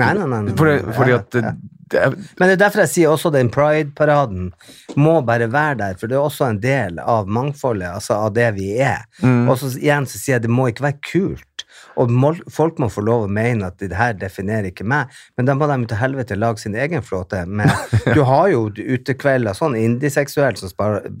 Nei, 0.00 0.12
nei, 0.16 0.26
nei. 0.26 0.40
nei, 0.46 0.56
Fordi, 0.56 0.78
fordi 0.96 1.14
at 1.16 1.36
ja, 1.36 1.42
ja. 1.44 1.52
det 1.92 2.00
er, 2.00 2.14
Men 2.38 2.48
det 2.48 2.54
er 2.54 2.60
derfor 2.64 2.84
jeg 2.84 2.92
sier 2.94 3.12
også 3.12 3.32
den 3.34 3.50
pride-paraden 3.52 4.50
må 4.96 5.18
bare 5.26 5.50
være 5.52 5.78
der, 5.82 5.98
for 6.00 6.08
det 6.08 6.16
er 6.16 6.24
også 6.24 6.48
en 6.48 6.60
del 6.62 7.00
av 7.02 7.28
mangfoldet, 7.28 7.90
altså 7.90 8.16
av 8.26 8.32
det 8.36 8.48
vi 8.56 8.70
er. 8.80 9.04
Mm. 9.20 9.50
Og 9.50 9.58
så 9.60 9.72
igjen 9.76 10.08
så 10.08 10.20
sier 10.20 10.38
jeg 10.38 10.46
det 10.46 10.52
må 10.52 10.70
ikke 10.70 10.88
være 10.88 11.00
kult. 11.04 11.66
Og 12.00 12.12
folk 12.52 12.78
må 12.80 12.88
få 12.92 13.04
lov 13.04 13.26
å 13.26 13.32
mene 13.32 13.68
at 13.68 13.76
det 13.80 13.96
her 13.96 14.14
definerer 14.16 14.70
ikke 14.70 14.86
meg, 14.88 15.12
men 15.36 15.48
da 15.48 15.56
må 15.56 15.68
de 15.68 15.76
til 15.90 16.00
helvete 16.00 16.38
lage 16.40 16.64
sin 16.64 16.76
egen 16.78 17.04
flåte. 17.04 17.44
Med, 17.44 17.68
du 18.16 18.22
har 18.28 18.48
jo 18.52 18.68
utekvelder, 18.72 19.56
sånn 19.56 19.76
indiseksuelt 19.76 20.60
som, 20.62 20.72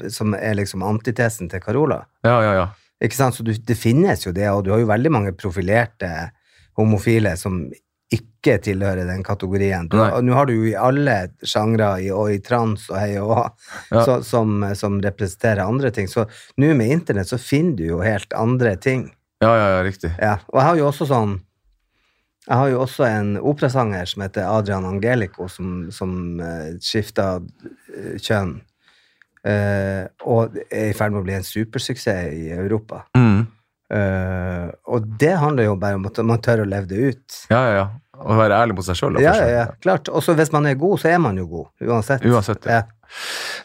som 0.08 0.36
er 0.38 0.56
liksom 0.60 0.84
antitesen 0.86 1.52
til 1.52 1.60
Carola. 1.64 2.04
ja, 2.24 2.38
ja, 2.44 2.54
ja. 2.62 2.70
Ikke 3.02 3.18
sant? 3.18 3.34
Så 3.34 3.42
du, 3.42 3.50
det 3.50 3.74
finnes 3.74 4.20
jo 4.22 4.30
det, 4.30 4.46
og 4.54 4.60
du 4.62 4.70
har 4.70 4.78
jo 4.78 4.86
veldig 4.86 5.10
mange 5.10 5.32
profilerte 5.34 6.30
homofile 6.78 7.34
som 7.34 7.64
ikke 8.42 8.56
tilhører 8.66 9.06
den 9.06 9.22
kategorien. 9.22 9.86
Nå 9.86 10.34
har 10.34 10.48
du 10.50 10.56
jo 10.56 10.64
i 10.66 10.74
alle 10.74 11.30
sjangre, 11.46 11.94
og 12.10 12.32
i 12.34 12.40
trans 12.42 12.88
og 12.90 12.98
hei 12.98 13.14
og 13.22 13.36
hå, 13.38 13.44
Ja. 13.94 14.18
som, 14.26 14.64
som 14.74 14.98
representerer 15.00 15.62
andre 15.62 15.92
ting. 15.94 16.10
Så 16.10 16.26
nå 16.58 16.72
med 16.74 16.90
internett 16.90 17.30
så 17.30 17.38
finner 17.38 17.76
du 17.78 17.84
jo 17.86 18.02
helt 18.02 18.34
andre 18.34 18.74
ting. 18.76 19.12
Ja, 19.42 19.54
ja, 19.56 19.70
ja, 19.76 19.80
riktig. 19.86 20.10
Ja. 20.18 20.36
Og 20.50 20.58
jeg 20.58 20.68
har 20.68 20.76
jo 20.82 20.90
også 20.90 21.06
sånn 21.10 21.40
jeg 22.42 22.58
har 22.58 22.68
jo 22.72 22.80
også 22.82 23.04
en 23.06 23.36
operasanger 23.38 24.08
som 24.10 24.24
heter 24.24 24.48
Adrian 24.50 24.84
Angelico, 24.84 25.46
som, 25.46 25.92
som 25.94 26.40
uh, 26.42 26.72
skifta 26.82 27.36
uh, 27.38 28.14
kjønn. 28.18 28.56
Uh, 29.46 30.10
og 30.26 30.58
er 30.66 30.88
i 30.90 30.96
ferd 30.98 31.14
med 31.14 31.22
å 31.22 31.26
bli 31.28 31.36
en 31.36 31.46
supersuksess 31.46 32.34
i 32.34 32.48
Europa. 32.50 33.04
Mm. 33.14 33.44
Uh, 33.92 34.74
og 34.90 35.06
det 35.22 35.36
handler 35.38 35.68
jo 35.70 35.78
bare 35.78 36.00
om 36.00 36.08
at 36.10 36.18
man 36.26 36.42
tør 36.42 36.64
å 36.64 36.66
leve 36.66 36.90
det 36.90 37.12
ut. 37.12 37.38
Ja, 37.52 37.62
ja, 37.62 37.72
ja. 37.78 37.86
Å 38.22 38.38
være 38.38 38.58
ærlig 38.62 38.76
mot 38.78 38.86
seg 38.86 38.98
sjøl. 38.98 39.18
Ja, 39.22 39.34
ja, 39.38 39.46
ja, 39.50 39.68
klart. 39.82 40.08
Og 40.12 40.24
hvis 40.38 40.52
man 40.54 40.66
er 40.70 40.76
god, 40.78 41.00
så 41.02 41.10
er 41.10 41.22
man 41.22 41.38
jo 41.40 41.46
god. 41.50 41.70
Uansett. 41.82 42.24
Uansett, 42.28 42.68
ja. 42.70 42.82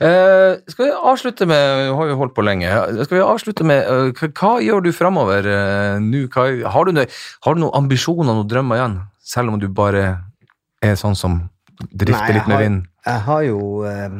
Eh, 0.03 0.57
skal 0.67 0.85
vi 0.85 0.91
avslutte 0.91 1.45
med 1.47 1.77
Vi 1.87 1.93
har 1.95 2.09
jo 2.09 2.17
holdt 2.19 2.33
på 2.35 2.43
lenge. 2.43 2.71
Skal 3.05 3.17
vi 3.17 3.23
avslutte 3.23 3.67
med 3.67 3.85
eh, 3.85 4.09
hva, 4.11 4.29
hva 4.35 4.49
gjør 4.63 4.83
du 4.83 4.89
framover 4.95 5.47
eh, 5.47 5.99
nå? 6.03 6.25
Har, 6.35 6.89
du 6.89 6.99
har 6.99 7.55
du 7.55 7.61
noen 7.63 7.77
ambisjoner, 7.79 8.33
noen 8.33 8.49
drømmer 8.49 8.81
igjen? 8.81 8.97
Selv 9.23 9.53
om 9.53 9.61
du 9.61 9.69
bare 9.71 10.03
er 10.83 10.97
sånn 10.99 11.15
som 11.17 11.39
drifter 11.91 12.33
Nei, 12.33 12.35
litt 12.39 12.51
med 12.51 12.61
vind? 12.63 12.83
Jeg 13.07 13.23
har 13.29 13.45
jo 13.47 13.61
eh, 13.87 14.19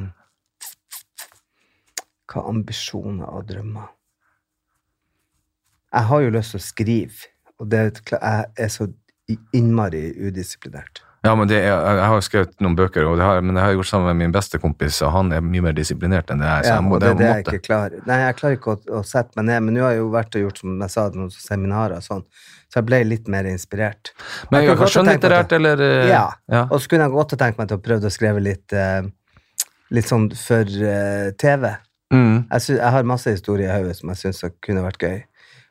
Hva 2.31 2.47
ambisjoner 2.53 3.27
og 3.27 3.47
drømmer? 3.51 3.91
Jeg 5.97 6.09
har 6.11 6.23
jo 6.23 6.31
lyst 6.35 6.53
til 6.53 6.59
å 6.59 6.65
skrive, 6.65 7.29
og 7.57 7.69
det, 7.71 7.79
er 7.79 8.17
jeg 8.19 8.65
er 8.65 8.71
så 8.73 8.89
innmari 9.55 10.11
udisiplinert. 10.28 11.03
Ja, 11.25 11.34
men 11.36 11.49
det 11.49 11.57
er, 11.59 11.73
jeg 11.97 12.03
har 12.07 12.13
jo 12.15 12.23
skrevet 12.23 12.53
noen 12.63 12.75
bøker, 12.78 13.03
og 13.09 13.17
det 13.19 13.25
har, 13.25 13.39
men 13.43 13.57
det 13.57 13.63
har 13.63 13.71
jeg 13.73 13.80
gjort 13.82 13.89
sammen 13.89 14.07
med 14.11 14.19
min 14.21 14.32
beste 14.36 14.59
kompis, 14.61 14.99
og 15.03 15.09
han 15.11 15.32
er 15.36 15.41
mye 15.43 15.63
mer 15.65 15.73
disiplinert 15.75 16.30
enn 16.32 16.39
det 16.39 16.47
jeg 16.47 16.59
er. 16.61 16.67
Så 16.67 16.69
Ja, 16.69 16.75
jeg 16.78 16.86
må, 16.86 16.99
det 17.01 17.09
det 17.09 17.17
det 17.19 17.28
jeg 17.32 17.43
ikke 17.47 17.63
klarer. 17.65 18.03
Nei, 18.07 18.17
jeg 18.21 18.36
klarer 18.38 18.59
ikke 18.59 18.75
å, 18.75 18.78
å 18.99 19.01
sette 19.03 19.36
meg 19.39 19.47
ned, 19.49 19.65
men 19.65 19.75
nå 19.75 19.82
har 19.84 19.95
jeg 19.95 20.03
jo 20.03 20.11
vært 20.13 20.38
og 20.38 20.45
gjort 20.45 20.61
som 20.61 20.78
jeg 20.86 20.93
sa, 20.93 21.07
noen 21.17 21.34
seminarer 21.34 21.97
og 21.97 22.05
sånn, 22.05 22.23
så 22.69 22.80
jeg 22.80 22.88
ble 22.91 22.99
litt 23.09 23.28
mer 23.34 23.49
inspirert. 23.49 24.13
Men 24.51 24.61
Jeg 24.63 24.69
jeg 24.69 24.80
kan 24.84 24.93
skjønnlitterært, 24.93 25.57
eller? 25.57 25.84
eh, 25.89 26.07
Ja. 26.13 26.23
ja. 26.53 26.61
Og 26.69 26.80
så 26.80 26.93
kunne 26.93 27.09
jeg 27.09 27.15
godt 27.17 27.36
tenke 27.41 27.59
meg 27.63 27.67
til 27.73 27.82
å 27.82 27.84
prøve 27.89 28.07
å 28.07 28.13
skrive 28.13 28.43
litt, 28.45 28.78
eh, 28.78 29.01
litt 29.97 30.07
sånn 30.07 30.30
for 30.38 30.63
uh, 30.63 31.32
TV. 31.41 31.73
Mm. 32.13 32.45
Jeg, 32.53 32.61
synes, 32.61 32.80
jeg 32.80 32.93
har 32.95 33.03
masse 33.09 33.34
historier 33.34 33.73
i 33.73 33.82
hodet 33.82 33.97
som 33.99 34.13
jeg 34.13 34.21
syns 34.21 34.45
kunne 34.63 34.86
vært 34.86 35.03
gøy. 35.03 35.19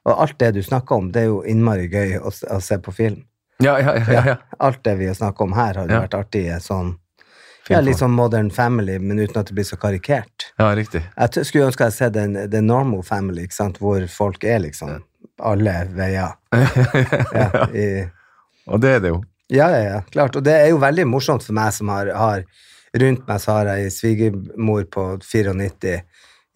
Og 0.04 0.20
alt 0.26 0.36
det 0.42 0.52
du 0.58 0.60
snakker 0.62 1.00
om, 1.00 1.08
det 1.14 1.22
er 1.24 1.30
jo 1.30 1.40
innmari 1.48 1.88
gøy 1.88 2.18
å, 2.20 2.28
å 2.28 2.60
se 2.60 2.76
på 2.82 2.92
film. 2.92 3.22
Ja, 3.62 3.78
ja, 3.80 3.94
ja, 3.96 4.22
ja. 4.26 4.36
Alt 4.60 4.82
det 4.84 4.94
vi 4.98 5.06
har 5.08 5.14
snakket 5.16 5.40
om 5.40 5.52
her, 5.56 5.74
hadde 5.74 5.92
Ja. 5.94 6.00
vært 6.04 6.14
artig 6.18 6.44
sånn 6.60 6.96
ja, 7.68 7.80
litt 7.80 7.98
sånn 7.98 8.12
Modern 8.14 8.50
Family, 8.54 8.98
men 9.02 9.18
uten 9.18 9.40
at 9.40 9.46
det 9.48 9.54
blir 9.56 9.64
så 9.66 9.76
karikert. 9.76 10.52
ja, 10.58 10.68
riktig. 10.76 11.02
Jeg 11.16 11.46
skulle 11.46 11.66
ønske 11.66 11.82
jeg 11.84 11.90
hadde 11.90 11.96
sett 11.96 12.16
en 12.16 12.50
The 12.50 12.60
Normal 12.60 13.02
Family, 13.02 13.42
ikke 13.48 13.56
sant? 13.56 13.78
hvor 13.82 14.04
folk 14.12 14.44
er 14.44 14.60
liksom 14.60 15.00
alle 15.42 15.72
veier. 15.96 16.36
Ja, 17.32 17.66
i, 17.74 18.06
Og 18.68 18.80
det 18.80 18.90
er 18.96 19.00
det 19.00 19.08
jo. 19.14 19.22
ja, 19.50 19.68
ja, 19.70 19.80
ja, 19.88 20.00
klart. 20.12 20.36
Og 20.36 20.44
det 20.44 20.52
er 20.54 20.68
jo 20.70 20.78
veldig 20.78 21.06
morsomt 21.10 21.42
for 21.42 21.52
meg 21.58 21.72
som 21.74 21.88
har, 21.88 22.06
har 22.14 22.44
rundt 22.96 23.26
meg 23.28 23.40
så 23.42 23.52
har 23.58 23.66
jeg 23.72 23.84
ei 23.84 23.90
svigermor 23.90 24.84
på 24.90 25.08
94, 25.22 26.00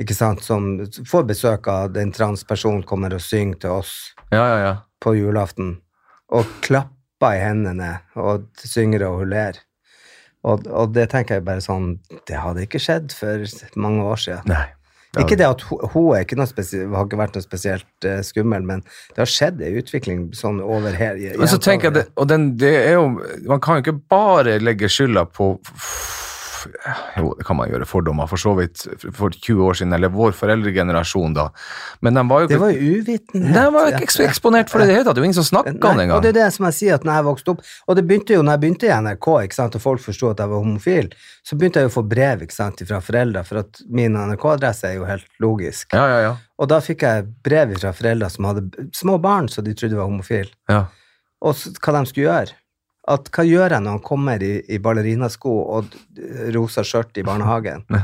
ikke 0.01 0.14
sant, 0.16 0.40
som 0.46 0.70
får 1.07 1.26
besøk 1.28 1.66
av 1.68 1.90
den 1.92 2.12
transpersonen 2.12 2.82
kommer 2.88 3.12
og 3.14 3.20
synger 3.20 3.59
til 3.61 3.70
oss 3.82 3.90
Ja, 4.32 4.44
ja, 4.46 4.59
ja. 4.64 4.72
på 5.03 5.12
julaften, 5.18 5.80
og 6.31 6.51
klapper 6.64 7.37
i 7.37 7.43
hendene 7.43 7.95
og 8.18 8.49
synger 8.64 9.07
og 9.09 9.22
hun 9.22 9.33
ler. 9.35 9.61
Og, 10.47 10.66
og 10.72 10.95
det 10.97 11.11
tenker 11.12 11.37
jeg 11.37 11.45
bare 11.45 11.61
sånn 11.61 11.99
Det 12.24 12.39
hadde 12.41 12.62
ikke 12.64 12.81
skjedd 12.81 13.12
for 13.12 13.43
mange 13.76 14.07
år 14.09 14.22
siden. 14.22 14.47
Nei. 14.49 14.68
Ikke 15.18 15.35
det 15.35 15.47
at 15.49 15.62
hun, 15.66 15.81
hun 15.91 16.20
ikke 16.20 16.37
har 16.39 17.03
ikke 17.03 17.18
vært 17.18 17.35
noe 17.35 17.43
spesielt 17.43 18.07
uh, 18.07 18.20
skummel, 18.22 18.62
men 18.62 18.85
det 19.11 19.18
har 19.18 19.31
skjedd 19.31 19.59
en 19.66 19.78
utvikling 19.81 20.20
sånn 20.39 20.61
over 20.62 20.95
her. 20.95 21.18
Men 21.35 21.51
så 21.51 21.59
tenker 21.59 21.91
jeg, 21.91 21.97
det, 21.97 22.05
og 22.14 22.28
den, 22.31 22.53
det 22.61 22.70
er 22.85 22.95
jo, 22.95 23.09
man 23.51 23.62
kan 23.64 23.81
jo 23.81 23.85
ikke 23.85 23.97
bare 24.12 24.61
legge 24.62 24.91
skylda 24.93 25.26
på 25.35 25.57
jo, 27.18 27.34
det 27.38 27.44
kan 27.46 27.56
man 27.56 27.68
gjøre, 27.70 27.86
fordommer, 27.88 28.26
for 28.30 28.36
så 28.40 28.52
vidt 28.58 28.82
for 29.16 29.30
20 29.30 29.62
år 29.66 29.78
siden, 29.80 29.92
eller 29.96 30.08
vår 30.14 30.32
foreldregenerasjon 30.38 31.34
da. 31.36 31.48
Men 32.02 32.14
de 32.14 32.24
var 32.28 32.40
jo 32.44 32.46
Det 32.52 32.58
var 32.61 32.70
jo 32.74 32.94
uvitenhet. 33.00 33.54
de 33.54 33.64
var 33.74 33.86
jo 33.88 33.94
ikke 33.96 34.06
eks- 34.08 34.20
eksponert 34.28 34.70
for 34.70 34.78
det 34.78 34.84
i 34.84 34.90
det 34.90 34.96
hele 34.98 35.04
tatt. 35.08 35.14
Det 35.14 35.22
var 35.24 35.28
ingen 35.30 35.38
som 35.42 35.48
snakka 35.48 35.70
om 35.90 35.96
det 35.96 36.04
engang. 36.06 36.16
og 36.16 36.22
det 36.22 36.28
er 36.36 36.38
det 36.44 36.52
som 36.52 36.66
jeg 36.66 36.74
sier, 36.74 36.94
at 36.94 37.04
når 37.04 37.12
jeg 37.20 37.24
vokste 37.30 37.48
opp 37.54 37.61
Og 37.88 37.96
det 37.96 38.06
begynte 38.06 38.34
jo 38.34 38.42
når 38.42 38.52
jeg 38.56 38.61
begynte 38.61 38.86
i 38.90 38.94
NRK, 39.00 39.26
ikke 39.46 39.54
sant, 39.54 39.74
og 39.74 39.80
folk 39.82 40.00
forsto 40.00 40.30
at 40.30 40.38
jeg 40.38 40.48
var 40.48 40.58
homofil, 40.64 41.11
så 41.44 41.56
begynte 41.58 41.80
jeg 41.80 41.88
jo 41.88 41.92
å 41.92 41.96
få 42.02 42.08
brev 42.08 42.42
ikke 42.42 42.52
sant, 42.54 42.82
fra 42.86 43.00
foreldre, 43.00 43.44
for 43.44 43.58
at 43.58 43.82
min 43.88 44.12
NRK-adresse 44.16 44.84
er 44.84 44.94
jo 45.00 45.04
helt 45.04 45.26
logisk. 45.40 45.92
Ja, 45.92 46.06
ja, 46.08 46.20
ja. 46.28 46.36
Og 46.58 46.68
da 46.68 46.80
fikk 46.80 47.00
jeg 47.02 47.26
brev 47.42 47.76
fra 47.80 47.92
foreldre 47.92 48.30
som 48.30 48.44
hadde 48.44 48.70
små 48.92 49.18
barn, 49.20 49.48
så 49.48 49.62
de 49.64 49.72
trodde 49.74 49.96
var 49.96 50.04
homofil. 50.11 50.48
ja. 50.68 50.84
Og 51.42 51.54
hva 51.56 51.92
de 51.96 52.06
skulle 52.06 52.26
gjøre. 52.28 52.52
At 53.11 53.30
hva 53.34 53.44
gjør 53.46 53.74
jeg 53.74 53.82
når 53.84 53.98
han 53.98 54.02
kommer 54.06 54.42
i, 54.44 54.56
i 54.70 54.78
ballerinasko 54.82 55.54
og 55.76 55.94
rosa 56.54 56.84
skjørt 56.86 57.18
i 57.18 57.26
barnehagen? 57.26 57.86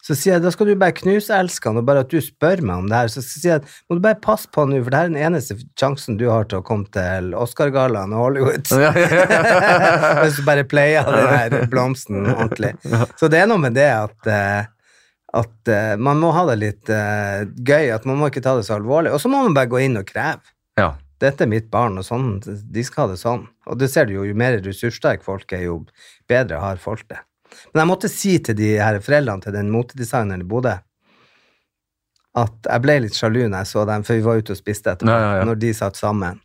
Så 0.00 0.16
sier 0.16 0.38
jeg 0.38 0.44
da 0.44 0.50
skal 0.52 0.70
du 0.70 0.78
bare 0.80 0.96
knuse 0.96 1.34
elskeren, 1.36 1.78
og 1.80 1.86
bare 1.88 2.02
at 2.04 2.12
du 2.12 2.16
spør 2.24 2.62
meg 2.64 2.82
om 2.82 2.88
det 2.88 2.96
her. 2.96 3.10
Så 3.12 3.22
sier 3.24 3.58
jeg 3.58 3.64
må 3.88 3.98
du 3.98 4.02
bare 4.04 4.18
passe 4.22 4.48
på 4.52 4.64
nå, 4.68 4.80
for 4.80 4.94
det 4.94 5.00
er 5.00 5.12
den 5.12 5.20
eneste 5.28 5.58
sjansen 5.78 6.16
du 6.20 6.26
har 6.30 6.48
til 6.48 6.62
å 6.62 6.66
komme 6.66 6.88
til 6.94 7.34
Oscar-gallaen 7.36 8.14
og 8.16 8.24
Hollywood. 8.24 8.72
Ja, 8.72 8.94
ja, 8.96 9.08
ja. 9.12 10.12
Hvis 10.22 10.40
du 10.40 10.46
bare 10.48 10.64
pleier 10.68 11.04
den 11.04 11.28
der 11.30 11.68
blomsten 11.72 12.24
ordentlig. 12.32 12.74
Så 13.20 13.28
det 13.32 13.42
er 13.42 13.50
noe 13.50 13.60
med 13.60 13.76
det 13.76 13.90
at, 13.92 14.32
eh, 14.32 14.72
at 15.42 15.72
eh, 15.76 15.92
man 16.00 16.22
må 16.22 16.32
ha 16.36 16.46
det 16.48 16.56
litt 16.62 16.94
eh, 16.96 17.44
gøy, 17.60 17.92
at 17.92 18.08
man 18.08 18.22
må 18.22 18.32
ikke 18.32 18.44
ta 18.44 18.56
det 18.56 18.64
så 18.68 18.80
alvorlig. 18.80 19.12
Og 19.12 19.20
så 19.20 19.28
må 19.32 19.44
man 19.44 19.56
bare 19.56 19.70
gå 19.70 19.84
inn 19.84 20.00
og 20.00 20.08
kreve. 20.08 20.42
ja. 20.80 20.94
Dette 21.20 21.44
er 21.44 21.50
mitt 21.52 21.66
barn, 21.72 21.98
og 22.00 22.04
sånn, 22.06 22.38
de 22.42 22.82
skal 22.86 23.04
ha 23.06 23.12
det 23.14 23.20
sånn. 23.20 23.42
Og 23.68 23.76
det 23.80 23.90
ser 23.92 24.06
du 24.08 24.14
jo, 24.14 24.22
jo 24.24 24.36
mer 24.38 24.56
ressurssterk 24.64 25.22
folk 25.26 25.52
er, 25.52 25.66
jo 25.68 25.82
bedre 26.30 26.60
har 26.62 26.80
folk 26.80 27.04
det. 27.10 27.18
Men 27.72 27.82
jeg 27.82 27.90
måtte 27.90 28.08
si 28.12 28.36
til 28.38 28.56
de 28.56 28.70
her 28.80 29.00
foreldrene 29.04 29.42
til 29.44 29.52
den 29.56 29.72
motedesigneren 29.74 30.44
i 30.44 30.48
Bodø 30.48 30.76
at 32.38 32.68
jeg 32.68 32.82
ble 32.84 32.94
litt 33.04 33.16
sjalu 33.18 33.40
når 33.48 33.64
jeg 33.64 33.68
så 33.72 33.82
dem, 33.88 34.04
for 34.06 34.14
vi 34.14 34.22
var 34.22 34.38
ute 34.38 34.54
og 34.54 34.58
spiste 34.60 34.92
etterpå, 34.92 35.10
Ja, 35.10 35.18
ja, 35.24 35.32
ja. 35.40 35.46
når 35.48 35.58
de 35.64 35.72
satt 35.74 35.98
sammen, 35.98 36.38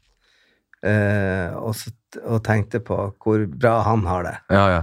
uh, 0.81 1.49
og, 1.61 1.75
så, 1.77 1.93
og 2.23 2.41
tenkte 2.47 2.81
på 2.85 2.97
hvor 3.21 3.45
bra 3.51 3.75
han 3.85 4.05
har 4.09 4.25
det, 4.25 4.35
ja, 4.55 4.63
ja. 4.73 4.79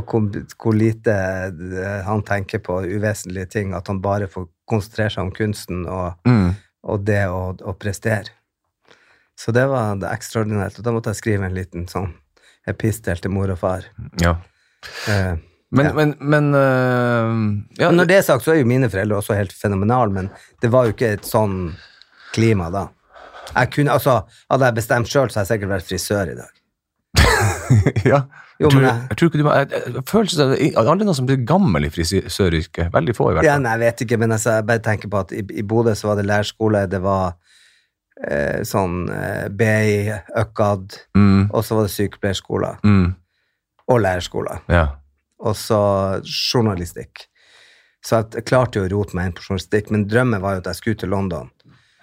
og 0.00 0.08
hvor, 0.14 0.30
hvor 0.56 0.76
lite 0.76 1.12
eh, 1.12 2.00
han 2.08 2.24
tenker 2.24 2.60
på 2.64 2.78
uvesentlige 2.88 3.50
ting, 3.52 3.74
at 3.76 3.88
han 3.92 4.00
bare 4.04 4.28
får 4.32 4.48
konsentrere 4.68 5.12
seg 5.12 5.28
om 5.28 5.34
kunsten 5.36 5.84
og, 5.84 6.16
Mm. 6.28 6.50
og 6.88 7.04
det 7.04 7.22
å, 7.28 7.52
å 7.52 7.76
prestere. 7.80 8.32
Så 9.36 9.52
det 9.52 9.66
var 9.68 9.98
det 10.00 10.08
ekstraordinært, 10.08 10.78
og 10.80 10.86
da 10.86 10.94
måtte 10.96 11.12
jeg 11.12 11.20
skrive 11.20 11.44
en 11.48 11.56
liten 11.56 11.84
sånn 11.90 12.14
epistel 12.66 13.20
til 13.22 13.30
mor 13.34 13.52
og 13.52 13.58
far. 13.60 13.84
ja. 14.22 14.36
Eh, 15.08 15.36
Men, 15.70 15.86
Ja. 15.86 15.92
men, 15.98 16.12
men 16.20 16.44
uh, 16.54 17.32
ja, 17.80 17.88
når 17.90 18.06
det 18.06 18.16
er 18.16 18.22
sagt, 18.22 18.44
så 18.44 18.52
er 18.54 18.60
jo 18.60 18.68
mine 18.70 18.86
foreldre 18.88 19.16
også 19.18 19.34
helt 19.34 19.52
fenomenale, 19.52 20.12
men 20.14 20.28
det 20.62 20.70
var 20.70 20.86
jo 20.86 20.94
ikke 20.94 21.08
et 21.16 21.26
sånn 21.26 21.74
klima 22.32 22.68
da. 22.70 22.84
Jeg 23.50 23.72
kunne, 23.74 23.90
altså, 23.92 24.20
Hadde 24.50 24.68
jeg 24.70 24.76
bestemt 24.78 25.10
sjøl, 25.10 25.26
så 25.28 25.40
hadde 25.40 25.48
jeg 25.50 25.58
sikkert 25.58 25.72
vært 25.74 25.88
frisør 25.88 26.30
i 26.32 26.36
dag. 26.38 26.52
ja. 28.12 28.20
Jo, 28.56 28.70
jeg, 28.70 28.72
tror, 28.72 28.84
jeg, 28.86 29.00
jeg, 29.10 29.16
tror 29.18 29.28
ikke 29.28 29.38
du 29.42 29.48
jeg, 29.50 29.66
jeg, 29.96 30.02
føler 30.08 30.54
er 30.56 30.88
aldri 30.94 31.04
noen 31.08 31.18
som 31.18 31.26
blir 31.28 31.42
gammel 31.44 31.84
i 31.84 31.90
frisøryrket. 31.92 32.88
Veldig 32.94 33.14
få, 33.18 33.32
i 33.32 33.36
hvert 33.36 33.44
ja, 33.44 33.58
fall. 33.58 33.66
nei, 33.66 33.74
jeg 33.74 33.82
vet 33.82 34.04
ikke, 34.06 34.18
men 34.22 34.32
altså, 34.38 34.54
jeg 34.60 34.68
bare 34.70 34.84
tenker 34.86 35.10
på 35.12 35.18
at 35.26 35.34
i, 35.36 35.42
i 35.60 35.64
Bodø 35.66 35.92
så 35.98 36.08
var 36.08 36.16
det 36.22 36.24
lærerskole, 36.30 36.86
det 36.88 37.02
var 37.04 37.34
eh, 38.24 38.62
sånn 38.64 39.08
eh, 39.12 39.48
BI, 39.52 40.12
ØKAD, 40.42 40.96
Mm, 41.16 41.50
og 41.52 41.64
så 41.64 41.76
var 41.76 41.86
det 41.86 41.92
sykepleierskoler 41.94 42.78
mm, 42.84 43.06
og 43.92 44.00
lærerskoler. 44.00 44.62
ja. 44.72 44.86
og 45.38 45.56
så 45.56 45.78
journalistikk. 46.52 47.26
Så 48.06 48.20
jeg 48.22 48.44
klarte 48.46 48.78
jo 48.80 48.86
å 48.86 48.90
rote 48.92 49.16
meg 49.18 49.26
inn 49.30 49.36
på 49.36 49.42
journalistikk, 49.48 49.90
men 49.90 50.06
drømmen 50.08 50.40
var 50.42 50.56
jo 50.56 50.62
at 50.64 50.68
jeg 50.72 50.78
skulle 50.80 51.00
til 51.02 51.10
London. 51.12 51.50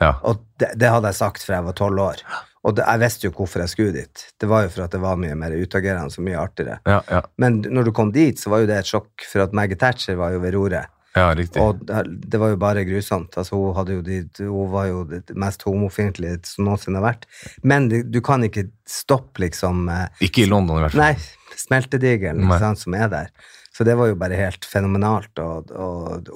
ja. 0.02 0.14
Og 0.24 0.42
det, 0.60 0.74
det 0.80 0.90
hadde 0.92 1.08
jeg 1.14 1.20
sagt 1.22 1.44
fra 1.46 1.56
jeg 1.60 1.66
var 1.70 1.78
tolv 1.80 2.02
år. 2.04 2.24
Og 2.64 2.76
det, 2.78 2.84
jeg 2.88 3.00
visste 3.02 3.28
jo 3.28 3.34
hvorfor 3.36 3.60
jeg 3.64 3.72
skulle 3.74 3.92
dit. 3.96 4.22
Det 4.40 4.48
var 4.48 4.64
jo 4.64 4.70
for 4.72 4.86
at 4.86 4.92
det 4.96 5.02
var 5.04 5.18
mye 5.20 5.36
mer 5.36 5.52
utagerende 5.52 6.14
og 6.16 6.24
mye 6.28 6.40
artigere. 6.40 6.78
Ja, 6.88 7.02
ja, 7.12 7.22
Men 7.38 7.62
når 7.68 7.90
du 7.90 7.92
kom 7.96 8.12
dit, 8.16 8.40
så 8.40 8.52
var 8.54 8.64
jo 8.64 8.70
det 8.70 8.78
et 8.80 8.88
sjokk, 8.92 9.26
for 9.28 9.44
at 9.44 9.56
Maggie 9.58 9.76
Thatcher 9.80 10.16
var 10.20 10.32
jo 10.36 10.40
ved 10.44 10.54
roret. 10.56 10.88
Ja, 11.16 11.28
riktig. 11.38 11.62
Og 11.62 11.82
det 11.86 12.40
var 12.42 12.54
jo 12.54 12.60
bare 12.62 12.84
grusomt. 12.88 13.36
Altså, 13.38 13.60
hun, 13.60 13.92
jo 13.94 14.02
de, 14.06 14.22
hun 14.48 14.72
var 14.74 14.88
jo 14.90 15.04
det 15.10 15.36
mest 15.38 15.66
homofiendtlige 15.68 16.40
som 16.50 16.66
noensinne 16.66 16.98
har 17.02 17.06
vært. 17.12 17.28
Men 17.62 17.90
du, 17.92 18.00
du 18.04 18.20
kan 18.26 18.44
ikke 18.46 18.66
stoppe, 18.90 19.44
liksom 19.46 19.88
eh, 19.94 20.08
Ikke 20.26 20.46
i 20.46 20.50
London, 20.50 20.82
i 20.82 20.88
hvert 20.88 20.96
fall. 20.96 21.04
Nei, 21.04 21.58
smeltedigelen 21.60 22.42
liksom, 22.50 22.80
som 22.86 22.98
er 22.98 23.12
der. 23.14 23.34
Så 23.74 23.86
det 23.86 23.96
var 23.98 24.10
jo 24.10 24.18
bare 24.22 24.38
helt 24.38 24.66
fenomenalt 24.70 25.40
å, 25.42 25.50
å 25.62 25.88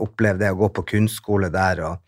oppleve 0.05 0.41
det, 0.41 0.53
å 0.53 0.61
gå 0.61 0.69
på 0.77 0.85
kunstskole 0.93 1.51
der 1.53 1.83
og 1.85 2.03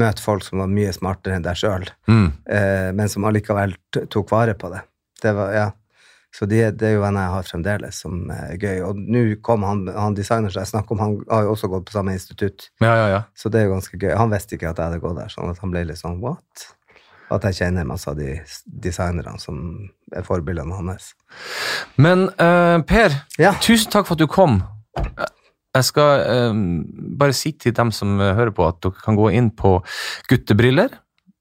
møte 0.00 0.22
folk 0.22 0.44
som 0.46 0.62
var 0.62 0.70
mye 0.70 0.92
smartere 0.94 1.36
enn 1.36 1.44
deg 1.44 1.58
sjøl, 1.58 1.88
Mm, 2.06 2.28
eh, 2.46 2.90
men 2.94 3.08
som 3.10 3.24
allikevel 3.26 3.74
tok 3.92 4.30
vare 4.30 4.54
på 4.54 4.70
det. 4.72 4.84
Det 5.20 5.32
var, 5.36 5.52
ja. 5.56 5.66
Så 6.34 6.46
det, 6.46 6.60
det 6.78 6.86
er 6.86 6.92
jo 6.94 7.02
venner 7.02 7.24
jeg 7.26 7.34
har 7.34 7.46
fremdeles, 7.48 7.96
som 8.04 8.20
er 8.30 8.52
gøy. 8.60 8.82
Og 8.86 8.98
nå 9.02 9.22
kom 9.42 9.64
han, 9.66 9.82
han 9.90 10.14
designeren 10.14 10.52
som 10.54 10.62
jeg 10.62 10.70
snakker 10.70 10.94
om, 10.94 11.00
han 11.02 11.16
har 11.30 11.46
jo 11.48 11.54
også 11.56 11.70
gått 11.72 11.88
på 11.88 11.96
samme 11.96 12.14
institutt, 12.14 12.68
ja, 12.82 12.92
ja, 12.94 13.06
ja. 13.16 13.22
så 13.34 13.50
det 13.50 13.60
er 13.60 13.66
jo 13.66 13.72
ganske 13.74 13.98
gøy. 13.98 14.12
Han 14.18 14.30
visste 14.30 14.54
ikke 14.56 14.70
at 14.70 14.78
jeg 14.78 14.92
hadde 14.92 15.02
gått 15.02 15.18
der, 15.18 15.32
sånn 15.32 15.50
at 15.50 15.58
han 15.62 15.74
ble 15.74 15.82
litt 15.88 15.98
sånn 16.00 16.20
what? 16.22 16.68
At 17.30 17.46
jeg 17.46 17.60
kjenner 17.60 17.86
masse 17.86 18.10
av 18.10 18.18
de 18.18 18.38
designerne 18.86 19.38
som 19.42 19.58
er 20.14 20.26
forbildene 20.26 20.74
hans. 20.74 21.12
Men 21.98 22.28
uh, 22.42 22.78
Per, 22.86 23.14
Ja. 23.38 23.52
tusen 23.62 23.90
takk 23.92 24.08
for 24.08 24.18
at 24.18 24.22
du 24.22 24.30
kom. 24.30 24.60
Jeg 25.74 25.86
skal 25.86 26.24
uh, 26.26 26.62
bare 27.18 27.34
si 27.36 27.52
til 27.58 27.74
dem 27.74 27.92
som 27.94 28.18
hører 28.18 28.50
på, 28.54 28.66
at 28.66 28.80
dere 28.82 29.02
kan 29.04 29.18
gå 29.18 29.30
inn 29.38 29.52
på 29.54 29.76
Guttebriller 30.30 30.94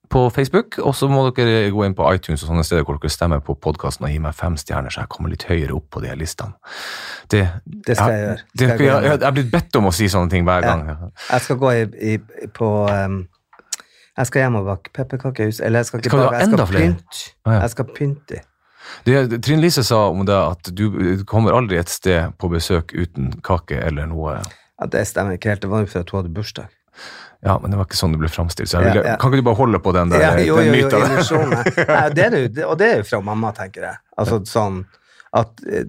på 0.10 0.24
Facebook, 0.34 0.80
og 0.82 0.96
så 0.98 1.08
må 1.12 1.24
dere 1.38 1.70
gå 1.74 1.84
inn 1.86 1.96
på 1.98 2.06
iTunes 2.16 2.42
og 2.44 2.50
sånne 2.52 2.64
steder 2.66 2.86
hvor 2.88 2.98
dere 2.98 3.14
stemmer 3.14 3.42
på 3.46 3.54
podkasten 3.62 4.08
og 4.08 4.14
gi 4.14 4.20
meg 4.24 4.34
fem 4.38 4.56
stjerner, 4.58 4.94
så 4.94 5.04
jeg 5.04 5.12
kommer 5.14 5.34
litt 5.34 5.46
høyere 5.50 5.76
opp 5.78 5.86
på 5.94 6.02
de 6.04 6.14
listene. 6.18 6.56
Det, 7.30 7.44
Det 7.66 7.98
skal 7.98 8.14
jeg 8.16 8.24
gjøre. 8.26 8.46
Det, 8.54 8.70
jeg 8.70 8.86
jeg, 8.88 9.04
jeg, 9.06 9.20
er 9.30 9.36
blitt 9.38 9.52
bedt 9.54 9.80
om 9.80 9.90
å 9.90 9.94
si 9.94 10.10
sånne 10.10 10.34
ting 10.34 10.48
hver 10.48 10.66
Ja. 10.66 10.76
gang. 10.76 11.12
Jeg 11.30 11.46
skal 11.46 11.60
gå 11.62 11.74
i, 11.78 11.84
i, 12.16 12.48
på 12.54 12.70
um, 12.90 13.20
Jeg 14.18 14.28
skal 14.32 14.42
hjem 14.46 14.56
og 14.60 14.66
bake 14.66 14.94
pepperkakehus. 14.98 15.60
Eller 15.62 15.80
jeg 15.80 15.86
skal 15.92 16.02
ikke 16.04 16.18
bake, 16.18 16.40
jeg 16.42 16.50
skal 16.52 16.66
pynte. 16.74 17.26
Ah, 17.46 17.54
ja. 17.54 17.60
Jeg 17.62 17.76
skal 17.76 17.92
pynte. 18.00 18.42
Trine 19.06 19.62
Lise 19.62 19.84
sa 19.86 20.08
om 20.10 20.26
det 20.26 20.36
at 20.36 20.72
du 20.74 21.24
kommer 21.30 21.54
aldri 21.54 21.78
et 21.78 21.90
sted 21.90 22.34
på 22.42 22.50
besøk 22.50 22.96
uten 22.98 23.32
kake 23.46 23.78
eller 23.78 24.10
noe 24.10 24.40
Ja, 24.80 24.88
det 24.88 25.06
stemmer 25.08 25.36
ikke 25.38 25.54
helt. 25.54 25.62
Det 25.62 25.70
var 25.70 25.84
jo 25.84 25.92
for 25.92 26.02
at 26.02 26.10
hun 26.10 26.22
hadde 26.24 26.34
bursdag. 26.34 26.68
Ja, 27.46 27.56
men 27.62 27.72
det 27.72 27.80
var 27.80 27.88
ikke 27.88 28.00
sånn 28.00 28.14
det 28.16 28.20
ble 28.20 28.30
framstilt. 28.32 28.70
Så 28.72 28.82
Ja, 28.84 28.94
ja. 29.00 29.18
Kan 29.20 29.32
ikke 29.32 29.44
du 29.44 29.48
bare 29.48 29.60
holde 29.60 29.80
på 29.80 29.94
den 29.96 30.12
der 30.12 30.24
Ja, 30.26 30.32
jo, 30.44 30.58
den 30.60 30.74
jo, 30.76 30.90
jo. 30.92 31.44
Nei, 31.96 32.08
det 32.16 32.26
er 32.26 32.36
jo, 32.36 32.48
og 32.68 32.80
det 32.82 32.90
er 32.90 33.04
jo 33.04 33.10
fra 33.14 33.22
mamma, 33.24 33.54
tenker 33.56 33.88
jeg. 33.88 34.02
Altså 34.20 34.42
sånn 34.50 34.82
at 35.32 35.62
eh, 35.70 35.86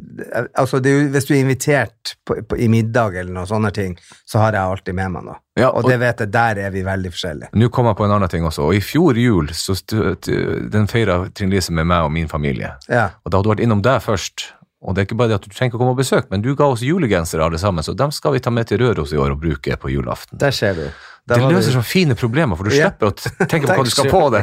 altså 0.60 0.80
det 0.84 0.92
jo, 0.92 1.04
Hvis 1.14 1.24
du 1.24 1.34
er 1.34 1.40
invitert 1.40 2.14
på, 2.28 2.36
på, 2.44 2.58
i 2.60 2.68
middag 2.68 3.16
eller 3.16 3.32
noen 3.32 3.48
sånne 3.48 3.72
ting, 3.74 3.96
så 4.28 4.42
har 4.42 4.56
jeg 4.56 4.62
alltid 4.62 4.96
med 4.98 5.14
meg 5.16 5.26
noe. 5.30 5.38
Ja, 5.58 5.72
og 5.72 5.88
det 5.88 5.98
vet 6.00 6.22
jeg, 6.22 6.32
der 6.32 6.60
er 6.66 6.70
vi 6.72 6.84
veldig 6.86 7.12
forskjellige. 7.12 7.50
Nå 7.58 7.68
kom 7.74 7.88
jeg 7.88 7.98
på 7.98 8.06
en 8.06 8.14
annen 8.14 8.30
ting 8.32 8.46
også. 8.48 8.68
Og 8.68 8.76
I 8.78 8.84
fjor 8.84 9.18
jul 9.18 9.50
så 9.56 9.76
den 9.90 10.88
feira 10.92 11.22
Trine 11.34 11.56
Lise 11.56 11.74
med 11.76 11.88
meg 11.90 12.06
og 12.06 12.14
min 12.14 12.30
familie. 12.30 12.74
Ja. 12.88 13.10
Og 13.24 13.32
da 13.32 13.40
hadde 13.40 13.50
hun 13.50 13.56
vært 13.56 13.64
innom 13.66 13.84
deg 13.84 14.00
først. 14.04 14.50
Og 14.80 14.94
det 14.96 15.02
er 15.02 15.06
ikke 15.10 15.16
bare 15.20 15.28
det 15.28 15.36
at 15.42 15.44
du 15.44 15.52
trenger 15.52 15.74
ikke 15.74 15.78
komme 15.82 15.92
og 15.92 15.98
besøke, 16.00 16.30
men 16.32 16.40
du 16.40 16.54
ga 16.56 16.64
oss 16.72 16.80
julegensere 16.80 17.44
alle 17.44 17.58
sammen, 17.60 17.84
så 17.84 17.92
dem 17.92 18.12
skal 18.16 18.32
vi 18.32 18.40
ta 18.40 18.48
med 18.54 18.64
til 18.70 18.78
Røros 18.80 19.10
i 19.12 19.18
år 19.20 19.34
og 19.34 19.42
bruke 19.42 19.76
på 19.76 19.90
julaften. 19.92 20.38
Der 20.40 20.54
ser 20.56 20.72
du. 20.78 20.86
Der 21.28 21.36
Det 21.36 21.50
løser 21.52 21.74
sånne 21.76 21.84
fine 21.84 22.14
problemer, 22.16 22.56
for 22.56 22.64
du 22.64 22.72
Ja. 22.72 22.88
slipper 22.88 23.10
å 23.10 23.46
tenke 23.46 23.68
på 23.68 23.74
hva 23.76 23.84
du 23.84 23.90
skal 23.92 24.08
på 24.08 24.22
det. 24.32 24.40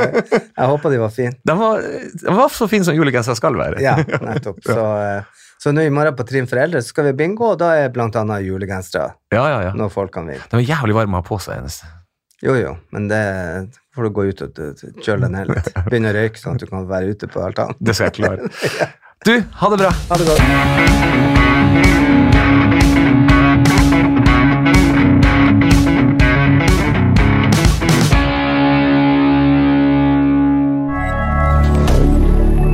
Jeg 0.60 0.68
håper 0.70 0.94
de 0.94 1.00
var 1.02 1.10
fine. 1.10 1.34
De 1.44 1.56
var, 1.58 1.82
de 2.22 2.36
var 2.38 2.48
så 2.54 2.68
fine 2.70 2.86
som 2.86 2.94
julegensere 2.94 3.34
skal 3.36 3.58
være. 3.58 3.82
Ja, 3.82 3.96
nettopp. 4.30 4.62
Så, 4.62 4.78
eh, 4.78 5.42
så 5.60 5.74
nå 5.74 5.82
i 5.82 5.90
morgen 5.90 6.14
på 6.16 6.24
Trim 6.30 6.46
foreldre 6.46 6.84
så 6.86 6.94
skal 6.94 7.10
vi 7.10 7.16
bingo, 7.24 7.50
og 7.56 7.58
da 7.58 7.72
er 7.82 7.90
blant 7.92 8.14
annet 8.16 8.46
julegensere 8.46 9.10
ja, 9.34 9.42
ja. 9.42 9.58
ja. 9.66 9.72
når 9.74 9.90
folk 9.90 10.14
kan 10.14 10.30
vinne. 10.30 10.46
De 10.54 10.62
er 10.62 10.68
jævlig 10.70 10.94
varme 11.02 11.18
å 11.18 11.24
ha 11.24 11.26
på 11.26 11.40
seg. 11.42 11.58
eneste. 11.64 11.90
Jo, 12.46 12.54
jo, 12.56 12.76
men 12.94 13.10
det 13.10 13.20
får 13.92 14.06
du 14.06 14.10
gå 14.16 14.22
ut 14.30 14.46
og 14.46 14.62
kjøle 15.04 15.26
deg 15.26 15.34
ned 15.34 15.50
litt. 15.50 15.74
Begynne 15.90 16.14
å 16.14 16.16
røyke, 16.16 16.40
sånn 16.40 16.54
at 16.56 16.62
du 16.62 16.70
kan 16.70 16.86
være 16.88 17.10
ute 17.10 17.26
på 17.28 17.42
altanen. 17.44 17.74
Det 17.82 17.98
skal 17.98 18.08
jeg 18.08 18.20
klare. 18.22 18.88
Du, 19.24 19.42
ha 19.52 19.70
det 19.70 19.76
bra. 19.76 19.90
Ha 20.08 20.16
det 20.16 20.24
godt. 20.24 20.40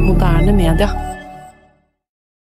moderne 0.06 0.52
media. 0.52 1.05